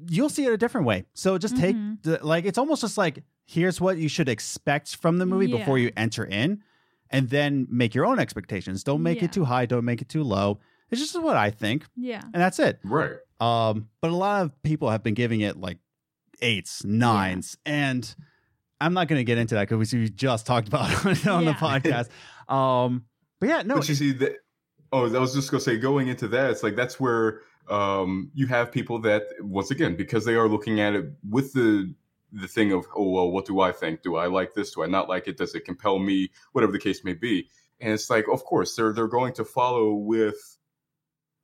[0.09, 1.05] you'll see it a different way.
[1.15, 2.03] So just take Mhm.
[2.03, 2.45] the like.
[2.45, 6.25] It's almost just like here's what you should expect from the movie before you enter
[6.25, 6.63] in,
[7.11, 8.85] and then make your own expectations.
[8.85, 9.25] Don't make Yeah.
[9.25, 9.67] it too high.
[9.67, 10.61] Don't make it too low.
[10.91, 12.21] It's just what I think, yeah.
[12.23, 12.79] and that's it.
[12.85, 15.79] right Um, but a lot of people have been giving it like
[16.41, 18.15] eights, nines, and
[18.85, 21.53] I'm not going to get into that because we just talked about it on the
[21.67, 22.09] podcast.
[22.53, 23.05] Um,
[23.41, 24.33] but yeah, no, but you see that
[24.95, 27.41] oh i was just gonna say going into that it's like that's where
[27.71, 31.91] um you have people that once again because they are looking at it with the
[32.31, 34.03] the thing of oh well what do i think?
[34.03, 34.75] Do i like this?
[34.75, 35.39] Do i not like it?
[35.39, 36.31] Does it compel me?
[36.53, 37.49] Whatever the case may be.
[37.81, 40.59] And it's like of course they're they're going to follow with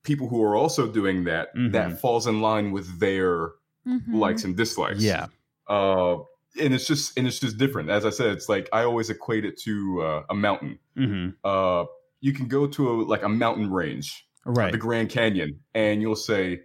[0.05, 1.73] people who are also doing that Mhm.
[1.73, 3.52] that falls in line with their
[3.86, 4.15] Mhm.
[4.15, 5.02] likes and dislikes.
[5.02, 5.27] Yeah,
[5.69, 6.19] uh
[6.61, 9.45] and it's just and it's just different as i said it's like i always equate
[9.45, 11.85] it to uh, a mountain hmm uh,
[12.20, 16.16] you can go to a, like a mountain range, right, the Grand Canyon, and you'll
[16.16, 16.62] say,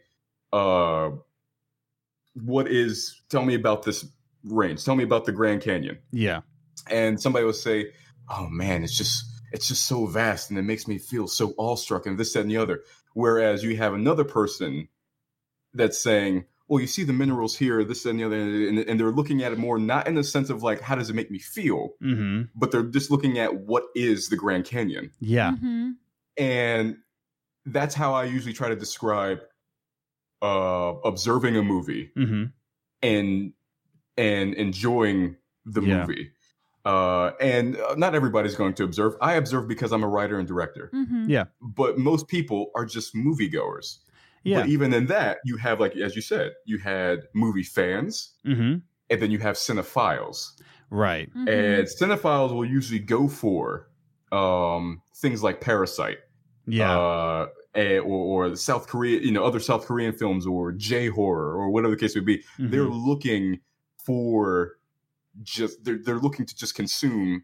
[0.52, 1.12] uh,
[2.34, 3.22] "What is?
[3.30, 4.06] Tell me about this
[4.44, 4.84] range.
[4.84, 6.42] Tell me about the Grand Canyon." yeah,
[6.90, 7.92] And somebody will say,
[8.30, 12.06] "Oh man, it's just it's just so vast, and it makes me feel so awestruck,
[12.06, 12.82] and this, that, and the other."
[13.14, 14.88] Whereas you have another person
[15.76, 18.36] that's saying, "Well, you see the minerals here, this, and the other,"
[18.70, 21.10] and, and they're looking at it more not in the sense of like, "How does
[21.10, 25.12] it make me feel?" hmm but they're just looking at what is the Grand Canyon
[25.20, 25.94] yeah, Mhm.
[26.38, 26.98] and
[27.66, 29.40] that's how I usually try to describe
[30.42, 32.46] uh, observing a movie hmm
[33.02, 33.54] and
[34.18, 35.36] and enjoying
[35.66, 36.02] the Yeah.
[36.02, 36.32] movie.
[36.86, 39.14] Uh, and uh, not everybody's going to observe.
[39.22, 41.30] I observe because I'm a writer and director, Mhm.
[41.30, 41.46] Yeah.
[41.62, 44.00] but most people are just moviegoers.
[44.44, 48.34] Yeah, But even in that, you have like as you said, you had movie fans,
[48.46, 48.76] hmm
[49.10, 50.52] and then you have cinephiles.
[50.90, 51.48] right, Mhm.
[51.50, 53.90] And cinephiles will usually go for
[54.32, 56.18] um, things like Parasite.
[56.66, 60.72] yeah, uh, eh, or, or the South Korea, you know, other South Korean films or
[60.72, 62.44] J horror or whatever the case may be.
[62.58, 62.72] Mhm.
[62.72, 63.60] They're looking
[64.04, 64.78] for
[65.42, 67.44] just they're they're looking to just consume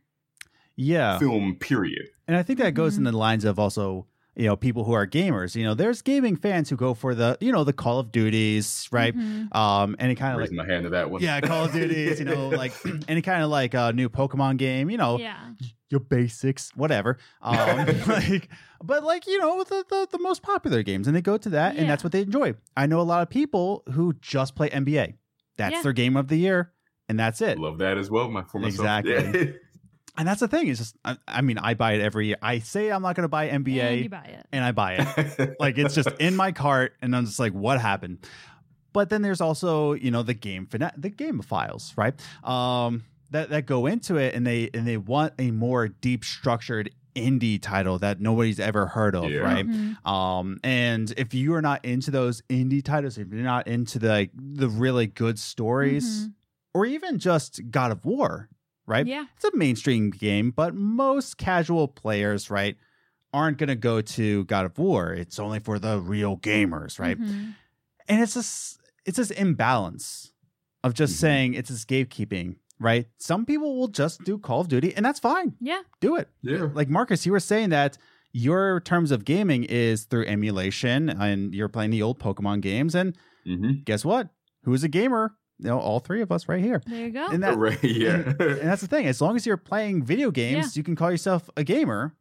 [0.76, 1.20] yeah.
[1.20, 1.56] film.
[1.60, 2.08] Period.
[2.28, 3.12] And I think that goes in Mhm.
[3.12, 4.08] the lines of also,
[4.40, 5.54] you know, people who are gamers.
[5.56, 8.88] You know, there's gaming fans who go for the, you know, the Call of Duties,
[8.92, 9.14] right?
[9.16, 9.54] Mhm.
[9.54, 11.22] Um, and it kind of like my hand to that one.
[11.22, 12.72] yeah, Call of Duties, you know, like
[13.10, 15.36] any kind of like a new Pokemon game, you know, Yeah.
[15.90, 17.18] your basics, whatever.
[17.42, 17.58] Um,
[18.08, 18.48] like,
[18.82, 21.76] but like you know, the, the the most popular games, and they go to that,
[21.76, 22.54] and that's what they enjoy.
[22.78, 25.16] I know a lot of people who just play NBA.
[25.58, 25.82] That's Yeah.
[25.82, 26.72] their game of the year,
[27.10, 27.60] and that's it.
[27.60, 28.30] love that as well.
[28.30, 29.04] My for myself.
[29.06, 29.56] Exactly.
[30.20, 30.22] Yeah.
[30.22, 30.68] And that's the thing.
[30.68, 32.38] It's just, I, I mean, I buy it every year.
[32.42, 34.46] I say I'm not going to buy NBA, And you buy it.
[34.52, 35.56] and I buy it.
[35.60, 38.20] like it's just in my cart, and I'm just like, what happened?
[38.92, 42.14] but then there's also you know the game fina- the game files, right?
[42.44, 46.90] Um, that that go into it, and they and they want a more deep structured
[47.16, 49.40] indie title that nobody's ever heard of, Yeah.
[49.42, 49.68] right?
[49.68, 50.04] Mhm.
[50.08, 54.08] Um, and if you are not into those indie titles, if you're not into the
[54.10, 56.34] like, the really good stories, Mhm.
[56.74, 58.50] or even just God of War,
[58.90, 59.06] right?
[59.08, 59.26] Yeah.
[59.36, 62.76] It's a mainstream game, but most casual players, right,
[63.32, 65.14] aren't going to go to God of War.
[65.14, 67.18] It's only for the real gamers, right?
[67.20, 67.56] Mhm.
[68.08, 70.32] And it's this it's this imbalance
[70.84, 71.20] of just Mhm.
[71.20, 73.08] saying it's this gatekeeping, right?
[73.18, 75.56] Some people will just do Call of Duty, and that's fine.
[75.60, 75.82] Yeah.
[76.00, 76.28] Do it.
[76.42, 76.70] Yeah.
[76.74, 77.98] Like Markus, you were saying that
[78.34, 82.94] your terms of gaming is through emulation, and you're playing the old Pokemon games.
[82.96, 84.30] And hmm guess what?
[84.64, 85.36] Who's a gamer?
[85.60, 86.82] You know, all three of us right here.
[86.88, 87.28] There you go.
[87.28, 87.84] And that, right.
[87.84, 88.24] Yeah.
[88.40, 89.08] and that's the thing.
[89.08, 92.16] As long as you're playing video games, you can call yourself a gamer.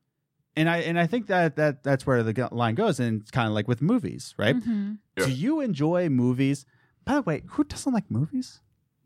[0.56, 2.98] And I and I think that that that's where the line goes.
[2.98, 4.56] And it's kind of like with movies, right?
[4.56, 4.98] Mhm.
[5.16, 5.26] Yeah.
[5.26, 6.66] Do you enjoy movies?
[7.04, 8.60] By the way, who doesn't like movies?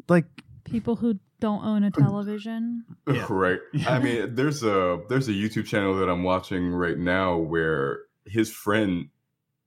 [0.09, 0.25] Like,
[0.65, 2.85] People who don't own a television.
[3.07, 3.27] Yeah.
[3.29, 3.59] right.
[3.75, 3.91] Yeah.
[3.95, 8.51] I mean, there's a there's a YouTube channel that I'm watching right now where his
[8.51, 9.09] friend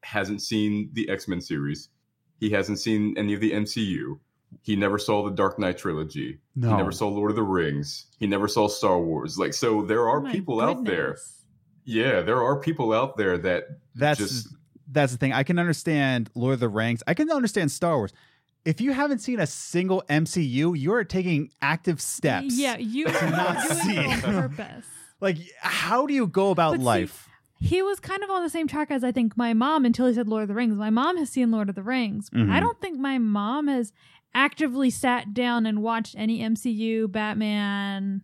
[0.02, 1.90] hasn't seen the X Men series.
[2.40, 4.20] He hasn't seen any of the MCU.
[4.62, 6.40] He never saw the Dark Knight trilogy.
[6.56, 8.06] no, He never saw Lord of the Rings.
[8.20, 9.38] He never saw Star Wars.
[9.38, 11.18] Like, so there are Oh My people out there.
[11.84, 13.66] Yeah, there are people out there that
[13.96, 14.48] that's just
[14.92, 15.34] that's the thing.
[15.34, 17.04] I can understand Lord of the Rings.
[17.08, 18.14] I can understand Star Wars.
[18.64, 22.58] If you haven't seen a single MCU, you're taking active steps.
[22.58, 23.98] Yeah, you to are not doing see.
[23.98, 24.86] it on purpose.
[25.22, 27.30] Like, how do you go about But see, life?
[27.58, 30.14] He was kind of on the same track as I think my mom until he
[30.14, 30.76] said Lord of the Rings.
[30.76, 32.30] My mom has seen Lord of the Rings.
[32.32, 32.52] Mhm.
[32.52, 33.94] I don't think my mom has
[34.36, 38.22] actively sat down and watched any MCU, Batman,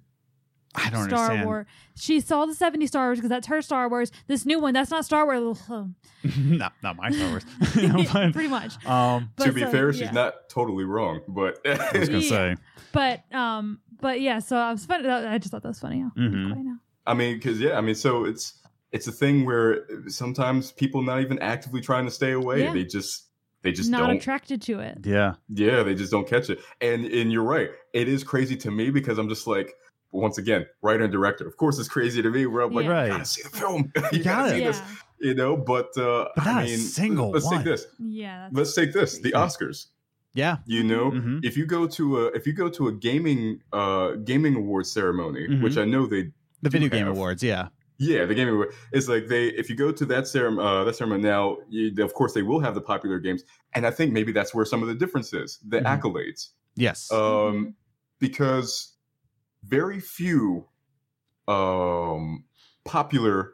[0.76, 1.46] I don't Star understand.
[1.46, 1.66] Wars.
[1.96, 4.12] She saw the 70 Star Wars because that's her Star Wars.
[4.28, 5.60] This new one, that's not Star Wars.
[6.38, 7.46] not, not my Star Wars.
[8.14, 8.86] But, Pretty much.
[8.86, 10.00] um, to be so, fair, yeah.
[10.00, 11.22] she's not totally wrong.
[11.28, 12.56] But I was gonna say.
[12.92, 15.06] But um, but yeah, so I was fun.
[15.06, 16.06] I just thought that was funny.
[16.18, 16.78] Mhm.
[17.08, 18.62] I mean, because yeah, I mean, so it's
[18.92, 22.64] it's a thing where sometimes people not even actively trying to stay away.
[22.64, 22.74] Yeah.
[22.74, 23.28] They just
[23.64, 24.18] they just Not don't.
[24.18, 25.00] attracted to it.
[25.04, 25.36] Yeah.
[25.50, 26.60] yeah, they just don't catch it.
[26.82, 27.70] And and you're right.
[27.94, 29.74] It is crazy to me because I'm just like.
[30.14, 31.48] Once again, writer and director.
[31.48, 32.46] Of course, it's crazy to me.
[32.46, 32.92] Where I'm like, Yeah.
[32.92, 33.06] Right.
[33.06, 33.94] you gotta see the film.
[33.96, 34.50] you You gotta gotta.
[34.50, 34.82] see Yeah, this.
[35.22, 37.56] You know, but uh, But not I a mean, single let's one.
[37.56, 37.86] take this.
[37.98, 38.50] yeah.
[38.52, 39.20] That's Let's take this.
[39.20, 39.86] The Oscars.
[40.34, 40.58] Yeah.
[40.66, 41.46] You know, Mhm.
[41.46, 45.48] if you go to a if you go to a gaming uh gaming awards ceremony,
[45.48, 45.64] Mhm.
[45.64, 46.24] which I know they
[46.62, 47.16] The do Video Game have.
[47.16, 47.42] Awards.
[47.42, 47.70] Yeah.
[48.04, 48.74] Yeah, the gaming award.
[48.92, 52.14] It's like they if you go to that ceremony, uh, that ceremony now, you, of
[52.16, 53.44] course they will have the popular games,
[53.76, 55.86] and I think maybe that's where some of the difference is the Mhm.
[55.94, 57.12] accolades, Yes.
[57.12, 57.74] um, Mhm.
[58.20, 58.98] because
[59.64, 60.68] very few
[61.48, 62.46] um
[62.86, 63.54] popular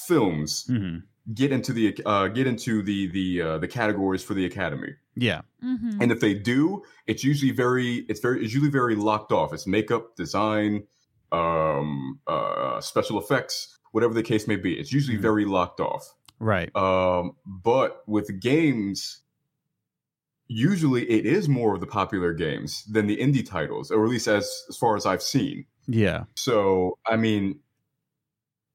[0.00, 0.98] films hmm
[1.32, 4.92] get into the uh, get into the the uh, the categories for the Academy.
[5.16, 5.42] Yeah.
[5.62, 6.02] Mhm.
[6.02, 9.66] and if they do it's usually very it's very it's usually very locked off it's
[9.66, 10.82] makeup design
[11.32, 15.22] um uh special effects whatever the case may be it's usually Mhm.
[15.22, 16.74] very locked off Right.
[16.76, 19.20] um but with games
[20.48, 24.26] usually it is more of the popular games than the indie titles or at least
[24.28, 26.24] as as far as i've seen Yeah.
[26.34, 27.60] so i mean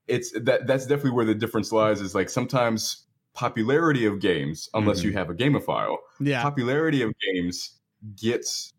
[0.07, 3.05] it's that that's definitely where the difference lies is like sometimes
[3.35, 5.03] popularity of games unless Mhm.
[5.05, 6.41] you have a gameophile Yeah.
[6.41, 7.77] popularity of games
[8.15, 8.73] gets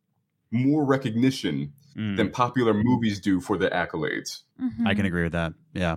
[0.50, 2.16] more recognition Mm.
[2.16, 4.42] than popular movies do for the accolades.
[4.60, 4.86] Mhm.
[4.86, 5.54] I can agree with that.
[5.74, 5.96] Yeah.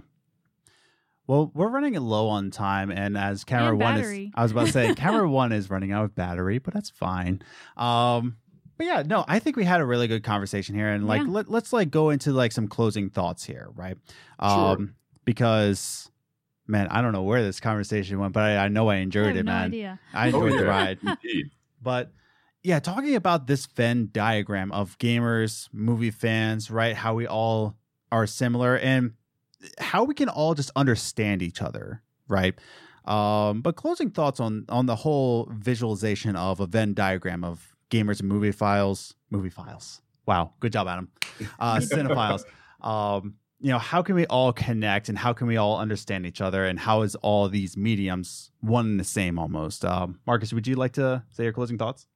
[1.28, 4.26] Well, we're running it low on time, and as camera And one battery.
[4.26, 6.90] is, I was about to say camera one is running out of battery, but that's
[6.90, 7.42] fine.
[7.78, 8.38] Um,
[8.78, 11.30] but yeah, no, I think we had a really good conversation here, and like Yeah.
[11.30, 13.98] let, let's like go into like some closing thoughts here, right?
[14.42, 14.50] Sure.
[14.50, 14.96] Um,
[15.26, 16.12] because
[16.68, 19.28] man, I don't know where this conversation went, but I, I know I I enjoyed
[19.28, 19.68] have it, no man.
[19.68, 20.00] idea.
[20.14, 21.00] I Oh, enjoyed the ride.
[21.82, 22.12] But
[22.64, 26.96] yeah, talking about this Venn diagram of gamers, movie fans, right?
[26.96, 27.76] How we all
[28.12, 29.14] are similar and
[29.80, 32.56] how we can all just understand each other, right?
[33.06, 38.20] Um, but closing thoughts on on the whole visualization of a Venn diagram of gamers
[38.20, 40.02] and movie files, movie files.
[40.26, 41.10] Wow, good job, Adam.
[41.60, 42.44] Uh, cinephiles.
[42.82, 46.42] Um, you know, how can we all connect and how can we all understand each
[46.42, 49.86] other and how is all these mediums one and the same almost?
[49.86, 52.08] Um, Markus, would you like to say your closing thoughts?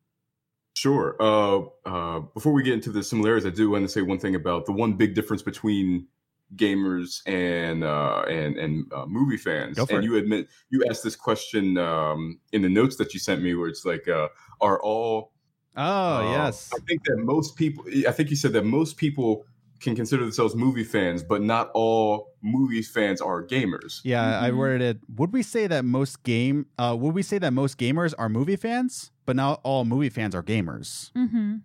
[0.76, 1.16] Sure.
[1.20, 4.36] Uh, uh, before we get into the similarities, I do want to say one thing
[4.36, 6.08] about the one big difference between
[6.56, 9.78] gamers and uh, and and uh, movie fans.
[9.78, 10.04] And it.
[10.04, 13.68] you admit you asked this question um, in the notes that you sent me, where
[13.68, 14.30] it's like, uh,
[14.62, 15.34] are all
[15.80, 16.72] Oh, Uh, yes.
[16.74, 19.46] I think that most people, I think you said that most people
[19.80, 24.00] can consider themselves movie fans, but not all movie fans are gamers.
[24.04, 24.58] Yeah, I Mhm.
[24.58, 24.98] worded it.
[25.18, 28.56] Would we say that most game uh would we say that most gamers are movie
[28.56, 29.12] fans?
[29.28, 31.12] but not all movie fans are gamers.
[31.12, 31.56] Mm-hmm.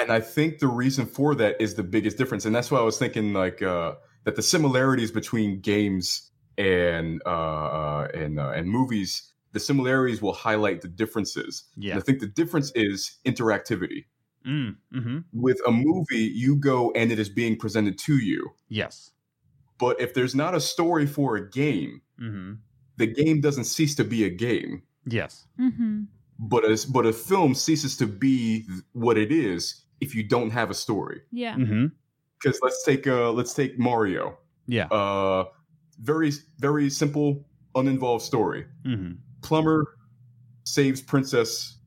[0.00, 2.82] and I think the reason for that is the biggest difference, and that's why I
[2.82, 3.94] was thinking like uh,
[4.24, 10.80] that the similarities between games and uh, and uh, and movies, the similarities will highlight
[10.80, 11.64] the differences.
[11.76, 11.92] Yeah.
[11.92, 14.06] And I think the difference is interactivity.
[14.46, 18.50] Mm, hmm With a movie, you go and it is being presented to you.
[18.68, 19.10] Yes.
[19.78, 22.54] But if there's not a story for a game, hmm
[22.96, 24.82] the game doesn't cease to be a game.
[25.06, 25.46] Yes.
[25.58, 26.02] Mm-hmm.
[26.38, 30.70] But a, but a film ceases to be what it is if you don't have
[30.70, 31.22] a story.
[31.30, 31.56] Yeah.
[32.44, 34.36] Because let's take uh let's take Mario.
[34.66, 34.86] Yeah.
[34.86, 35.44] Uh,
[36.00, 38.66] very very simple, uninvolved story.
[38.84, 39.12] hmm
[39.42, 39.96] Plumber
[40.64, 41.78] saves princess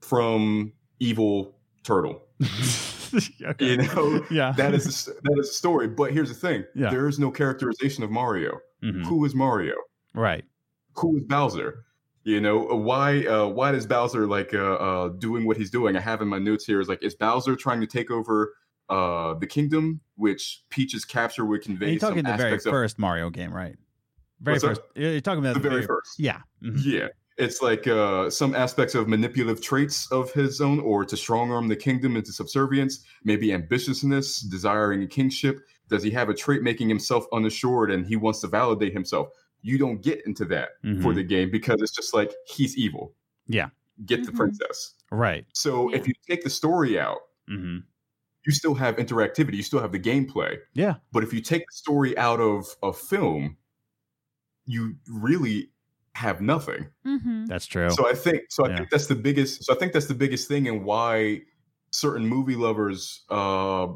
[0.00, 2.22] from evil turtle.
[3.44, 3.64] okay.
[3.66, 4.52] You know, Yeah.
[4.52, 5.88] that is a, that is a story.
[5.88, 6.90] But here's the thing: Yeah.
[6.90, 8.60] there is no characterization of Mario.
[8.82, 9.04] Mhm.
[9.06, 9.74] Who is Mario?
[10.14, 10.44] Right.
[10.96, 11.84] Who is Bowser?
[12.24, 15.96] You know, uh, why uh, why is Bowser like uh, uh, doing what he's doing?
[15.96, 18.52] I have in my notes here is like, is Bowser trying to take over
[18.90, 22.66] uh, the kingdom, which Peach's capture would convey And you're talking some the very aspects
[22.66, 23.76] of first Mario game, right?
[24.40, 24.68] Very What's that?
[24.68, 24.80] first.
[24.96, 26.18] You're talking about the very first.
[26.18, 26.40] Yeah.
[26.62, 26.80] Mhm.
[26.84, 27.08] Yeah.
[27.38, 31.68] It's like uh, some aspects of manipulative traits of his own, or to strong arm
[31.68, 35.60] the kingdom into subservience, maybe ambitiousness, desiring a kingship.
[35.88, 39.28] Does he have a trait making himself unassured and he wants to validate himself?
[39.62, 41.14] You don't get into that for Mhm.
[41.14, 43.14] the game because it's just like he's evil.
[43.46, 43.70] Yeah.
[44.06, 44.36] Get the Mhm.
[44.36, 44.94] princess.
[45.10, 45.46] Right.
[45.54, 47.18] So if you take the story out,
[47.48, 47.78] hmm
[48.50, 50.56] you still have interactivity, you still have the gameplay.
[50.74, 50.94] Yeah.
[51.12, 53.56] But if you take the story out of a film,
[54.66, 55.70] you really
[56.16, 56.88] have nothing.
[57.06, 57.46] Mm-hmm.
[57.46, 57.90] That's true.
[57.90, 58.66] So I think so.
[58.66, 58.76] I Yeah.
[58.78, 59.64] think that's the biggest.
[59.64, 61.42] So I think that's the biggest thing, and why
[61.92, 63.86] certain movie lovers uh,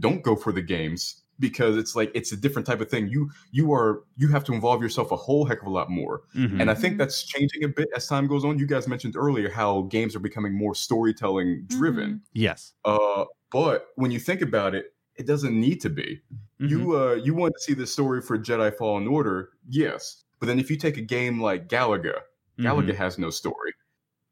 [0.00, 3.08] don't go for the games because it's like it's a different type of thing.
[3.08, 6.22] You you are you have to involve yourself a whole heck of a lot more,
[6.34, 6.60] Mhm.
[6.60, 6.98] and I think Mhm.
[6.98, 8.58] that's changing a bit as time goes on.
[8.58, 12.22] You guys mentioned earlier how games are becoming more storytelling driven.
[12.32, 12.72] yes.
[12.84, 16.20] Uh, but when you think about it, it doesn't need to be.
[16.60, 16.70] Mhm.
[16.70, 20.24] You uh you want to see the story for Jedi Fallen Order, yes.
[20.40, 22.20] But then if you take a game like Galaga.
[22.58, 23.72] Galaga has no story.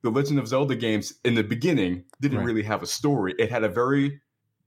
[0.02, 2.46] The Legend of Zelda games in the beginning didn't Right.
[2.46, 3.34] really have a story.
[3.38, 4.20] It had a very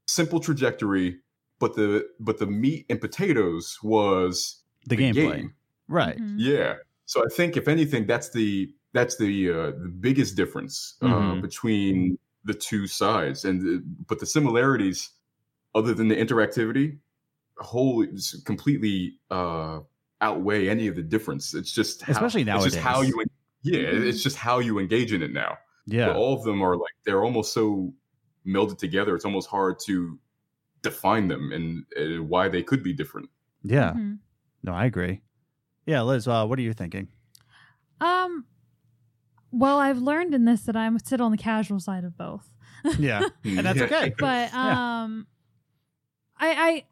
[0.07, 1.18] simple trajectory,
[1.60, 5.49] but the but the meat and potatoes was the, gameplay.
[5.88, 6.18] Right.
[6.18, 6.38] Mm-hmm.
[6.40, 6.76] yeah.
[7.06, 11.41] So I think if anything, that's the that's the uh, the biggest difference uh, Mhm.
[11.41, 13.45] between the two sides.
[13.45, 15.10] And the, but the similarities,
[15.73, 16.98] other than the interactivity,
[17.57, 18.10] wholly
[18.45, 19.80] completely uh,
[20.22, 21.53] outweigh any of the difference.
[21.53, 23.27] It's just how, Especially It's just how you en-
[23.61, 23.80] yeah.
[23.80, 25.57] It's just how you engage in it now.
[25.88, 26.07] Yeah.
[26.07, 27.94] But all of them are like they're almost so
[28.45, 29.15] melded together.
[29.15, 30.19] It's almost hard to
[30.90, 33.30] define them and uh, why they could be different.
[33.64, 33.94] yeah.
[33.94, 34.20] Mhm.
[34.64, 35.22] No, I agree.
[35.86, 37.07] Yeah, Liz, uh, what are you thinking?
[38.02, 38.45] Um.
[39.52, 42.49] Well, I've learned in this that I'm sit on the casual side of both.
[42.99, 43.22] Yeah.
[43.44, 44.14] And that's okay.
[44.20, 45.03] but Yeah.
[45.03, 45.28] um
[46.38, 46.84] i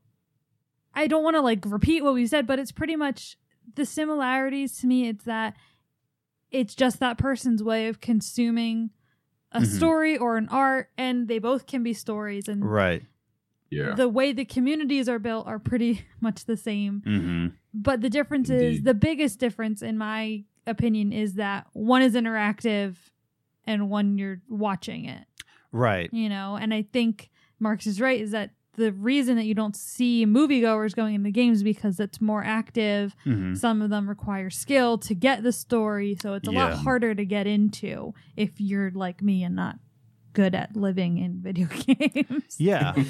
[0.95, 3.37] i i don't want to like repeat what we said but it's pretty much
[3.75, 5.55] the similarities to me it's that
[6.49, 8.91] it's just that person's way of consuming
[9.51, 9.65] a Mhm.
[9.65, 13.03] story or an art and they both can be stories and Right.
[13.69, 13.95] Yeah.
[13.95, 17.01] the way the communities are built are pretty much the same.
[17.05, 22.13] Hmm but the difference is the biggest difference in my opinion is that one is
[22.13, 22.95] interactive
[23.65, 25.25] and one you're watching it.
[25.71, 26.07] Right.
[26.13, 29.75] you know and i think Markus is right is that the reason that you don't
[29.75, 33.15] see moviegoers going into games is because it's more active.
[33.23, 37.15] Hmm some of them require skill to get the story so it's a lot harder
[37.15, 39.77] to get into if you're like me and not
[40.33, 42.93] good at living in video games Yeah.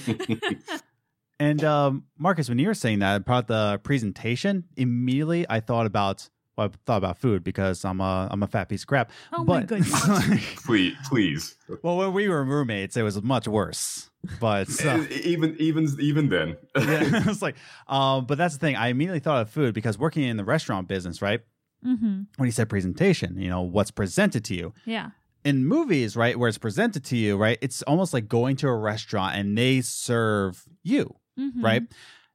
[1.39, 6.29] And um, Markus, when you were saying that about the presentation, immediately I thought about
[6.55, 9.11] well, I thought about food because I'm a I'm a fat piece of crap.
[9.33, 10.55] Oh my but, goodness.
[10.65, 11.57] please, please.
[11.81, 14.09] well, when we were roommates, it was much worse.
[14.39, 16.55] But uh, even even even then.
[16.77, 17.55] yeah, it's like,
[17.87, 18.75] um, but that's the thing.
[18.75, 21.41] I immediately thought of food because working in the restaurant business, right?
[21.85, 22.21] mm-hmm.
[22.37, 25.09] When you said presentation, you know what's presented to you yeah
[25.45, 26.37] in movies, right?
[26.37, 27.57] Where it's presented to you, right?
[27.61, 31.15] It's almost like going to a restaurant and they serve you.
[31.39, 31.63] Mhm.
[31.63, 31.83] right?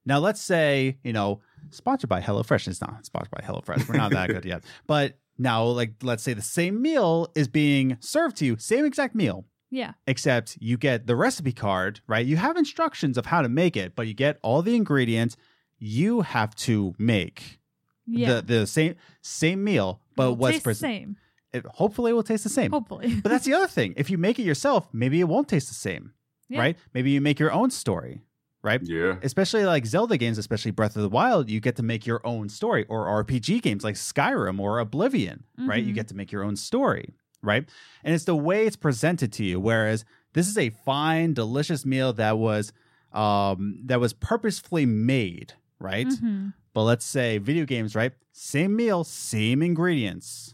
[0.05, 2.67] Now, let's say, you know, sponsored by HelloFresh.
[2.67, 3.87] It's not sponsored by HelloFresh.
[3.87, 4.63] We're not that good yet.
[4.87, 9.15] But now, like, let's say the same meal is being served to you, same exact
[9.15, 12.25] meal, yeah except you get the recipe card, right?
[12.25, 15.37] You have instructions of how to make it, but you get all the ingredients
[15.77, 17.59] you have to make
[18.05, 21.15] yeah the, the same same meal, but what's the same
[21.53, 22.71] it, hopefully it will taste the same.
[22.71, 23.93] hopefully But that's the other thing.
[23.97, 26.13] If you make it yourself, maybe it won't taste the same,
[26.49, 26.59] Yeah.
[26.59, 26.77] right?
[26.93, 28.21] Maybe you make your own story,
[28.61, 28.81] right?
[28.83, 29.15] yeah.
[29.23, 32.49] especially like Zelda games, especially Breath of the Wild, you get to make your own
[32.49, 35.83] story, or RPG games like Skyrim or Oblivion, right?
[35.83, 35.95] You Mhm.
[35.95, 37.13] get to make your own story.
[37.41, 37.69] right?
[38.03, 39.61] And it's the way it's presented to you.
[39.61, 40.03] Whereas
[40.33, 42.73] this is a fine, delicious meal that was
[43.13, 46.05] um, that was purposefully made, right?
[46.07, 46.53] Mhm.
[46.73, 48.11] But let's say video games, right?
[48.33, 50.53] Same meal, same ingredients,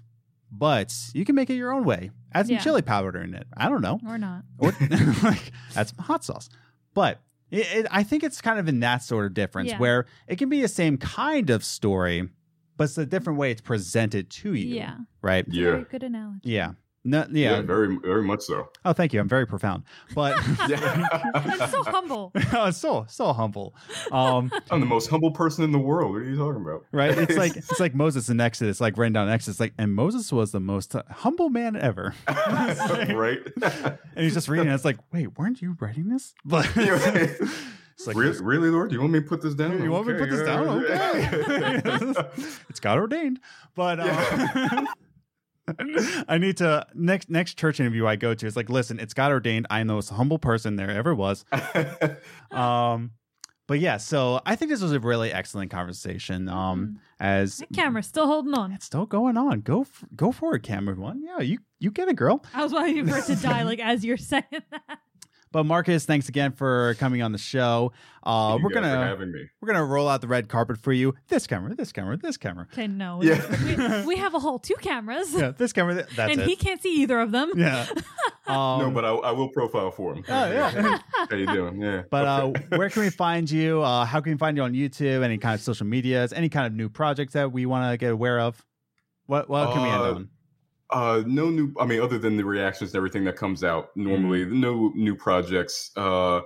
[0.58, 2.12] but you can make it your own way.
[2.34, 2.62] Add some Yeah.
[2.62, 3.48] chili powder in it.
[3.56, 4.44] I don't know, Or not.
[4.58, 4.72] or
[5.24, 6.50] like add some hot sauce.
[6.94, 7.22] But
[7.52, 9.78] it, it, I think it's kind of in that sort of difference Yeah.
[9.80, 12.30] where it can be the same kind of story,
[12.78, 14.76] but it's a different way it's presented to you.
[14.76, 14.98] Yeah.
[15.22, 15.46] Right.
[15.50, 15.64] Yeah.
[15.72, 16.40] Very good analogy.
[16.44, 16.72] Yeah.
[17.08, 17.62] No, Yeah, yeah.
[17.62, 18.70] very very much so.
[18.84, 19.20] Oh, thank you.
[19.20, 19.84] I'm very profound,
[20.16, 20.36] but
[20.68, 22.32] That's so humble.
[22.54, 23.76] oh, so so humble.
[24.12, 26.14] Um, I'm the most humble person in the world.
[26.14, 26.84] What are you talking about?
[26.92, 27.16] right?
[27.18, 30.32] It's like it's like Moses in Exodus, like written down in Exodus, like, and Moses
[30.32, 32.14] was the most humble man ever.
[32.28, 33.40] right?
[33.62, 34.68] And he's just reading.
[34.70, 34.74] it.
[34.74, 36.34] It's like, wait, weren't you writing this?
[36.44, 38.90] But it's like, really, really, Lord?
[38.90, 39.82] Do you want me to put this down?
[39.82, 40.68] you want me to put this down?
[40.84, 42.14] Okay,
[42.70, 43.40] it's God ordained.
[43.76, 44.86] But uh,
[46.28, 48.46] I need to next next church interview I go to.
[48.46, 49.66] is like, listen, it's God ordained.
[49.70, 51.44] I am the most humble person there ever was.
[52.52, 53.12] Um,
[53.68, 56.48] but yeah, so I think this was a really excellent conversation.
[56.48, 58.72] Um, as That camera's still holding on.
[58.72, 59.62] it's still going on.
[59.62, 62.44] Go f- go for it, camera One, yeah, you you get it, girl.
[62.54, 65.00] I was waiting for it to die, like as you're saying that.
[65.56, 67.94] But Markus, thanks again for coming on the show.
[68.24, 69.48] Uh, we're gonna having me.
[69.62, 71.16] we're gonna roll out the red carpet for you.
[71.30, 72.68] This camera, this camera, this camera.
[72.74, 73.22] Okay, no.
[73.24, 74.02] Yeah.
[74.04, 75.94] We, we have a whole two cameras, Yeah, this camera.
[75.94, 76.48] th- That's and it.
[76.50, 77.54] he can't see either of them.
[77.56, 77.88] yeah.
[78.48, 80.24] Um, no, but I, I will profile for him.
[80.30, 81.00] Oh, yeah.
[81.30, 81.82] How you doing?
[81.82, 82.04] Yeah.
[82.12, 83.82] But uh, where can we find you?
[83.82, 85.24] Uh, how can we find you on YouTube?
[85.24, 86.32] Any kind of social medias?
[86.32, 88.64] Any kind of new projects that we want to get aware of?
[89.26, 90.30] What what can we end Uh, on?
[90.92, 91.74] Uh, no new.
[91.80, 94.60] I mean, other than the reactions and everything that comes out normally, Mm-hmm.
[94.62, 95.92] no new projects.
[95.98, 96.42] Uh,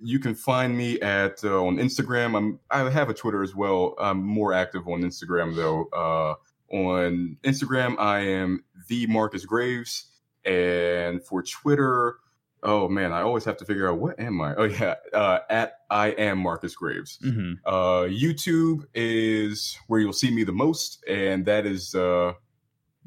[0.00, 2.36] you can find me at uh, on Instagram.
[2.36, 3.94] I'm I have a Twitter as well.
[3.98, 5.86] I'm more active on Instagram though.
[5.92, 6.34] Uh,
[6.74, 10.06] on Instagram, I am the Markus Graves,
[10.44, 12.16] and for Twitter,
[12.62, 14.54] oh man, I always have to figure out what am I.
[14.56, 17.18] Oh yeah, uh, at I am Markus Graves.
[17.22, 22.32] hmm Uh, YouTube is where you'll see me the most, and that is uh,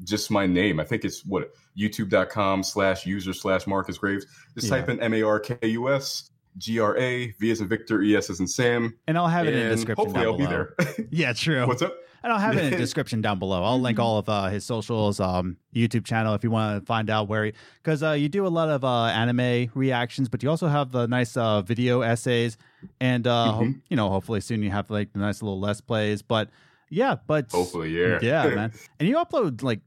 [0.04, 0.80] just my name.
[0.80, 4.26] I think it's what youtube.com slash user slash Markus Graves.
[4.54, 4.76] Just Yeah.
[4.78, 8.02] type in M A R K U S G R A V as in Victor,
[8.02, 8.94] E S as in Sam.
[9.06, 10.66] And I'll have it in the description hopefully down I'll below.
[10.78, 11.06] be there.
[11.10, 11.66] Yeah, true.
[11.66, 11.94] What's up?
[12.22, 13.62] And I'll have it in the description down below.
[13.64, 14.02] I'll link Mhm.
[14.02, 17.46] all of uh, his socials, um, YouTube channel if you want to find out where,
[17.46, 17.52] he,
[17.82, 21.06] because uh, you do a lot of uh, anime reactions, but you also have the
[21.08, 22.58] nice uh, video essays,
[23.00, 23.80] and uh, Mhm.
[23.88, 26.20] you know, hopefully soon you have like the nice little let's plays.
[26.20, 26.50] But
[26.90, 28.18] yeah, but Hopefully, yeah.
[28.20, 28.72] yeah, man.
[29.00, 29.80] And you upload like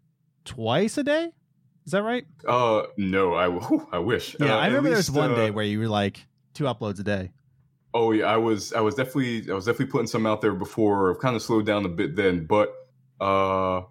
[0.45, 1.31] twice a day.
[1.85, 2.25] Is that right?
[2.47, 4.35] Uh, no, I, whew, I wish.
[4.39, 6.99] Yeah, Uh, I remember there was one uh, day where you were like two uploads
[6.99, 7.31] a day.
[7.93, 11.11] Oh yeah, I was I was definitely I was definitely putting some out there before.
[11.11, 12.73] I've kind of slowed down a bit then, but
[13.21, 13.81] uh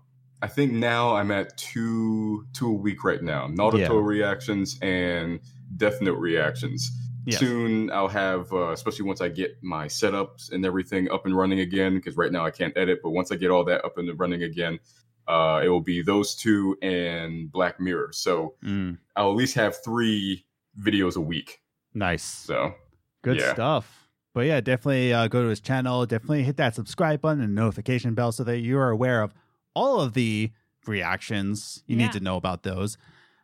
[0.44, 3.46] I think now I'm at two two a week right now.
[3.46, 3.88] Naruto Yeah.
[4.02, 5.38] reactions and
[5.76, 6.90] Death Note reactions.
[7.24, 7.38] Yes.
[7.38, 11.60] Soon I'll have, uh, especially once I get my setups and everything up and running
[11.60, 12.98] again, because right now I can't edit.
[13.04, 14.80] But once I get all that up and running again,
[15.28, 18.10] uh, it will be those two and Black Mirror.
[18.12, 20.44] So Mm, I'll at least have three
[20.80, 21.60] videos a week.
[21.94, 22.22] nice.
[22.24, 22.74] So
[23.22, 23.52] Good Yeah.
[23.54, 24.08] stuff.
[24.34, 26.04] But yeah, definitely uh, go to his channel.
[26.06, 29.32] Definitely hit that subscribe button and notification bell so that you are aware of
[29.74, 30.50] all of the
[30.86, 31.82] reactions.
[31.86, 32.06] You Yeah.
[32.06, 32.96] need to know about those.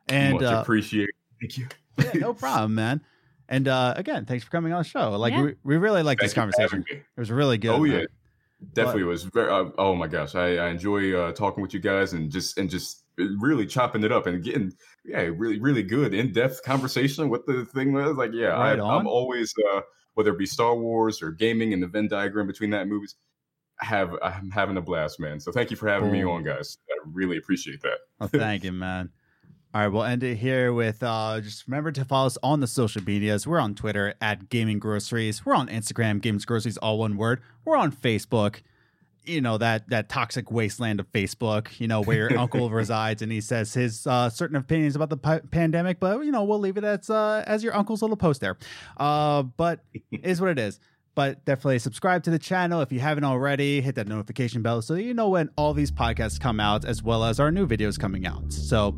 [0.08, 1.14] And much uh, appreciated.
[1.40, 1.68] Thank you.
[1.98, 3.02] yeah, no problem, man.
[3.48, 5.12] And uh, again, thanks for coming on the show.
[5.16, 5.42] Like Yeah.
[5.42, 6.84] we, we really like this Thank you for conversation.
[6.90, 7.70] It was really good.
[7.70, 8.06] oh man.
[8.72, 9.50] Definitely was very.
[9.50, 12.70] Uh, oh my gosh, I, I enjoy uh, talking with you guys and just and
[12.70, 14.72] just really chopping it up and getting
[15.04, 17.28] yeah really really good in depth conversation.
[17.30, 19.00] What the thing was like, yeah, I, Right on.
[19.00, 19.80] I'm always uh,
[20.14, 23.14] whether it be Star Wars or gaming and the Venn diagram between that movies.
[23.80, 25.38] I have I'm having a blast, man.
[25.40, 26.78] So thank you for having me on, guys.
[26.90, 28.30] I really appreciate that.
[28.32, 29.10] Thank you, man.
[29.74, 32.66] All right, we'll end it here with uh, just remember to follow us on the
[32.66, 33.46] social medias.
[33.46, 35.44] We're on Twitter at Gaming Groceries.
[35.44, 37.42] We're on Instagram, Games Groceries, all one word.
[37.66, 38.62] We're on Facebook.
[39.26, 41.78] You know that that toxic wasteland of Facebook.
[41.78, 45.18] You know where your uncle resides, and he says his uh, certain opinions about the
[45.18, 46.00] pa- pandemic.
[46.00, 48.56] But you know we'll leave it as uh, as your uncle's little post there.
[48.96, 49.80] Uh, but
[50.10, 50.80] it is what it is.
[51.18, 53.80] But definitely subscribe to the channel if you haven't already.
[53.80, 57.24] Hit that notification bell so you know when all these podcasts come out, as well
[57.24, 58.52] as our new videos coming out.
[58.52, 58.96] So,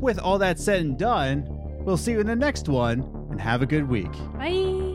[0.00, 1.44] with all that said and done,
[1.84, 4.10] we'll see you in the next one and have a good week.
[4.36, 4.89] Bye.